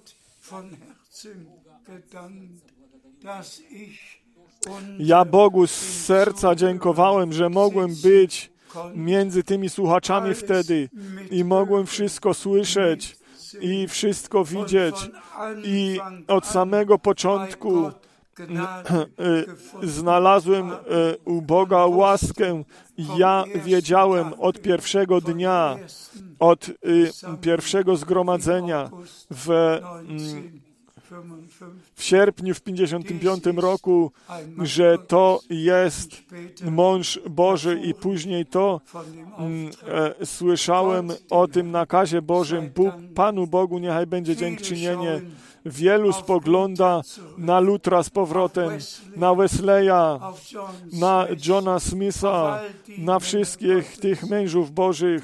Ja 4.99 5.25
Bogu 5.25 5.67
z 5.67 5.71
serca 6.05 6.55
dziękowałem, 6.55 7.33
że 7.33 7.49
mogłem 7.49 7.95
być 8.03 8.51
między 8.95 9.43
tymi 9.43 9.69
słuchaczami 9.69 10.33
wtedy 10.33 10.89
i 11.31 11.43
mogłem 11.43 11.85
wszystko 11.85 12.33
słyszeć 12.33 13.17
i 13.61 13.87
wszystko 13.87 14.45
widzieć. 14.45 14.95
I 15.63 15.99
od 16.27 16.45
samego 16.45 16.99
początku 16.99 17.91
y, 18.39 19.45
znalazłem 19.83 20.71
y, 20.71 20.75
u 21.25 21.41
Boga 21.41 21.85
łaskę. 21.85 22.63
Ja 23.17 23.43
wiedziałem 23.65 24.33
od 24.39 24.61
pierwszego 24.61 25.21
dnia, 25.21 25.77
od 26.39 26.69
y, 26.69 26.73
pierwszego 27.41 27.95
zgromadzenia 27.95 28.89
w, 29.31 29.49
mm, 29.49 30.61
w 31.95 32.03
sierpniu 32.03 32.55
w 32.55 32.61
55 32.61 33.43
roku, 33.55 34.11
że 34.57 34.97
to 34.97 35.39
jest 35.49 36.09
mąż 36.61 37.19
Boży 37.29 37.79
i 37.83 37.93
później 37.93 38.45
to 38.45 38.81
mm, 39.37 39.71
e, 40.19 40.25
słyszałem 40.25 41.11
o 41.29 41.47
tym 41.47 41.71
nakazie 41.71 42.21
Bożym. 42.21 42.69
Bóg, 42.75 42.93
Panu 43.15 43.47
Bogu 43.47 43.79
niechaj 43.79 44.07
będzie 44.07 44.35
dziękczynienie. 44.35 45.21
Wielu 45.65 46.13
spogląda 46.13 47.01
na 47.37 47.59
Lutra 47.59 48.03
z 48.03 48.09
powrotem, 48.09 48.71
na 49.15 49.35
Wesleya, 49.35 50.19
na 50.93 51.27
Johna 51.45 51.79
Smitha, 51.79 52.61
na 52.97 53.19
wszystkich 53.19 53.97
tych 53.97 54.29
mężów 54.29 54.71
Bożych, 54.71 55.23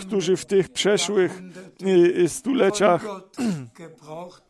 którzy 0.00 0.36
w 0.36 0.44
tych 0.44 0.68
przeszłych 0.68 1.42
y, 1.82 2.28
stuleciach 2.28 3.04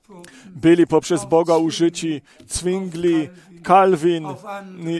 byli 0.46 0.86
poprzez 0.86 1.24
Boga 1.24 1.56
użyci, 1.56 2.22
Zwingli, 2.48 3.28
Calvin 3.64 4.26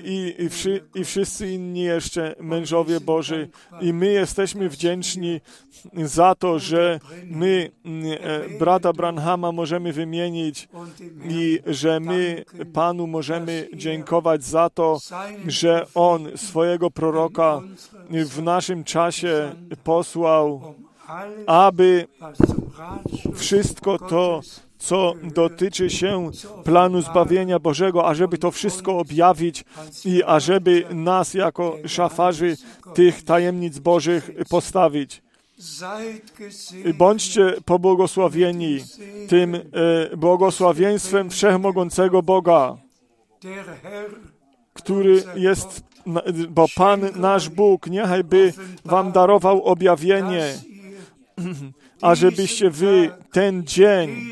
i, 0.05 0.35
i, 0.39 0.49
wszy, 0.49 0.85
i 0.95 1.05
wszyscy 1.05 1.53
inni 1.53 1.81
jeszcze 1.81 2.35
mężowie 2.41 3.01
Boży. 3.01 3.49
I 3.81 3.93
my 3.93 4.07
jesteśmy 4.07 4.69
wdzięczni 4.69 5.41
za 5.95 6.35
to, 6.35 6.59
że 6.59 7.01
my 7.25 7.71
e, 7.85 8.59
brata 8.59 8.93
Branhama 8.93 9.53
możemy 9.53 9.93
wymienić 9.93 10.69
i 11.29 11.61
że 11.67 12.01
my 12.01 12.45
Panu 12.73 13.07
możemy 13.07 13.69
dziękować 13.75 14.45
za 14.45 14.71
to, 14.71 14.99
że 15.47 15.87
On 15.95 16.29
swojego 16.37 16.91
proroka 16.91 17.61
w 18.11 18.43
naszym 18.43 18.85
czasie 18.85 19.53
posłał, 19.85 20.75
aby 21.47 22.07
wszystko 23.35 23.99
to, 23.99 24.41
co 24.79 25.15
dotyczy 25.23 25.91
się 25.91 26.31
planu 26.65 27.03
zbawienia 27.03 27.59
Bożego, 27.59 28.07
ażeby 28.07 28.39
to 28.39 28.51
wszystko 28.51 28.99
objawić 28.99 29.65
i 30.05 30.23
ażeby 30.23 30.85
nas 30.91 31.35
jako 31.35 31.77
szafarzy 31.87 32.57
tych 32.95 33.23
tajemnic 33.23 33.79
Bożych 33.79 34.31
postawić. 34.49 35.23
Bądźcie 36.95 37.55
pobłogosławieni 37.65 38.79
tym 39.29 39.55
e, 39.55 39.61
błogosławieństwem 40.17 41.31
wszechmogącego 41.31 42.23
Boga, 42.23 42.77
który 44.73 45.23
jest, 45.35 45.83
bo 46.51 46.67
Pan 46.77 47.01
nasz 47.17 47.49
Bóg, 47.49 47.87
niechaj 47.87 48.25
by 48.25 48.53
wam 48.85 49.13
darował 49.13 49.63
objawienie, 49.63 50.55
ażebyście 52.01 52.71
wy 52.71 53.11
ten 53.33 53.65
dzień, 53.67 54.31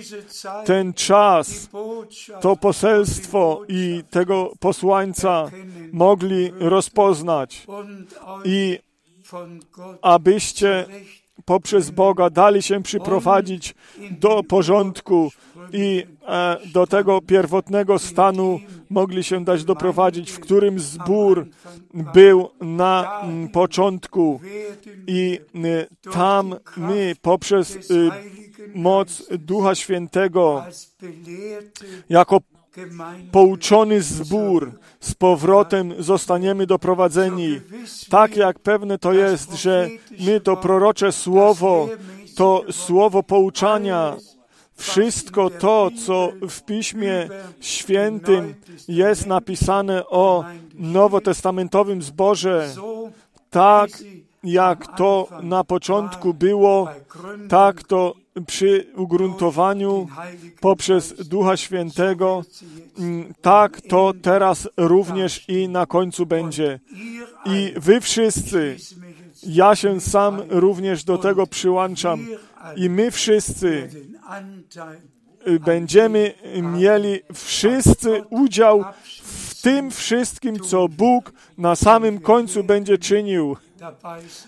ten 0.65 0.93
czas, 0.95 1.69
to 2.41 2.57
poselstwo 2.57 3.63
i 3.69 4.03
tego 4.11 4.53
posłańca 4.61 5.51
mogli 5.93 6.53
rozpoznać. 6.59 7.67
I 8.45 8.79
abyście 10.03 10.87
poprzez 11.45 11.91
Boga 11.91 12.31
dali 12.31 12.63
się 12.63 12.83
przyprowadzić 12.83 13.75
do 14.11 14.43
porządku 14.43 15.31
i 15.73 16.07
e, 16.29 16.57
do 16.73 16.87
tego 16.87 17.21
pierwotnego 17.21 17.99
stanu 17.99 18.61
mogli 18.91 19.25
się 19.25 19.45
dać 19.45 19.65
doprowadzić, 19.65 20.31
w 20.31 20.41
którym 20.41 20.81
zbór 20.81 21.47
był 22.15 22.49
na 22.61 23.23
początku. 23.53 24.41
I 25.07 25.41
tam 26.13 26.55
my 26.77 27.15
poprzez 27.23 27.91
y, 27.91 28.11
moc 28.75 29.23
Ducha 29.39 29.75
Świętego 29.75 30.65
jako 32.09 32.41
pouczony 33.33 34.03
zbór 34.03 34.73
z 35.01 35.15
powrotem 35.15 35.95
zostaniemy 35.99 36.67
doprowadzeni. 36.67 37.61
Tak 38.11 38.37
jak 38.37 38.59
pewne 38.59 38.99
to 38.99 39.13
jest, 39.13 39.53
że 39.53 39.89
my 40.21 40.41
to 40.41 40.57
prorocze 40.57 41.13
słowo, 41.13 41.89
to 42.37 42.65
słowo 42.71 43.23
pouczania, 43.23 44.17
wszystko 44.75 45.51
to, 45.51 45.91
co 46.07 46.33
w 46.49 46.63
Piśmie 46.63 47.29
Świętym 47.61 48.55
jest 48.89 49.27
napisane 49.27 50.07
o 50.07 50.45
nowotestamentowym 50.75 52.03
zborze, 52.03 52.71
tak 53.51 53.91
jak 54.45 54.97
to 54.97 55.29
na 55.43 55.65
początku 55.65 56.35
było, 56.35 56.89
tak 57.49 57.83
to 57.83 58.22
przy 58.47 58.87
ugruntowaniu 58.97 60.09
poprzez 60.61 61.29
Ducha 61.29 61.57
Świętego, 61.57 62.45
mm, 62.99 63.35
tak 63.41 63.81
to 63.81 64.13
teraz 64.23 64.69
również 64.77 65.49
i 65.49 65.69
na 65.69 65.87
końcu 65.87 66.27
będzie. 66.27 66.81
I 67.47 67.73
wy 67.77 68.01
wszyscy, 68.01 68.77
ja 69.43 69.77
się 69.77 70.01
sam 70.01 70.43
również 70.49 71.05
do 71.05 71.19
tego 71.19 71.47
przyłączam, 71.47 72.27
i 72.77 72.91
my 72.91 73.11
wszyscy 73.11 73.89
y, 75.49 75.61
będziemy 75.61 76.35
mieli 76.63 77.21
wszyscy 77.35 78.23
udział 78.31 78.85
w 79.23 79.63
tym 79.63 79.91
wszystkim, 79.91 80.61
co 80.61 80.89
Bóg 80.89 81.33
na 81.59 81.77
samym 81.77 82.21
końcu 82.21 82.65
będzie 82.65 82.99
czynił. 82.99 83.57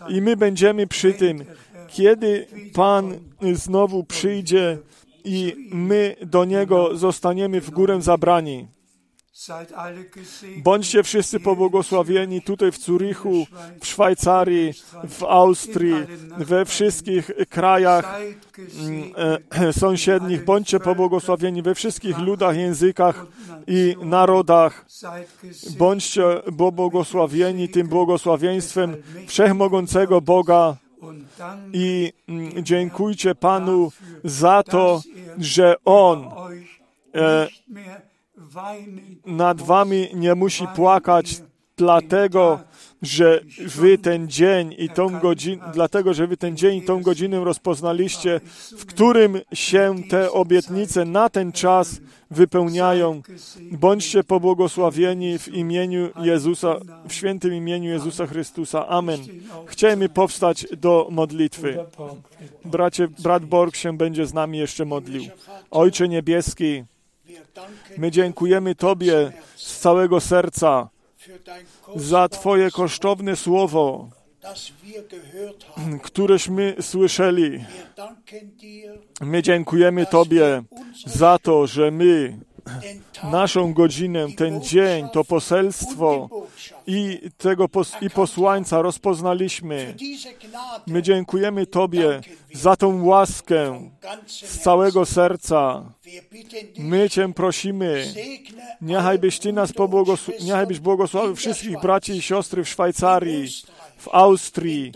I 0.09 0.23
my 0.23 0.37
będziemy 0.37 0.87
przy 0.87 1.13
tym, 1.13 1.45
kiedy 1.89 2.47
Pan 2.75 3.15
znowu 3.53 4.05
przyjdzie 4.05 4.79
i 5.25 5.69
my 5.73 6.17
do 6.23 6.45
Niego 6.45 6.97
zostaniemy 6.97 7.61
w 7.61 7.71
górę 7.71 8.03
zabrani. 8.03 8.69
Bądźcie 10.57 11.03
wszyscy 11.03 11.41
pobłogosławieni 11.41 12.43
tutaj 12.43 12.73
w 12.73 12.79
Zurichu, 12.79 13.47
w 13.81 13.87
Szwajcarii, 13.87 14.73
w 15.09 15.23
Austrii, 15.23 15.95
we 16.39 16.65
wszystkich 16.65 17.31
krajach 17.49 18.21
mm, 18.79 19.13
e, 19.51 19.73
sąsiednich. 19.83 20.45
Bądźcie 20.45 20.81
pobłogosławieni 20.81 21.63
we 21.63 21.75
wszystkich 21.75 22.19
ludach, 22.19 22.57
językach 22.57 23.27
i 23.67 23.97
narodach. 24.03 24.87
Bądźcie 25.79 26.23
pobłogosławieni 26.59 27.69
tym 27.69 27.89
błogosławieństwem 27.89 28.97
wszechmogącego 29.27 30.21
Boga 30.21 30.77
i 31.73 32.13
mm, 32.29 32.65
dziękujcie 32.65 33.35
Panu 33.35 33.93
za 34.25 34.63
to, 34.63 35.03
że 35.39 35.75
On 35.85 36.29
e, 37.15 37.49
nad 39.27 39.63
wami 39.63 40.09
nie 40.15 40.35
musi 40.35 40.67
płakać 40.67 41.43
dlatego, 41.77 42.61
że 43.05 43.41
wy 43.59 43.99
ten 43.99 44.29
dzień 44.29 44.75
i 44.79 44.89
tą 44.89 45.21
godzinę, 45.21 45.63
dlatego, 45.73 46.15
że 46.15 46.27
wy 46.27 46.37
ten 46.37 46.57
dzień 46.57 46.79
i 46.79 46.83
tą 46.83 47.03
godzinę 47.03 47.45
rozpoznaliście, 47.45 48.41
w 48.79 48.87
którym 48.87 49.41
się 49.53 49.95
te 50.11 50.33
obietnice 50.33 51.05
na 51.05 51.29
ten 51.29 51.53
czas 51.53 52.01
wypełniają. 52.31 53.23
Bądźcie 53.61 54.25
pobłogosławieni 54.25 55.39
w 55.39 55.49
imieniu 55.49 56.11
Jezusa, 56.23 56.77
w 57.09 57.13
świętym 57.13 57.55
imieniu 57.55 57.91
Jezusa 57.91 58.27
Chrystusa. 58.27 58.89
Amen. 58.89 59.21
Chcemy 59.67 60.09
powstać 60.09 60.67
do 60.77 61.09
modlitwy. 61.11 61.79
Bracie, 62.65 63.09
brat 63.09 63.45
Borg 63.45 63.77
się 63.77 63.97
będzie 63.97 64.27
z 64.27 64.35
nami 64.35 64.59
jeszcze 64.59 64.85
modlił. 64.85 65.23
Ojcze 65.71 66.09
Niebieski, 66.09 66.85
my 67.99 68.11
dziękujemy 68.11 68.75
Tobie 68.75 69.33
z 69.57 69.79
całego 69.79 70.21
serca 70.21 70.89
za 71.97 72.29
Twoje 72.29 72.71
kosztowne 72.71 73.37
słowo, 73.37 74.09
któreśmy 76.03 76.77
słyszeli. 76.81 77.65
My 79.21 79.43
dziękujemy 79.43 80.07
Tobie 80.07 80.63
za 81.07 81.39
to, 81.39 81.67
że 81.67 81.91
my 81.91 82.39
naszą 83.33 83.73
godzinę, 83.73 84.27
ten 84.37 84.61
dzień, 84.61 85.09
to 85.13 85.25
poselstwo 85.25 86.29
i 86.87 87.21
tego 87.39 87.69
pos 87.69 87.93
i 88.01 88.11
posłańca 88.11 88.83
rozpoznaliśmy. 88.83 89.95
My 90.87 91.03
dziękujemy 91.03 91.67
Tobie 91.67 92.21
za 92.53 92.77
tą 92.77 93.05
łaskę 93.05 93.91
z 94.27 94.59
całego 94.59 95.07
serca. 95.07 95.93
My 96.79 97.11
Cię 97.11 97.33
prosimy, 97.33 98.15
niechaj 98.81 99.19
byś 99.19 99.39
Ty 99.39 99.53
nas 99.53 99.73
pobłogosławił, 99.73 100.47
niechaj 100.47 100.67
byś 100.67 100.81
błogosławił 100.81 101.37
wszystkich 101.37 101.81
braci 101.81 102.13
i 102.13 102.23
siostry 102.23 102.65
w 102.65 102.69
Szwajcarii, 102.69 103.49
w 103.99 104.09
Austrii 104.09 104.93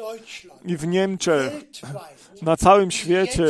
i 0.65 0.77
w 0.77 0.87
Niemczech, 0.87 1.53
na 2.43 2.57
całym 2.57 2.91
świecie. 2.91 3.45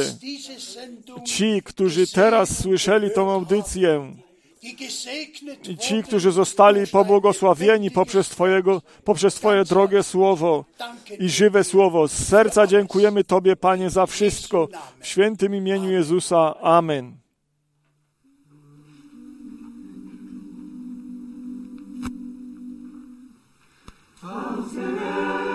Ci, 1.24 1.62
którzy 1.65 2.06
teraz 2.06 2.59
słyszeli 2.59 3.10
tą 3.10 3.31
audycję, 3.32 4.15
i 5.69 5.77
ci, 5.77 6.02
którzy 6.02 6.32
zostali 6.32 6.86
pobłogosławieni 6.86 7.90
poprzez, 7.90 8.28
twojego, 8.28 8.82
poprzez 9.05 9.35
Twoje 9.35 9.65
drogie 9.65 10.02
słowo 10.02 10.65
i 11.20 11.28
żywe 11.28 11.65
słowo. 11.65 12.09
Z 12.09 12.12
serca 12.12 12.66
dziękujemy 12.66 13.24
Tobie, 13.24 13.56
Panie, 13.56 13.90
za 13.90 14.06
wszystko. 14.06 14.69
W 15.01 15.06
świętym 15.06 15.55
imieniu 15.55 15.90
Jezusa. 15.90 16.55
Amen. 16.60 17.19
Aus 24.23 25.48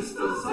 is 0.00 0.10
still 0.12 0.49